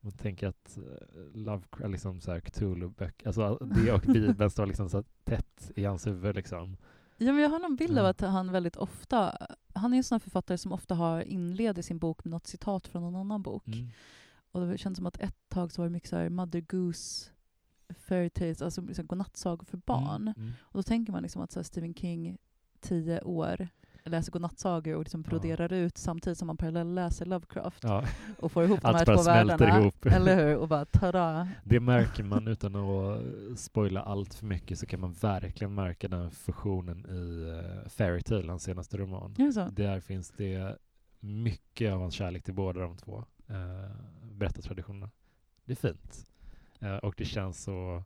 man 0.00 0.12
tänker 0.12 0.48
att 0.48 0.78
uh, 0.78 0.84
Lovecraft, 1.34 1.90
liksom 1.92 2.20
så 2.20 2.32
här 2.32 2.40
Cthulhu-böcker, 2.40 3.26
alltså 3.26 3.58
det 3.60 3.92
och 3.92 4.00
Bibeln 4.00 4.50
står 4.50 4.66
liksom 4.66 4.88
så 4.88 5.04
tätt 5.24 5.70
i 5.76 5.84
hans 5.84 6.06
huvud 6.06 6.36
liksom. 6.36 6.76
Ja, 7.16 7.32
men 7.32 7.42
jag 7.42 7.50
har 7.50 7.58
någon 7.58 7.76
bild 7.76 7.98
av 7.98 8.06
att 8.06 8.20
han 8.20 8.52
väldigt 8.52 8.76
ofta, 8.76 9.46
han 9.74 9.92
är 9.92 9.96
en 9.96 10.04
sån 10.04 10.14
här 10.14 10.20
författare 10.20 10.58
som 10.58 10.72
ofta 10.72 10.94
har 10.94 11.22
inleder 11.22 11.82
sin 11.82 11.98
bok 11.98 12.24
med 12.24 12.30
något 12.30 12.46
citat 12.46 12.86
från 12.86 13.02
någon 13.02 13.16
annan 13.16 13.42
bok. 13.42 13.66
Mm. 13.66 13.88
Och 14.52 14.66
det 14.66 14.78
känns 14.78 14.96
som 14.96 15.06
att 15.06 15.20
ett 15.20 15.48
tag 15.48 15.72
så 15.72 15.82
var 15.82 15.86
det 15.86 15.92
mycket 15.92 16.08
så 16.08 16.16
här 16.16 16.28
Mother 16.28 16.60
Goose 16.60 17.30
fairy 17.94 18.30
tales, 18.30 18.62
alltså 18.62 18.80
liksom 18.80 19.06
godnattsagor 19.06 19.64
för 19.64 19.76
barn. 19.76 20.22
Mm. 20.22 20.34
Mm. 20.36 20.52
Och 20.60 20.78
då 20.78 20.82
tänker 20.82 21.12
man 21.12 21.22
liksom 21.22 21.42
att 21.42 21.52
så 21.52 21.64
Stephen 21.64 21.94
King, 21.94 22.38
tio 22.80 23.20
år, 23.20 23.68
läser 24.04 24.32
godnattsagor 24.32 24.94
och 24.94 25.02
liksom 25.02 25.24
Ja. 25.26 25.30
broderar 25.30 25.72
ut 25.72 25.98
samtidigt 25.98 26.38
som 26.38 26.46
man 26.46 26.56
parallellt 26.56 26.94
läser 26.94 27.26
Lovecraft 27.26 27.84
Ja, 27.84 28.04
och 28.38 28.52
får 28.52 28.64
ihop 28.64 28.80
de 28.82 28.94
här 28.94 29.04
två 29.04 29.22
världarna. 29.22 29.80
ihop. 29.80 30.06
Eller 30.06 30.36
hur? 30.36 30.56
Och 30.56 30.68
bara 30.68 30.84
tada! 30.84 31.48
det 31.64 31.80
märker 31.80 32.24
man 32.24 32.48
utan 32.48 32.76
att 32.76 33.22
spoila 33.58 34.02
allt 34.02 34.34
för 34.34 34.46
mycket 34.46 34.78
så 34.78 34.86
kan 34.86 35.00
man 35.00 35.12
verkligen 35.12 35.74
märka 35.74 36.08
den 36.08 36.30
fusionen 36.30 37.06
i 37.06 37.44
uh, 37.50 37.88
Fairytale, 37.88 38.48
hans 38.48 38.62
senaste 38.62 38.96
roman. 38.96 39.52
Så? 39.54 39.68
Där 39.72 40.00
finns 40.00 40.30
det 40.30 40.76
mycket 41.20 41.92
av 41.92 42.00
hans 42.00 42.14
kärlek 42.14 42.44
till 42.44 42.54
båda 42.54 42.80
de 42.80 42.96
två 42.96 43.24
uh, 43.50 43.90
berättartraditionerna. 44.32 45.10
Det 45.64 45.72
är 45.72 45.76
fint. 45.76 46.26
Eh, 46.80 46.96
och 46.96 47.14
det 47.16 47.24
känns 47.24 47.62
så... 47.62 48.04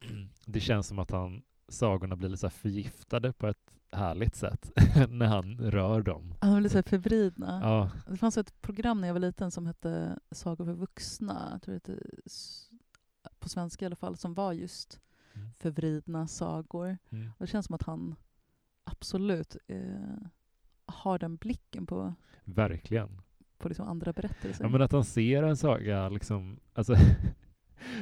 det 0.46 0.60
känns 0.60 0.86
som 0.86 0.98
att 0.98 1.10
han, 1.10 1.42
sagorna 1.68 2.16
blir 2.16 2.28
lite 2.28 2.40
så 2.40 2.46
här 2.46 2.50
förgiftade 2.50 3.32
på 3.32 3.46
ett 3.46 3.65
härligt 3.96 4.36
sätt 4.36 4.70
när 5.10 5.26
han 5.26 5.58
rör 5.58 6.02
dem. 6.02 6.34
Han 6.40 6.52
lite 6.60 6.82
så 6.82 6.88
förvridna. 6.88 7.60
Ja, 7.62 7.90
Det 8.12 8.16
fanns 8.16 8.36
ett 8.38 8.62
program 8.62 9.00
när 9.00 9.08
jag 9.08 9.14
var 9.14 9.20
liten 9.20 9.50
som 9.50 9.66
hette 9.66 10.18
Sagor 10.30 10.64
för 10.64 10.72
vuxna, 10.72 11.48
jag 11.52 11.62
tror 11.62 11.72
det 11.72 11.92
hette, 11.92 12.02
på 13.38 13.48
svenska 13.48 13.84
i 13.84 13.86
alla 13.86 13.96
fall, 13.96 14.16
som 14.16 14.34
var 14.34 14.52
just 14.52 15.00
Mm. 15.34 15.48
förvridna 15.58 16.26
sagor. 16.26 16.98
mm. 17.10 17.30
Det 17.38 17.46
känns 17.46 17.66
som 17.66 17.74
att 17.74 17.82
han 17.82 18.14
absolut 18.84 19.56
eh, 19.66 20.16
har 20.86 21.18
den 21.18 21.36
blicken 21.36 21.86
på, 21.86 22.14
verkligen. 22.44 23.20
på 23.58 23.68
liksom 23.68 23.88
andra 23.88 24.12
berättelser. 24.12 24.64
Ja, 24.64 24.68
men 24.70 24.82
att 24.82 24.92
han 24.92 25.04
ser 25.04 25.42
en 25.42 25.56
saga 25.56 26.08
liksom, 26.08 26.60
alltså, 26.74 26.94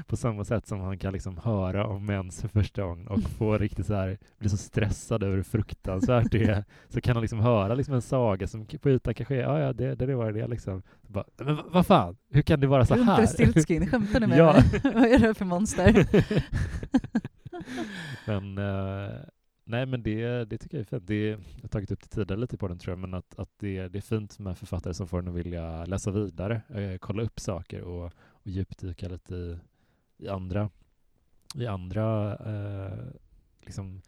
på 0.06 0.16
samma 0.16 0.44
sätt 0.44 0.66
som 0.66 0.80
han 0.80 0.98
kan 0.98 1.12
liksom 1.12 1.38
höra 1.44 1.86
om 1.86 2.06
mens 2.06 2.40
för 2.40 2.48
första 2.48 2.82
gången 2.82 3.08
och 3.08 3.22
få 3.22 3.58
riktigt 3.58 3.86
så 3.86 3.94
här, 3.94 4.18
bli 4.38 4.48
så 4.48 4.56
stressad 4.56 5.22
över 5.22 5.36
hur 5.36 5.42
fruktansvärt 5.42 6.30
det 6.30 6.44
är, 6.44 6.64
så 6.88 7.00
kan 7.00 7.16
han 7.16 7.20
liksom 7.22 7.40
höra 7.40 7.74
liksom 7.74 7.94
en 7.94 8.02
saga 8.02 8.46
som 8.46 8.66
på 8.66 8.90
ytan 8.90 9.14
kanske 9.14 9.34
är, 9.36 9.40
ja 9.40 9.60
ja, 9.60 9.72
det, 9.72 9.94
det 9.94 10.14
var 10.14 10.32
det 10.32 10.46
liksom. 10.46 10.82
Så 11.06 11.12
bara, 11.12 11.24
men 11.36 11.58
vad- 11.72 11.86
fan, 11.86 12.16
hur 12.30 12.42
kan 12.42 12.60
det 12.60 12.66
vara 12.66 12.86
så 12.86 12.94
här? 12.94 13.00
Rumpelstiltskin, 13.00 13.86
skämtar 13.86 14.20
ni 14.20 14.26
med 14.26 14.38
Ja. 14.44 14.52
mig? 14.52 14.80
Vad 14.94 15.04
är 15.04 15.18
det 15.18 15.34
för 15.34 15.44
monster? 15.44 16.06
men 18.26 18.58
eh, 18.58 19.10
nej, 19.64 19.86
men 19.86 20.02
det, 20.02 20.44
det 20.44 20.58
tycker 20.58 20.76
jag 20.76 20.80
är 20.82 20.84
fint. 20.98 21.06
Det, 21.06 21.26
jag 21.28 21.38
har 21.62 21.68
tagit 21.68 21.90
upp 21.90 22.00
det 22.02 22.08
tidigare 22.08 22.40
lite 22.40 22.56
på 22.58 22.68
den 22.68 22.78
tror 22.78 22.92
jag, 22.92 22.98
men 22.98 23.14
att, 23.14 23.38
att 23.38 23.48
det, 23.60 23.88
det 23.88 23.98
är 23.98 24.02
fint 24.02 24.38
med 24.38 24.58
författare 24.58 24.94
som 24.94 25.08
får 25.08 25.18
en 25.18 25.28
att 25.28 25.34
vilja 25.34 25.84
läsa 25.84 26.10
vidare, 26.10 26.62
eh, 26.74 26.98
kolla 27.00 27.22
upp 27.22 27.40
saker 27.40 27.80
och, 27.82 28.04
och 28.30 28.50
djupdyka 28.50 29.08
lite 29.08 29.34
i, 29.34 29.58
i 30.18 30.28
andra, 30.28 30.70
i 31.54 31.66
andra 31.66 32.36
eh, 32.36 33.06
liksom 33.60 34.02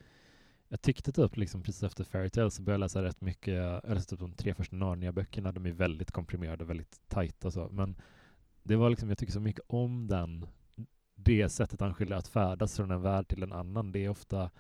jag 0.69 0.83
tyckte 0.83 1.13
typ 1.13 1.37
liksom 1.37 1.63
precis 1.63 1.83
efter 1.83 2.05
Fairytale 2.05 2.51
så 2.51 2.63
började 2.63 2.75
jag 2.81 2.85
läsa 2.85 3.03
rätt 3.03 3.21
mycket, 3.21 3.55
jag 3.55 3.95
läste 3.95 4.11
typ 4.11 4.21
de 4.21 4.33
tre 4.33 4.55
första 4.55 4.77
Narnia-böckerna, 4.77 5.53
de 5.53 5.67
är 5.67 5.73
väldigt 5.73 6.11
komprimerade, 6.11 6.65
väldigt 6.65 7.01
tajta 7.09 7.47
och 7.47 7.53
så, 7.53 7.69
men 7.73 7.97
det 8.63 8.77
var 8.77 8.91
liksom, 8.91 9.09
jag 9.09 9.19
tycker 9.19 9.33
så 9.33 9.41
mycket 9.41 9.65
om 9.67 10.07
den, 10.07 10.47
det 11.15 11.49
sättet 11.49 11.81
han 11.81 11.95
skildrar 11.95 12.19
att 12.19 12.29
färdas 12.29 12.77
från 12.77 12.91
en 12.91 13.03
värld 13.03 13.29
till 13.29 13.43
en 13.43 13.53
annan, 13.53 13.93
det 13.93 14.05
är 14.05 14.09
ofta, 14.09 14.51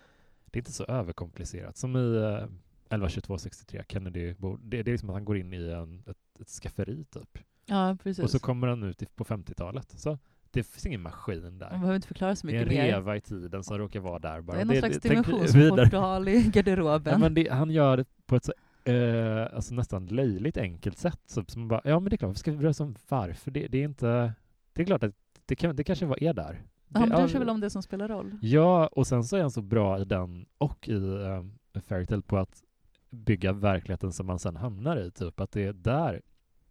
det 0.44 0.58
är 0.58 0.60
inte 0.60 0.72
så 0.72 0.84
överkomplicerat. 0.84 1.76
Som 1.76 1.96
i 1.96 2.16
eh, 2.16 2.48
112263, 2.88 3.84
Kennedy, 3.88 4.34
bor- 4.34 4.58
det, 4.62 4.82
det 4.82 4.90
är 4.90 4.92
liksom 4.92 5.10
att 5.10 5.16
han 5.16 5.24
går 5.24 5.36
in 5.36 5.52
i 5.52 5.70
en, 5.70 6.02
ett, 6.06 6.40
ett 6.40 6.48
skafferi 6.48 7.04
typ. 7.04 7.38
Ja, 7.66 7.96
precis. 8.02 8.24
Och 8.24 8.30
så 8.30 8.38
kommer 8.38 8.66
han 8.66 8.82
ut 8.82 9.16
på 9.16 9.24
50-talet. 9.24 9.90
Så 9.90 10.18
det 10.56 10.62
finns 10.62 10.86
ingen 10.86 11.02
maskin 11.02 11.42
Man 11.42 11.58
där. 11.58 11.70
behöver 11.70 11.94
inte 11.94 12.08
förklara 12.08 12.36
så 12.36 12.46
Det 12.46 12.52
är 12.52 12.56
en 12.56 12.68
mycket 12.68 12.78
mer. 12.84 12.92
reva 12.92 13.16
i 13.16 13.20
tiden 13.20 13.64
som 13.64 13.78
råkar 13.78 14.00
vara 14.00 14.18
där 14.18 14.40
bara. 14.40 14.56
Det 14.56 14.60
är 14.62 14.64
någon 14.64 14.76
slags 14.76 14.98
tänk 15.02 15.26
dimensionsportal 15.26 16.28
i 16.28 16.44
Ja, 16.44 16.50
garderoben. 16.50 17.20
men 17.20 17.34
det, 17.34 17.48
han 17.52 17.70
gör 17.70 17.96
det 17.96 18.04
på 18.26 18.36
ett 18.36 18.44
så, 18.44 18.52
eh, 18.92 19.46
alltså 19.56 19.74
nästan 19.74 20.06
löjligt 20.06 20.56
enkelt 20.56 20.98
sätt. 20.98 21.20
Så, 21.26 21.44
som 21.48 21.60
man 21.62 21.68
bara, 21.68 21.80
ja 21.84 22.00
men 22.00 22.10
det 22.10 22.14
är 22.14 22.18
klart, 22.18 22.36
ska 22.36 22.50
vi 22.50 22.56
börja 22.56 22.72
som 22.74 22.94
varför? 23.08 23.50
Det, 23.50 23.66
det 23.66 23.78
är 23.78 23.84
inte, 23.84 24.32
det 24.72 24.82
är 24.82 24.86
klart 24.86 25.02
att 25.02 25.14
det, 25.46 25.56
kan, 25.56 25.76
det 25.76 25.84
kanske 25.84 26.06
var 26.06 26.22
är 26.22 26.32
där. 26.34 26.62
Ja, 26.88 27.00
han 27.00 27.08
Det- 27.08 27.16
bryr 27.16 27.26
sig 27.28 27.38
väl 27.38 27.48
om 27.50 27.60
det 27.60 27.70
som 27.70 27.82
spelar 27.82 28.08
roll. 28.08 28.38
Ja, 28.42 28.86
och 28.86 29.06
sen 29.06 29.24
så 29.24 29.36
är 29.36 29.40
han 29.40 29.50
så 29.50 29.62
bra 29.62 29.98
i 30.00 30.04
den 30.04 30.46
och 30.58 30.88
i 30.88 30.94
um, 30.94 31.58
Fairytale 31.88 32.22
på 32.22 32.38
att 32.38 32.62
bygga 33.10 33.52
verkligheten 33.52 34.12
som 34.12 34.26
man 34.26 34.38
sen 34.38 34.56
hamnar 34.56 34.96
i. 34.96 35.10
Typ 35.10 35.40
att 35.40 35.50
det 35.52 35.64
är 35.64 35.72
där, 35.72 36.22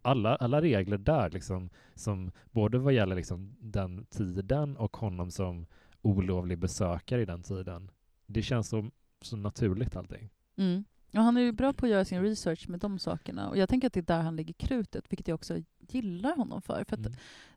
alla, 0.06 0.36
alla 0.36 0.62
regler 0.62 0.98
där 0.98 1.30
liksom, 1.30 1.70
som 1.94 2.30
både 2.50 2.78
vad 2.78 2.92
gäller 2.92 3.16
liksom 3.16 3.56
den 3.60 4.06
tiden 4.06 4.76
och 4.76 4.96
honom 4.96 5.30
som 5.30 5.66
olovlig 6.02 6.58
besökare 6.58 7.22
i 7.22 7.24
den 7.24 7.42
tiden. 7.42 7.90
Det 8.26 8.42
känns 8.42 8.68
så, 8.68 8.90
så 9.22 9.36
naturligt 9.36 9.96
allting. 9.96 10.30
Mm. 10.56 10.84
Och 11.14 11.22
han 11.22 11.36
är 11.36 11.40
ju 11.40 11.52
bra 11.52 11.72
på 11.72 11.86
att 11.86 11.92
göra 11.92 12.04
sin 12.04 12.22
research 12.22 12.68
med 12.68 12.80
de 12.80 12.98
sakerna. 12.98 13.48
Och 13.48 13.56
jag 13.56 13.68
tänker 13.68 13.86
att 13.86 13.92
det 13.92 14.00
är 14.00 14.16
där 14.16 14.22
han 14.22 14.36
lägger 14.36 14.54
krutet, 14.54 15.12
vilket 15.12 15.28
jag 15.28 15.34
också 15.34 15.58
gillar 15.88 16.36
honom 16.36 16.62
för. 16.62 16.84
För 16.84 16.96
Mm. 16.96 17.12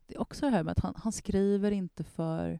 det 0.07 0.15
är 0.15 0.21
också 0.21 0.45
det 0.45 0.51
här 0.51 0.63
med 0.63 0.71
att 0.71 0.79
han, 0.79 0.93
han 0.97 1.11
skriver 1.11 1.71
inte 1.71 2.03
för, 2.03 2.59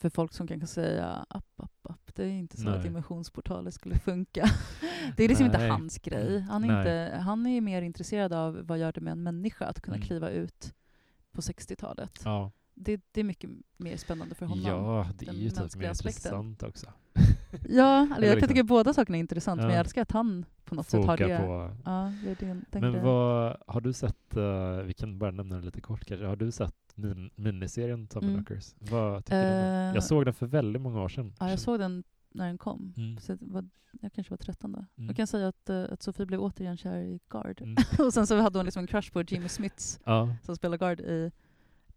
för 0.00 0.10
folk 0.10 0.32
som 0.32 0.46
kan 0.46 0.66
säga 0.66 1.26
app, 1.28 1.46
app, 1.56 1.86
app. 1.90 2.14
Det 2.14 2.24
är 2.24 2.28
inte 2.28 2.56
så 2.56 2.68
att 2.68 2.74
Nej. 2.74 2.82
dimensionsportaler 2.84 3.70
skulle 3.70 3.98
funka. 3.98 4.50
det 5.16 5.24
är 5.24 5.28
liksom 5.28 5.46
inte 5.46 5.58
Nej. 5.58 5.68
hans 5.68 5.98
grej. 5.98 6.40
Han 6.40 6.64
är, 6.64 6.68
Nej. 6.68 6.78
inte, 6.78 7.16
han 7.16 7.46
är 7.46 7.60
mer 7.60 7.82
intresserad 7.82 8.32
av 8.32 8.60
vad 8.66 8.78
gör 8.78 8.92
det 8.92 9.00
med 9.00 9.12
en 9.12 9.22
människa 9.22 9.66
att 9.66 9.80
kunna 9.80 9.96
Mm. 9.96 10.06
kliva 10.06 10.30
ut 10.30 10.74
på 11.32 11.40
60-talet. 11.40 12.20
Ja, 12.24 12.50
Det, 12.82 13.00
det 13.12 13.20
är 13.20 13.24
mycket 13.24 13.50
mer 13.76 13.96
spännande 13.96 14.34
för 14.34 14.46
honom. 14.46 14.64
ja 14.66 15.06
det 15.18 15.28
är 15.28 15.32
ju 15.32 15.50
typ 15.50 15.76
mer 15.76 15.88
aspekten. 15.90 16.34
intressant 16.44 16.62
också. 16.62 16.86
Ja, 17.68 18.02
eller 18.04 18.16
Eller 18.16 18.26
jag 18.28 18.38
kan 18.38 18.48
tycka 18.48 18.64
båda 18.64 18.94
sakerna 18.94 19.16
är 19.16 19.20
intressant, 19.20 19.58
men 19.60 19.68
Ja. 19.70 19.74
jag 19.76 19.80
älskar 19.80 20.02
att 20.02 20.12
han 20.12 20.44
på 20.64 20.74
något 20.74 20.86
sätt 20.88 21.04
har 21.04 21.16
Foka 21.16 21.28
det. 21.28 21.38
på 21.38 21.76
Ja, 21.84 22.12
det, 22.24 22.34
den 22.40 22.64
Men 22.72 23.02
vad, 23.04 23.56
har 23.66 23.80
du 23.80 23.92
sett, 23.92 24.36
eh, 24.36 24.76
vi 24.84 24.92
kan 24.94 25.18
bara 25.18 25.30
nämna 25.30 25.56
det 25.56 25.64
lite 25.64 25.80
kort 25.80 26.04
kanske, 26.04 26.26
har 26.26 26.36
du 26.36 26.50
sett 26.52 26.74
min, 26.94 27.30
miniserien 27.34 28.06
Tommy 28.06 28.26
Mm. 28.26 28.44
Knockers? 28.44 28.74
Vad 28.78 29.24
tycker 29.24 29.36
du 29.42 29.48
om 29.48 29.64
den? 29.64 29.88
Eh, 29.88 29.94
Jag 29.94 30.04
såg 30.04 30.24
den 30.24 30.34
för 30.34 30.46
väldigt 30.46 30.82
många 30.82 31.02
år 31.02 31.08
sedan. 31.08 31.34
Ja, 31.40 31.50
jag 31.50 31.58
såg 31.58 31.78
den 31.78 32.04
när 32.32 32.46
den 32.46 32.58
kom. 32.58 32.94
Mm. 32.96 33.18
Så 33.18 33.34
det 33.34 33.38
var, 33.46 33.68
jag 34.00 34.12
kanske 34.12 34.30
var 34.30 34.38
13 34.38 34.72
då. 34.72 34.78
Mm. 34.78 35.06
Jag 35.08 35.16
kan 35.16 35.26
säga 35.26 35.48
att, 35.48 35.70
eh, 35.70 35.84
att 35.90 36.02
Sofie 36.02 36.26
blev 36.26 36.40
återigen 36.40 36.76
kär 36.76 36.98
i 36.98 37.20
Guard. 37.28 37.60
Mm. 37.62 37.76
och 38.06 38.12
sen 38.14 38.26
så 38.26 38.40
hade 38.40 38.58
hon 38.58 38.64
liksom 38.66 38.80
en 38.80 38.86
crush 38.86 39.12
på 39.12 39.22
Jimmy 39.22 39.48
Smits 39.48 40.00
Ja. 40.04 40.34
som 40.42 40.56
spelar 40.56 40.78
Guard 40.78 41.00
i 41.00 41.30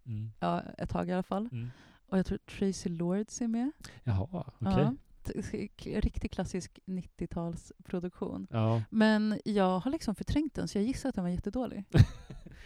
Mm. 0.06 0.32
ja, 0.40 0.62
ett 0.78 0.90
tag 0.90 1.10
i 1.10 1.12
alla 1.12 1.24
fall. 1.24 1.50
Mm. 1.52 1.70
Och 2.08 2.18
jag 2.18 2.26
tror 2.26 2.38
Tracy 2.38 2.90
Lords 2.90 3.42
är 3.42 3.48
med. 3.48 3.72
Jaha, 4.04 4.28
okej. 4.60 4.74
Ja, 4.84 4.94
t- 5.24 5.68
k- 5.68 5.90
riktigt 6.00 6.32
klassisk 6.32 6.80
90-talsproduktion. 6.86 8.48
Ja. 8.50 8.82
Men 8.90 9.40
jag 9.46 9.80
har 9.80 9.92
liksom 9.92 10.16
förträngt 10.16 10.54
den 10.54 10.68
så 10.68 10.78
jag 10.78 10.86
gissar 10.86 11.10
att 11.10 11.16
den 11.16 11.24
var 11.24 11.32
jättedålig. 11.32 11.84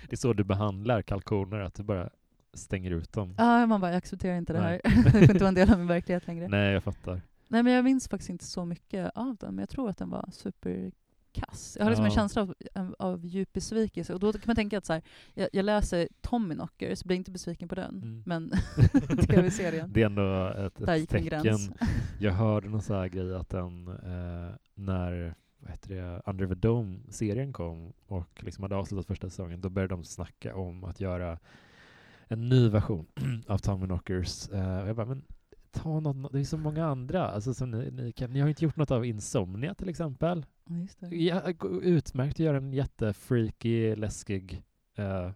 Det 0.09 0.11
är 0.13 0.17
så 0.17 0.33
du 0.33 0.43
behandlar 0.43 1.01
kalkoner, 1.01 1.59
att 1.59 1.73
du 1.75 1.83
bara 1.83 2.09
stänger 2.53 2.91
ut 2.91 3.11
dem. 3.13 3.35
Ja, 3.37 3.65
man 3.65 3.81
bara, 3.81 3.91
jag 3.91 3.97
accepterar 3.97 4.37
inte 4.37 4.53
det 4.53 4.61
Nej. 4.61 4.81
här. 4.83 5.03
det 5.03 5.11
får 5.11 5.21
inte 5.21 5.33
vara 5.33 5.47
en 5.47 5.53
del 5.55 5.71
av 5.71 5.77
min 5.77 5.87
verklighet 5.97 6.27
längre. 6.27 6.47
Nej. 6.47 6.59
Nej, 6.59 6.73
jag 6.73 6.83
fattar. 6.83 7.21
men 7.47 7.65
jag 7.67 7.83
minns 7.83 8.07
faktiskt 8.07 8.29
inte 8.29 8.45
så 8.45 8.65
mycket 8.65 9.11
av 9.15 9.35
den, 9.35 9.55
men 9.55 9.61
jag 9.61 9.69
tror 9.69 9.89
att 9.89 9.97
den 9.97 10.09
var 10.09 10.29
superkass. 10.31 10.93
Kass. 11.39 11.75
Jag 11.79 11.85
har 11.85 11.89
liksom 11.91 12.05
en 12.05 12.11
Ja. 12.11 12.15
känsla 12.15 12.41
av, 12.75 12.95
av, 12.99 13.25
djup 13.25 13.53
besvikelse. 13.53 14.13
Och 14.13 14.19
då 14.19 14.33
kan 14.33 14.41
man 14.45 14.55
tänka 14.55 14.77
att 14.77 14.85
så 14.85 14.93
här, 14.93 15.01
jag, 15.33 15.49
jag 15.53 15.65
läser 15.65 16.07
Tommyknockers, 16.21 17.03
blir 17.03 17.17
inte 17.17 17.31
besviken 17.31 17.67
på 17.69 17.75
den, 17.75 17.95
Mm. 18.03 18.23
men 18.25 18.51
tv-serien. 19.27 19.89
Det 19.93 20.01
är 20.01 20.05
ändå 20.05 20.47
ett, 20.47 20.75
Där 20.75 20.93
ett 20.93 20.99
gick 20.99 21.13
en 21.13 21.23
tecken. 21.23 21.43
gräns. 21.43 21.69
Jag 22.19 22.31
hörde 22.33 22.69
någon 22.69 22.81
här 22.89 23.07
grej 23.07 23.35
att 23.35 23.49
den, 23.49 23.87
eh, 23.87 24.55
när 24.75 25.35
vad 25.59 25.71
heter 25.71 25.89
det, 25.95 26.21
Under 26.25 26.47
the 26.47 26.55
Dome-serien 26.55 27.53
kom 27.53 27.93
och 28.07 28.43
liksom 28.43 28.61
hade 28.63 28.75
avslutat 28.75 29.05
första 29.07 29.29
säsongen, 29.29 29.61
då 29.61 29.69
började 29.69 29.93
de 29.93 30.03
snacka 30.03 30.55
om 30.55 30.83
att 30.83 30.99
göra 30.99 31.39
en 32.27 32.49
ny 32.49 32.69
version 32.69 33.05
av 33.47 33.57
Tommy 33.57 33.85
Knockers. 33.85 34.49
Eh, 34.49 34.79
och 34.81 34.87
jag 34.89 34.95
bara, 34.95 35.05
men 35.05 35.23
ta 35.77 35.99
något, 35.99 36.31
det 36.33 36.39
är 36.39 36.43
så 36.43 36.57
många 36.57 36.85
andra. 36.85 37.27
Alltså, 37.27 37.53
som 37.53 37.71
ni, 37.71 37.91
ni, 37.91 38.11
kan, 38.11 38.29
ni 38.29 38.39
har 38.39 38.47
ju 38.47 38.51
inte 38.51 38.63
gjort 38.65 38.75
något 38.75 38.91
av 38.91 39.05
Insomnia 39.05 39.73
till 39.73 39.89
exempel. 39.89 40.45
Ja, 41.09 41.41
utmärkt 41.81 42.35
att 42.35 42.39
göra 42.39 42.57
en 42.57 42.73
jättefreaky, 42.73 43.95
läskig 43.95 44.63
eh, 44.95 45.31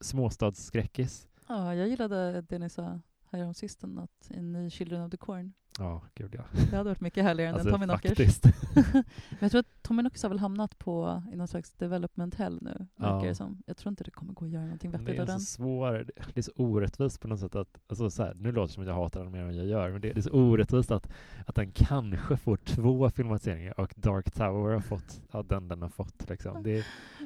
småstadsskräckis. 0.00 1.28
Ja, 1.48 1.74
jag 1.74 1.88
gillade 1.88 2.42
det 2.48 2.58
ni 2.58 2.70
sa 2.70 3.00
här 3.30 3.44
om 3.44 3.54
sisten, 3.54 3.98
att 3.98 4.30
en 4.30 4.52
ny 4.52 4.70
Children 4.70 5.02
of 5.02 5.10
the 5.10 5.16
Corn. 5.16 5.52
Ja, 5.78 6.02
gud 6.14 6.34
ja. 6.34 6.42
Det 6.70 6.76
hade 6.76 6.90
varit 6.90 7.00
mycket 7.00 7.24
härligare 7.24 7.48
än 7.50 7.54
Alltså, 7.54 7.70
Tommy 7.70 7.86
Knockers. 7.86 8.40
Men 8.94 9.04
jag 9.40 9.50
tror 9.50 9.58
att 9.60 9.82
Tommy 9.82 10.02
Knockers 10.02 10.22
har 10.22 10.28
väl 10.30 10.38
hamnat 10.38 10.78
på 10.78 11.22
i 11.32 11.36
någon 11.36 11.48
slags 11.48 11.70
development 11.72 12.34
hell 12.34 12.58
nu, 12.62 12.86
Ja. 12.96 13.20
det 13.24 13.34
som. 13.34 13.62
Jag 13.66 13.76
tror 13.76 13.90
inte 13.90 14.04
det 14.04 14.10
kommer 14.10 14.32
gå 14.32 14.44
att 14.44 14.50
göra 14.50 14.62
någonting 14.64 14.90
Det 14.90 14.98
vettigt 14.98 15.16
är 15.18 15.22
av 15.22 15.26
så 15.26 15.32
den. 15.32 15.40
svår, 15.40 16.06
det 16.34 16.38
är 16.38 16.42
så 16.42 16.52
orättvist 16.56 17.20
på 17.20 17.28
något 17.28 17.40
sätt 17.40 17.54
att, 17.54 17.80
alltså 17.88 18.10
så 18.10 18.22
här, 18.22 18.34
nu 18.34 18.52
låter 18.52 18.66
det 18.68 18.72
som 18.74 18.82
att 18.82 18.86
jag 18.88 18.94
hatar 18.94 19.22
den 19.22 19.32
mer 19.32 19.40
än 19.42 19.56
jag 19.56 19.66
gör, 19.66 19.90
men 19.90 20.00
det, 20.00 20.12
det 20.12 20.20
är 20.20 20.22
så 20.22 20.30
orättvist 20.32 20.90
att, 20.90 21.10
att 21.46 21.54
den 21.54 21.72
kanske 21.72 22.36
får 22.36 22.56
två 22.56 23.10
filmatiseringar 23.10 23.80
och 23.80 23.94
Dark 23.96 24.30
Tower 24.30 24.72
har 24.72 24.80
fått 24.80 25.22
ja, 25.32 25.42
den 25.42 25.68
den 25.68 25.82
har 25.82 25.88
fått. 25.88 26.28
Liksom. 26.28 26.62
Det, 26.62 26.84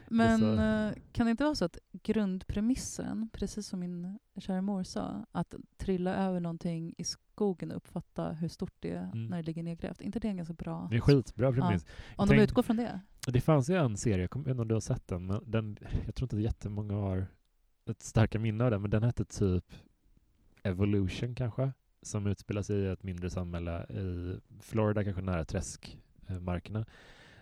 Men 0.08 0.40
så- 0.40 0.54
eh, 0.62 0.92
kan 1.12 1.26
det 1.26 1.30
inte 1.30 1.44
vara 1.44 1.54
så 1.54 1.64
att 1.64 1.78
grundpremissen, 2.38 3.28
precis 3.32 3.66
som 3.66 3.80
min 3.80 4.18
kära 4.38 4.60
mor 4.62 4.82
sa, 4.82 5.26
att 5.32 5.54
trilla 5.76 6.14
över 6.14 6.40
någonting 6.40 6.94
i 6.98 7.04
skogen 7.34 7.70
och 7.70 7.76
uppfatta 7.76 8.32
hur 8.32 8.48
stort 8.48 8.74
det 8.80 8.90
är 8.90 9.02
Mm. 9.12 9.26
när 9.26 9.36
det 9.36 9.42
ligger 9.42 9.62
nedgrävt, 9.62 10.00
inte 10.00 10.18
det 10.18 10.28
är 10.28 10.30
en 10.30 10.36
ganska 10.36 10.54
bra... 10.54 10.86
det 10.90 10.96
är 10.96 11.00
skitbra 11.00 11.52
premiss. 11.52 11.86
Om 12.16 12.28
de 12.28 12.34
tänk- 12.34 12.42
utgår 12.42 12.62
från 12.62 12.76
det. 12.76 13.00
Det 13.26 13.40
fanns 13.40 13.70
ju 13.70 13.74
en 13.76 13.96
serie, 13.96 14.18
jag 14.20 14.30
kommer 14.30 14.50
inte 14.50 14.62
om 14.62 14.68
du 14.68 14.74
har 14.74 14.80
sett 14.80 15.08
den, 15.08 15.26
men 15.26 15.40
den, 15.46 15.76
jag 16.06 16.14
tror 16.14 16.24
inte 16.26 16.36
att 16.36 16.42
jättemånga 16.42 16.94
har 16.94 17.26
ett 17.90 18.02
starka 18.02 18.38
minne 18.38 18.64
av 18.64 18.70
den, 18.70 18.82
men 18.82 18.90
den 18.90 19.02
hette 19.02 19.24
typ 19.24 19.64
Evolution 20.62 21.34
kanske, 21.34 21.72
som 22.02 22.26
utspelar 22.26 22.62
sig 22.62 22.76
i 22.76 22.86
ett 22.86 23.02
mindre 23.02 23.30
samhälle 23.30 23.84
i 23.84 24.40
Florida, 24.60 25.04
kanske 25.04 25.22
nära 25.22 25.44
träskmarkerna. 25.44 26.86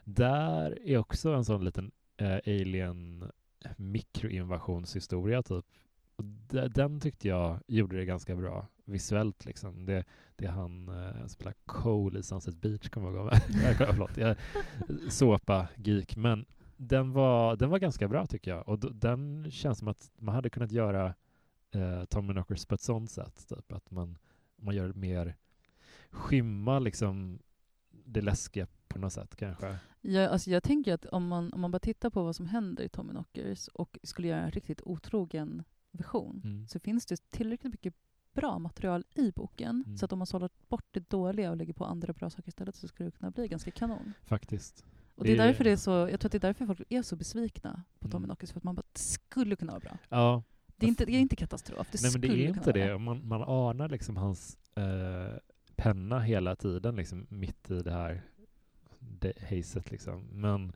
Där 0.05 0.78
är 0.88 0.99
också 0.99 1.32
en 1.34 1.45
sån 1.45 1.64
liten 1.64 1.90
eh, 2.16 2.38
alien 2.47 3.24
mikroinvasionshistoria 3.76 5.43
typ. 5.43 5.64
Och 6.17 6.25
den 6.71 7.01
tyckte 7.01 7.29
jag 7.29 7.59
gjorde 7.67 7.97
det 7.97 8.05
ganska 8.05 8.37
bra 8.37 8.67
visuellt 8.85 9.45
liksom. 9.45 9.87
Det, 9.87 10.05
det 10.37 10.47
han 10.47 10.89
eh, 10.89 11.27
spelar 11.27 11.55
Cole 11.67 12.19
i 12.19 12.23
Sunset 12.23 12.57
Beach 12.61 12.89
kommer 12.89 13.07
jag 13.13 13.17
ihåg. 13.17 13.31
Förlåt, 13.77 14.17
jag 14.17 14.37
såpa 15.09 15.69
geek 15.77 16.17
men 16.17 16.45
den 16.77 17.13
var, 17.13 17.57
den 17.57 17.71
var 17.71 17.79
ganska 17.79 18.09
bra 18.09 18.27
tycker 18.27 18.51
jag 18.51 18.69
och 18.69 18.79
d- 18.79 18.89
den 18.93 19.51
känns 19.51 19.79
som 19.79 19.89
att 19.89 20.11
man 20.19 20.35
hade 20.35 20.51
kunnat 20.51 20.73
göra 20.73 21.15
eh, 21.71 22.05
Tommy 22.05 22.33
Knockers 22.33 22.67
på 22.67 22.75
ett 22.75 22.81
sånt 22.81 23.11
sätt 23.11 23.49
typ 23.49 23.73
att 23.73 23.91
man, 23.91 24.19
man 24.57 24.75
gör 24.75 24.89
det 24.89 24.95
mer 24.99 25.37
skymma 26.11 26.79
liksom 26.79 27.39
det 27.91 28.21
läskiga 28.21 28.67
på 28.89 28.99
något 28.99 29.13
sätt 29.13 29.37
kanske. 29.37 29.77
Jag, 30.01 30.31
alltså 30.33 30.51
jag 30.51 30.63
tänker 30.63 30.95
att 30.95 31.07
om 31.07 31.29
man, 31.29 31.53
om 31.53 31.61
man 31.61 31.71
bara 31.71 31.79
tittar 31.79 32.11
på 32.11 32.23
vad 32.23 32.37
som 32.37 32.47
händer 32.47 32.85
i 32.85 32.89
Tommy 32.89 33.11
Knockers 33.11 33.69
och 33.69 33.99
skulle 34.03 34.29
göra 34.29 34.41
en 34.41 34.51
riktigt 34.51 34.83
otrogen 34.85 35.63
version 35.93 36.40
Mm. 36.45 36.66
så 36.68 36.78
finns 36.78 37.07
det 37.07 37.30
tillräckligt 37.30 37.72
mycket 37.72 37.95
bra 38.34 38.59
material 38.59 39.05
i 39.14 39.30
boken 39.32 39.82
Mm. 39.86 39.97
så 39.97 40.05
att 40.05 40.12
om 40.12 40.18
man 40.18 40.26
sållar 40.26 40.51
bort 40.68 40.86
det 40.90 41.11
dåliga 41.11 41.51
och 41.51 41.57
lägger 41.57 41.72
på 41.72 41.84
andra 41.84 42.12
bra 42.12 42.30
saker 42.30 42.49
istället 42.49 42.74
så 42.74 42.88
skulle 42.88 43.07
det 43.11 43.16
kunna 43.16 43.30
bli 43.30 43.49
ganska 43.49 43.70
kanon. 43.70 44.12
Faktiskt. 44.22 44.84
Och 45.14 45.24
det 45.24 45.32
är 45.32 45.36
därför 45.36 45.64
det 45.64 45.70
är 45.70 45.76
så, 45.76 45.90
jag 45.90 46.20
tror 46.20 46.28
att 46.28 46.32
det 46.32 46.38
är 46.38 46.40
därför 46.40 46.66
folk 46.66 46.82
är 46.88 47.03
så 47.03 47.16
besvikna 47.16 47.82
på 47.99 48.09
Tommy 48.09 48.24
Mm. 48.24 48.36
För 48.36 48.57
att 48.57 48.64
man 48.64 48.74
bara, 48.74 48.82
det 48.93 48.99
skulle 48.99 49.57
kunna 49.57 49.72
vara 49.72 49.80
bra. 49.80 49.99
Ja, 50.09 50.43
Det 50.76 50.86
är 50.86 50.88
inte, 50.88 51.05
det 51.05 51.12
är 51.12 51.20
inte 51.20 51.36
katastrof, 51.36 51.88
det 51.93 52.03
Nej 52.03 52.12
men 52.12 52.20
det 52.20 52.28
skulle 52.28 52.45
är 52.45 52.49
inte 52.49 52.72
det. 52.72 52.99
Man, 52.99 53.28
man 53.28 53.43
anar 53.43 53.88
liksom 53.88 54.16
hans 54.16 54.59
eh, 54.74 55.38
penna 55.76 56.20
hela 56.20 56.57
tiden 56.57 56.97
liksom 56.97 57.26
mitt 57.28 57.70
i 57.70 57.82
det 57.82 57.93
här 57.93 58.22
hazet 59.51 59.90
liksom. 59.90 60.26
Men 60.32 60.72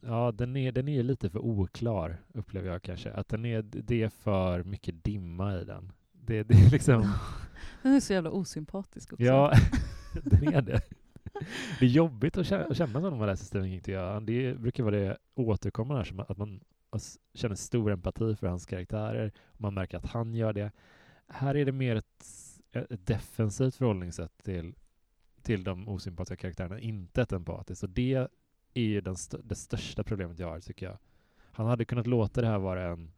ja, 0.00 0.32
den 0.32 0.56
är, 0.56 0.72
den 0.72 0.88
är 0.88 1.02
lite 1.02 1.30
för 1.30 1.38
oklar 1.38 2.16
upplever 2.34 2.68
jag 2.68 2.82
kanske. 2.82 3.12
Att 3.12 3.28
den 3.28 3.44
är, 3.44 3.62
det 3.62 4.02
är 4.02 4.08
för 4.08 4.64
mycket 4.64 5.04
dimma 5.04 5.54
i 5.60 5.64
den. 5.64 5.92
Det, 6.12 6.42
det 6.42 6.54
är 6.54 6.70
liksom, 6.70 7.12
Den 7.82 7.92
är 7.92 8.00
så 8.00 8.12
jävla 8.12 8.30
osympatisk 8.30 9.12
också. 9.12 9.24
ja, 9.24 9.52
den 10.24 10.54
är 10.54 10.62
det. 10.62 10.80
Det 11.78 11.84
är 11.84 11.90
jobbigt 11.90 12.36
att 12.36 12.46
känna, 12.46 12.64
att 12.64 12.76
känna 12.76 13.00
så 13.00 13.10
när 13.10 13.16
man 13.16 13.26
läser 13.26 13.44
Stephen 13.44 13.80
King 13.82 13.94
jag. 13.94 14.22
Det 14.22 14.54
brukar 14.58 14.84
vara 14.84 14.96
det 14.96 15.16
återkommande 15.34 16.04
här, 16.04 16.30
att 16.30 16.38
man 16.38 16.60
känner 17.34 17.54
stor 17.54 17.90
empati 17.92 18.36
för 18.36 18.46
hans 18.46 18.66
karaktärer. 18.66 19.32
Och 19.44 19.60
man 19.60 19.74
märker 19.74 19.98
att 19.98 20.06
han 20.06 20.34
gör 20.34 20.52
det. 20.52 20.72
Här 21.28 21.56
är 21.56 21.64
det 21.64 21.72
mer 21.72 21.96
ett, 21.96 22.24
ett 22.72 23.06
defensivt 23.06 23.74
förhållningssätt 23.74 24.32
till, 24.44 24.74
till 25.42 25.64
de 25.64 25.88
osympatiska 25.88 26.36
karaktärerna, 26.36 26.80
inte 26.80 27.22
ett 27.22 27.32
empatiskt. 27.32 27.82
Och 27.82 27.90
det 27.90 28.28
är 28.74 28.82
ju 28.82 29.00
den 29.00 29.14
st- 29.14 29.38
det 29.44 29.54
största 29.54 30.04
problemet 30.04 30.38
jag 30.38 30.48
har, 30.48 30.60
tycker 30.60 30.86
jag. 30.86 30.98
Han 31.52 31.66
hade 31.66 31.84
kunnat 31.84 32.06
låta 32.06 32.40
det 32.40 32.46
här 32.46 32.58
vara 32.58 32.88
en 32.88 33.10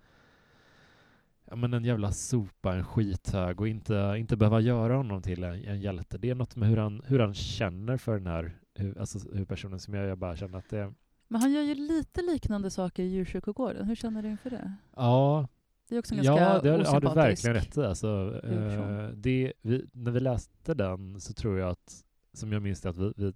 ja, 1.44 1.56
men 1.56 1.74
en 1.74 1.84
jävla 1.84 2.12
sopa, 2.12 2.74
en 2.74 2.84
skithög 2.84 3.60
och 3.60 3.68
inte, 3.68 4.14
inte 4.18 4.36
behöva 4.36 4.60
göra 4.60 4.96
honom 4.96 5.22
till 5.22 5.44
en, 5.44 5.64
en 5.64 5.80
hjälte. 5.80 6.18
Det 6.18 6.30
är 6.30 6.34
något 6.34 6.56
med 6.56 6.68
hur 6.68 6.76
han, 6.76 7.02
hur 7.06 7.18
han 7.18 7.34
känner 7.34 7.96
för 7.96 8.18
den 8.18 8.26
här 8.26 8.56
hur, 8.74 8.98
alltså, 8.98 9.18
hur 9.32 9.44
personen 9.44 9.80
som 9.80 9.94
jag, 9.94 10.06
jag 10.06 10.18
bara 10.18 10.36
känner 10.36 10.58
att 10.58 10.68
det... 10.68 10.92
Men 11.28 11.40
han 11.40 11.52
gör 11.52 11.62
ju 11.62 11.74
lite 11.74 12.22
liknande 12.22 12.70
saker 12.70 13.02
i 13.02 13.06
djurkyrkogården. 13.06 13.86
Hur 13.86 13.94
känner 13.94 14.22
du 14.22 14.28
inför 14.28 14.50
det? 14.50 14.76
Ja, 14.96 15.48
Det 15.88 15.94
är 15.94 15.98
också 15.98 16.14
en 16.14 16.22
ganska 16.22 16.42
ja 16.44 16.60
det 16.60 16.70
har 16.70 16.84
har 16.84 17.00
du 17.00 17.08
verkligen 17.14 17.54
rätt 17.54 17.76
i. 17.76 17.80
Alltså, 17.80 18.40
eh, 18.44 19.08
det, 19.08 19.52
vi, 19.62 19.86
när 19.92 20.10
vi 20.10 20.20
läste 20.20 20.74
den 20.74 21.20
så 21.20 21.32
tror 21.32 21.58
jag 21.58 21.70
att, 21.70 22.04
som 22.32 22.52
jag 22.52 22.62
minns 22.62 22.80
det, 22.80 22.88
att 22.90 22.96
vi, 22.96 23.12
vi 23.16 23.32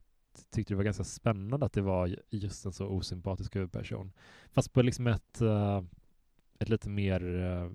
tyckte 0.51 0.73
det 0.73 0.77
var 0.77 0.85
ganska 0.85 1.05
spännande 1.05 1.67
att 1.67 1.73
det 1.73 1.83
var 1.83 2.17
just 2.31 2.67
en 2.67 2.73
så 2.73 2.87
osympatisk 2.87 3.57
huvudperson. 3.57 4.13
Fast 4.53 4.73
på 4.73 4.83
liksom 4.83 5.07
ett, 5.07 5.41
eh, 5.41 5.83
ett 6.59 6.69
lite 6.69 6.89
mer 6.89 7.41
eh, 7.45 7.71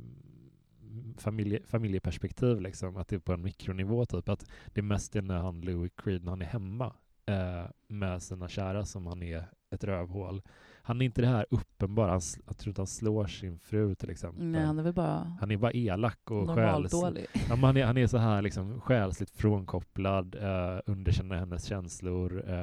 familje, 1.18 1.60
familjeperspektiv, 1.68 2.62
liksom, 2.62 2.98
att 2.98 3.08
det 3.08 3.16
är 3.16 3.20
på 3.20 3.34
en 3.34 3.42
mikronivå 3.42 4.06
typ. 4.06 4.30
Att 4.30 4.50
det 4.74 4.82
mest 4.82 5.16
är 5.16 5.22
när 5.22 5.40
han, 5.40 5.62
Louis 5.62 5.92
Creed, 5.96 6.24
när 6.24 6.32
han 6.32 6.42
är 6.42 6.46
hemma 6.46 6.94
eh, 7.26 7.66
med 7.88 8.24
sina 8.24 8.48
kära 8.48 8.86
som 8.86 9.08
han 9.08 9.24
är 9.24 9.46
ett 9.72 9.84
rövhål. 9.84 10.42
Han 10.84 11.02
är 11.02 11.06
inte 11.06 11.22
det 11.22 11.28
här 11.28 11.46
uppenbara, 11.50 12.12
han, 12.12 12.22
jag 12.48 12.58
tror 12.58 12.70
inte 12.72 12.82
han 12.82 12.88
slår 12.88 13.26
sin 13.26 13.60
fru 13.60 13.96
till 13.96 14.10
exempel. 14.10 14.46
Nej, 14.46 14.66
han 14.66 14.80
är 14.80 14.84
väl 14.84 14.94
bara 14.94 15.38
Han 15.40 15.52
är 15.52 15.58
bara 15.58 15.72
elak 15.74 16.32
och 16.32 16.50
själs... 16.56 16.92
dålig. 16.92 17.26
Ja, 17.50 17.56
han, 17.56 17.78
är, 17.78 17.86
han 17.86 17.98
är 17.98 18.08
så 18.08 18.18
här 18.18 18.42
liksom 18.42 18.82
själsligt 18.82 19.30
frånkopplad, 19.32 20.36
eh, 20.36 20.80
underkänner 20.86 21.36
hennes 21.36 21.66
känslor, 21.66 22.44
eh, 22.50 22.54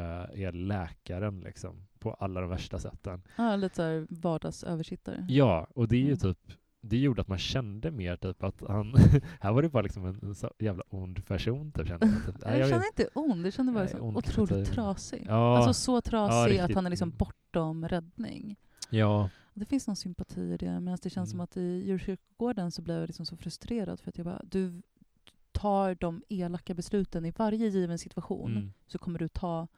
är 0.44 0.52
läkaren 0.52 1.40
liksom 1.40 1.86
på 1.98 2.10
alla 2.14 2.40
de 2.40 2.50
värsta 2.50 2.78
sätten. 2.78 3.22
Ja, 3.36 3.56
lite 3.56 4.06
vardagsöversittare. 4.10 5.26
Ja, 5.28 5.66
och 5.74 5.88
det 5.88 5.96
är 5.96 6.00
ju 6.00 6.06
Mm. 6.06 6.18
typ 6.18 6.38
det 6.80 6.98
gjorde 6.98 7.20
att 7.20 7.28
man 7.28 7.38
kände 7.38 7.90
mer 7.90 8.16
typ 8.16 8.42
att 8.42 8.60
han, 8.68 8.94
här 9.40 9.52
var 9.52 9.62
det 9.62 9.68
bara 9.68 9.82
liksom 9.82 10.04
en, 10.06 10.20
en 10.22 10.34
jävla 10.58 10.82
ond 10.90 11.26
person 11.26 11.72
typ 11.72 11.88
kände 11.88 12.06
jag. 12.06 12.26
Typ. 12.34 12.42
Jag 12.44 12.58
jag 12.58 12.68
känner 12.68 12.80
vet- 12.80 12.98
inte 12.98 13.08
ond, 13.14 13.46
jag 13.46 13.52
känner 13.52 13.72
bara 13.72 13.84
Nej, 13.84 13.94
ond 14.00 14.16
otroligt 14.16 14.72
trasig. 14.72 15.24
Ja, 15.28 15.56
Alltså 15.56 15.74
så 15.74 16.00
trasig 16.00 16.34
att 16.36 16.48
riktigt. 16.60 16.74
han 16.76 16.86
är 16.86 16.90
liksom 16.90 17.10
bortom 17.10 17.88
räddning. 17.88 18.56
ja, 18.90 19.30
Det 19.54 19.64
finns 19.64 19.86
någon 19.86 19.96
sympati 19.96 20.40
i 20.40 20.56
det, 20.56 20.80
medan 20.80 20.98
det 21.02 21.10
känns 21.10 21.30
som 21.30 21.36
Mm. 21.36 21.44
att 21.44 21.56
i 21.56 21.82
djurkyrkogården 21.86 22.70
så 22.70 22.82
blev 22.82 22.98
jag 22.98 23.06
liksom 23.06 23.26
så 23.26 23.36
frustrerad 23.36 24.00
för 24.00 24.08
att 24.08 24.18
jag 24.18 24.24
bara, 24.26 24.42
du 24.44 24.82
tar 25.52 25.94
de 25.94 26.22
elaka 26.28 26.74
besluten 26.74 27.24
i 27.24 27.30
varje 27.36 27.66
given 27.68 27.98
situation 27.98 28.50
mm, 28.56 28.72
så 28.86 28.98
kommer 28.98 29.18
du 29.18 29.28
ta 29.28 29.68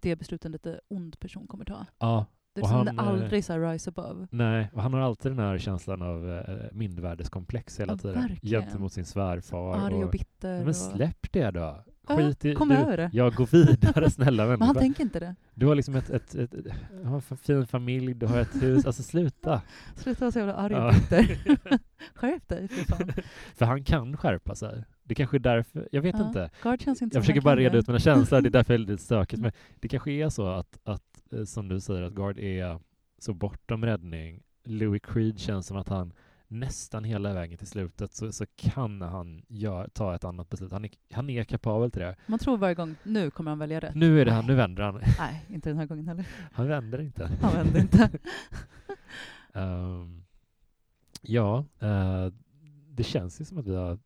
det 0.00 0.16
beslutet 0.16 0.44
en 0.46 0.52
lite 0.52 0.80
ond 0.88 1.20
person 1.20 1.46
kommer 1.46 1.64
ta. 1.64 1.86
ja, 1.98 2.26
Det 2.58 2.62
Och 2.62 2.68
som 2.68 2.76
han, 2.76 2.86
det 2.86 3.02
eh, 3.02 3.08
aldrig 3.08 3.44
så 3.44 3.58
rise 3.58 3.90
above. 3.90 4.26
nej, 4.30 4.70
och 4.72 4.82
han 4.82 4.92
har 4.92 5.00
alltid 5.00 5.32
den 5.32 5.38
här 5.38 5.58
känslan 5.58 6.02
av 6.02 6.30
eh, 6.32 6.54
mindervärdeskomplex 6.72 7.80
hela 7.80 7.92
Ja, 7.92 7.96
tiden 7.98 8.20
verkligen. 8.28 8.62
gentemot 8.62 8.92
sin 8.92 9.04
svärfar. 9.04 9.76
Arg 9.86 9.94
och 9.94 10.02
och, 10.04 10.10
bitter. 10.10 10.58
men 10.58 10.68
och... 10.68 10.76
släpp 10.76 11.32
det 11.32 11.50
då! 11.50 11.84
Skit 12.08 12.44
i, 12.44 12.54
kom 12.54 12.68
du, 12.68 12.74
över 12.74 12.96
det. 12.96 13.10
Ja, 13.12 13.30
gå 13.30 13.44
vidare 13.44 14.10
snälla 14.10 14.42
Men 14.42 14.50
han 14.50 14.58
människa. 14.58 14.80
tänker 14.80 15.02
inte 15.02 15.20
det. 15.20 15.34
Du 15.54 15.66
har 15.66 15.74
liksom 15.74 15.94
ett, 15.96 16.10
ett, 16.10 16.34
ett, 16.34 16.54
ett 16.54 16.66
en 17.08 17.20
fin 17.36 17.66
familj, 17.66 18.14
du 18.14 18.26
har 18.26 18.38
ett 18.38 18.62
hus, 18.62 18.86
alltså 18.86 19.02
sluta. 19.02 19.62
Sluta 19.96 20.20
vara 20.20 20.32
så 20.32 20.38
jävla 20.38 20.54
arg 20.54 20.74
och 20.74 20.92
bitter. 20.94 21.38
Skärp 22.14 22.48
dig 22.48 22.68
för 22.68 22.84
fan. 22.96 23.12
För 23.56 23.64
han 23.66 23.84
kan 23.84 24.16
skärpa 24.16 24.54
sig. 24.54 24.84
Det 25.04 25.14
kanske 25.14 25.36
är 25.36 25.38
därför, 25.38 25.88
jag 25.92 26.02
vet 26.02 26.14
Ja. 26.18 26.26
inte. 26.28 26.50
Jag 27.00 27.22
försöker 27.22 27.40
bara 27.40 27.56
reda 27.56 27.78
ut 27.78 27.86
mina 27.88 27.98
känslor, 27.98 28.40
det 28.40 28.48
är 28.48 28.50
därför 28.50 28.74
jag 28.74 28.80
är 28.82 28.86
lite 28.86 29.02
stökigt. 29.02 29.38
Mm. 29.38 29.42
Men 29.42 29.52
det 29.80 29.88
kanske 29.88 30.10
är 30.12 30.28
så 30.28 30.46
att, 30.46 30.78
att, 30.84 30.88
eh, 30.88 31.07
som 31.46 31.68
du 31.68 31.80
säger, 31.80 32.02
att 32.02 32.12
Guard 32.12 32.38
är 32.38 32.78
så 33.18 33.34
bortom 33.34 33.84
räddning. 33.84 34.42
Louis 34.64 35.02
Creed 35.02 35.38
känns 35.38 35.66
som 35.66 35.76
att 35.76 35.88
han 35.88 36.12
nästan 36.48 37.04
hela 37.04 37.34
vägen 37.34 37.58
till 37.58 37.66
slutet 37.66 38.12
så, 38.12 38.32
så 38.32 38.46
kan 38.56 39.00
han 39.02 39.42
gör, 39.48 39.88
ta 39.88 40.14
ett 40.14 40.24
annat 40.24 40.48
beslut. 40.48 40.72
Han 40.72 40.84
är, 40.84 40.90
han 41.12 41.30
är 41.30 41.44
kapabel 41.44 41.90
till 41.90 42.00
det. 42.00 42.16
Man 42.26 42.38
tror 42.38 42.56
varje 42.56 42.74
gång, 42.74 42.94
nu 43.02 43.30
kommer 43.30 43.50
han 43.50 43.58
välja 43.58 43.80
rätt. 43.80 43.94
Nu 43.94 44.20
är 44.20 44.24
det 44.24 44.32
han, 44.32 44.46
nu 44.46 44.54
vänder 44.54 44.82
han. 44.82 45.00
Nej, 45.18 45.44
inte 45.48 45.70
den 45.70 45.78
här 45.78 45.86
gången 45.86 46.08
heller. 46.08 46.26
Han 46.52 46.68
vänder 46.68 47.00
inte. 47.00 47.30
Han 47.40 47.52
vände 47.52 47.80
inte. 47.80 48.10
Ehm, 49.52 50.24
ja, 51.22 51.64
eh, 51.78 52.26
det 52.88 53.02
känns 53.02 53.40
ju 53.40 53.44
som 53.44 53.58
att 53.58 53.66
vi 53.66 53.74
har 53.74 53.98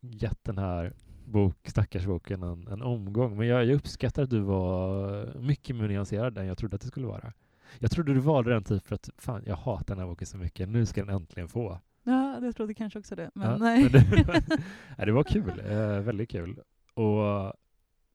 gett 0.00 0.44
den 0.44 0.58
här 0.58 0.92
bok, 1.28 1.68
stackars 1.68 2.06
boken 2.06 2.42
en, 2.42 2.68
en 2.68 2.82
omgång. 2.82 3.36
Men 3.36 3.46
jag, 3.46 3.64
jag 3.64 3.74
uppskattar 3.74 4.22
att 4.22 4.30
du 4.30 4.40
var 4.40 5.40
mycket 5.40 5.76
mer 5.76 5.88
nyanserad 5.88 6.38
än 6.38 6.46
jag 6.46 6.58
trodde 6.58 6.74
att 6.76 6.82
du 6.82 6.88
skulle 6.88 7.06
vara. 7.06 7.32
Jag 7.78 7.90
trodde 7.90 8.14
du 8.14 8.20
valde 8.20 8.50
den 8.50 8.64
typ 8.64 8.86
för 8.86 8.94
att 8.94 9.10
fan, 9.18 9.42
jag 9.46 9.56
hatar 9.56 9.94
den 9.94 9.98
här 9.98 10.06
boken 10.06 10.26
så 10.26 10.38
mycket. 10.38 10.68
Nu 10.68 10.86
ska 10.86 11.04
den 11.04 11.14
äntligen 11.14 11.48
få. 11.48 11.80
Ja, 12.02 12.40
jag 12.42 12.56
trodde 12.56 12.74
kanske 12.74 12.98
också 12.98 13.16
det. 13.16 13.30
Men 13.34 13.50
Ja, 13.50 13.56
nej. 13.56 13.82
men 13.82 13.92
det, 13.92 14.04
nej, 14.98 15.06
det 15.06 15.12
var 15.12 15.24
kul. 15.24 15.62
Eh, 15.70 16.00
väldigt 16.00 16.30
kul. 16.30 16.60
Och 16.94 17.24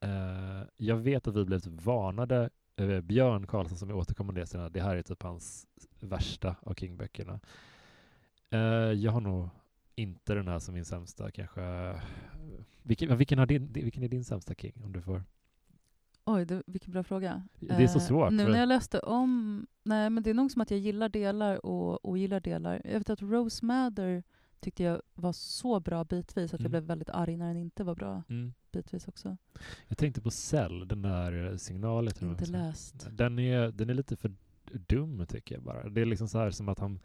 eh, 0.07 0.63
jag 0.77 0.95
vet 0.95 1.27
att 1.27 1.35
vi 1.35 1.45
blev 1.45 1.59
typ 1.59 1.85
varnade 1.85 2.49
över 2.77 3.01
Björn 3.01 3.47
Karlsson 3.47 3.77
som 3.77 3.89
är 3.89 3.93
återkommande 3.93 4.41
i 4.41 4.45
det 4.71 4.81
här 4.81 4.95
är 4.95 5.01
typ 5.01 5.23
hans 5.23 5.67
värsta 5.99 6.55
av 6.61 6.73
King-böckerna. 6.73 7.39
Eh, 8.49 8.59
jag 8.91 9.11
har 9.11 9.21
nog 9.21 9.49
inte 9.95 10.33
den 10.33 10.47
här 10.47 10.59
som 10.59 10.73
min 10.73 10.85
sämsta 10.85 11.31
kanske. 11.31 11.61
Vilken, 12.83 13.17
vilken, 13.17 13.47
din, 13.47 13.73
vilken 13.73 14.03
är 14.03 14.07
din 14.07 14.23
sämsta 14.23 14.53
King? 14.55 14.81
Om 14.83 14.93
du 14.93 15.01
får. 15.01 15.23
Oj, 16.25 16.45
det, 16.45 16.63
vilken 16.67 16.91
bra 16.91 17.03
fråga. 17.03 17.47
Det 17.59 17.73
är 17.83 17.87
så 17.87 17.99
Eh, 17.99 18.05
svårt, 18.05 18.31
Nu 18.31 18.43
för- 18.43 18.51
när 18.51 18.59
jag 18.59 18.67
läste 18.69 18.99
om... 18.99 19.65
Nej, 19.83 20.09
men 20.09 20.23
det 20.23 20.29
är 20.29 20.33
nog 20.33 20.51
som 20.51 20.61
att 20.61 20.71
jag 20.71 20.79
gillar 20.79 21.09
delar 21.09 21.65
och 21.65 22.09
ogillar 22.09 22.39
delar. 22.39 22.81
Jag 22.85 22.99
vet 22.99 23.09
att 23.09 23.21
Rose 23.21 23.65
Mather 23.65 24.23
tyckte 24.59 24.83
jag 24.83 25.01
var 25.13 25.33
så 25.33 25.79
bra 25.79 26.03
bitvis 26.03 26.53
att 26.53 26.59
Mm. 26.59 26.63
jag 26.63 26.71
blev 26.71 26.83
väldigt 26.83 27.09
arg 27.09 27.37
när 27.37 27.47
den 27.47 27.57
inte 27.57 27.83
var 27.83 27.95
bra 27.95 28.23
Mm. 28.29 28.53
bitvis 28.71 29.07
också. 29.07 29.37
Jag 29.87 29.97
tänkte 29.97 30.21
på 30.21 30.31
Cell, 30.31 30.87
den 30.87 31.01
där 31.01 31.31
eh, 31.51 31.57
jag 31.79 32.21
Inte 32.21 32.45
läst. 32.45 33.07
Den 33.11 33.39
är, 33.39 33.71
den 33.71 33.89
är 33.89 33.93
lite 33.93 34.15
för 34.15 34.31
dum 34.71 35.25
tycker 35.27 35.55
jag 35.55 35.63
bara. 35.63 35.89
Det 35.89 36.01
är 36.01 36.05
liksom 36.05 36.27
så 36.27 36.37
här 36.37 36.51
som 36.51 36.69
att 36.69 36.79
han, 36.79 36.99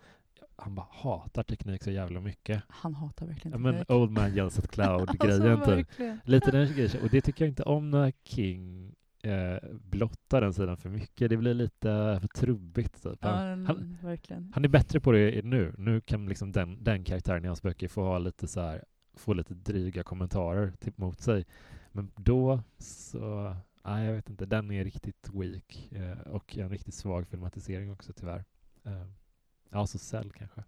han 0.59 0.75
bara 0.75 0.87
hatar 0.91 1.43
teknik 1.43 1.83
så 1.83 1.91
jävla 1.91 2.21
mycket. 2.21 2.63
Han 2.69 2.95
hatar 2.95 3.27
verkligen 3.27 3.53
Ja, 3.53 3.59
men 3.59 3.73
teknik. 3.73 3.91
Old 3.91 4.11
Man 4.11 4.37
Yells 4.37 4.59
at 4.59 4.69
Cloud-grejen 4.69 5.53
alltså, 5.53 5.77
typ. 5.77 5.89
Lite 6.25 6.51
den 6.51 6.73
grejen. 6.75 7.03
Och 7.03 7.09
det 7.11 7.21
tycker 7.21 7.45
jag 7.45 7.51
inte 7.51 7.63
om 7.63 7.91
när 7.91 8.13
King 8.25 8.95
eh, 9.23 9.57
blottar 9.73 10.41
den 10.41 10.55
sidan 10.55 10.77
för 10.77 10.89
mycket. 10.89 11.31
Det 11.31 11.37
blir 11.37 11.55
lite 11.55 12.19
för 12.21 12.29
trubbigt. 12.29 13.03
Typ. 13.03 13.19
Ja, 13.21 13.29
Han, 13.29 13.67
han, 13.67 13.99
verkligen. 14.03 14.53
han 14.55 14.65
är 14.65 14.69
bättre 14.69 15.01
på 15.01 15.13
det 15.13 15.45
nu. 15.45 15.75
Nu 15.79 16.01
kan 16.01 16.27
liksom 16.27 16.53
den, 16.53 16.85
den 16.85 17.05
karaktären 17.05 17.45
i 17.45 17.47
hans 17.47 17.63
böcker 17.63 17.89
få 17.89 18.03
ha 18.03 18.19
lite 18.19 18.49
så 18.49 18.61
här, 18.61 18.85
få 19.15 19.33
lite 19.33 19.55
dryga 19.55 20.03
kommentarer 20.03 20.73
typ, 20.81 20.99
mot 20.99 21.21
sig. 21.21 21.47
Men 21.93 22.11
då 22.17 22.61
så, 22.79 23.57
nej 23.85 24.07
jag 24.07 24.15
vet 24.15 24.31
inte, 24.31 24.47
den 24.47 24.71
är 24.71 24.85
riktigt 24.85 25.31
weak 25.33 25.89
eh, 25.93 26.19
och 26.33 26.59
en 26.59 26.69
riktigt 26.71 26.95
svag 26.95 27.29
filmatisering 27.29 27.93
också 27.93 28.13
tyvärr. 28.13 28.45
Eh, 28.85 29.07
ja, 29.71 29.87
så 29.87 29.99
Cell 29.99 30.33
kanske. 30.33 30.63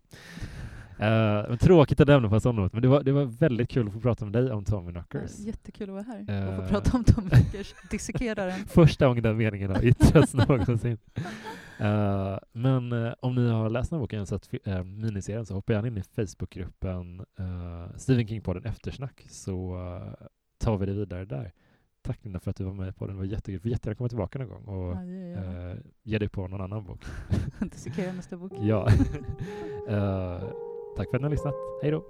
Men 1.48 1.58
tråkigt 1.58 2.00
att 2.00 2.08
lämna 2.08 2.28
på 2.40 2.52
not, 2.52 2.72
men 2.72 2.82
det 2.82 2.88
var, 2.88 3.02
det 3.02 3.12
var 3.12 3.24
väldigt 3.24 3.68
kul 3.70 3.86
att 3.86 3.92
få 3.92 4.00
prata 4.00 4.24
med 4.24 4.32
dig 4.32 4.52
om 4.52 4.64
Tommy 4.64 4.92
Knockers. 4.92 5.38
jättekul 5.38 5.88
att 5.88 5.92
vara 5.94 6.02
här 6.02 6.20
och 6.50 6.56
få 6.56 6.62
Eh. 6.62 6.68
prata 6.68 6.96
om 6.96 7.04
Tom 7.04 7.28
Beckers 7.28 7.74
dissekeraren. 7.90 8.66
Första 8.66 9.06
gången 9.06 9.22
den 9.22 9.36
meningen 9.36 9.70
har 9.70 9.84
yttrats 9.84 10.34
någonsin. 10.48 10.98
Eh, 11.78 12.38
men 12.52 12.92
eh, 12.92 13.12
om 13.20 13.34
ni 13.34 13.48
har 13.50 13.70
läst 13.70 13.90
den 13.90 13.96
här 13.98 14.00
boken 14.00 14.26
fi- 14.46 14.58
eh, 14.64 14.84
miniserien 14.84 15.46
så 15.46 15.54
hoppa 15.54 15.72
gärna 15.72 15.88
in 15.88 15.98
i 15.98 16.02
Facebookgruppen 16.02 17.20
uh, 17.20 17.96
Stephen 17.96 18.26
King-podden 18.28 18.66
Eftersnack 18.68 19.24
så 19.28 19.78
tar 20.58 20.78
vi 20.78 20.86
det 20.86 20.92
vidare 20.92 21.24
där. 21.24 21.52
Tack 22.02 22.24
Linda 22.24 22.40
för 22.40 22.50
att 22.50 22.56
du 22.56 22.64
var 22.64 22.72
med 22.72 22.96
på 22.96 23.06
den. 23.06 23.16
Det 23.16 23.18
var 23.18 23.26
jättekul. 23.26 23.54
Du 23.54 23.60
får 23.60 23.70
jättegärna 23.70 23.96
komma 23.96 24.08
tillbaka 24.08 24.38
någon 24.38 24.48
gång 24.48 24.64
och 24.64 24.96
ja, 24.96 25.72
eh, 25.72 25.76
ge 26.02 26.18
dig 26.18 26.28
på 26.28 26.48
någon 26.48 26.60
annan 26.60 26.84
bok. 26.84 27.04
Dissekera 27.60 28.12
nästa 28.12 28.36
bok. 28.36 28.52
ja. 28.60 28.88
eh, 29.88 30.42
tack 30.96 31.10
för 31.10 31.16
att 31.16 31.20
ni 31.20 31.22
har 31.22 31.30
lyssnat. 31.30 31.54
Hej 31.82 31.90
då! 31.90 32.04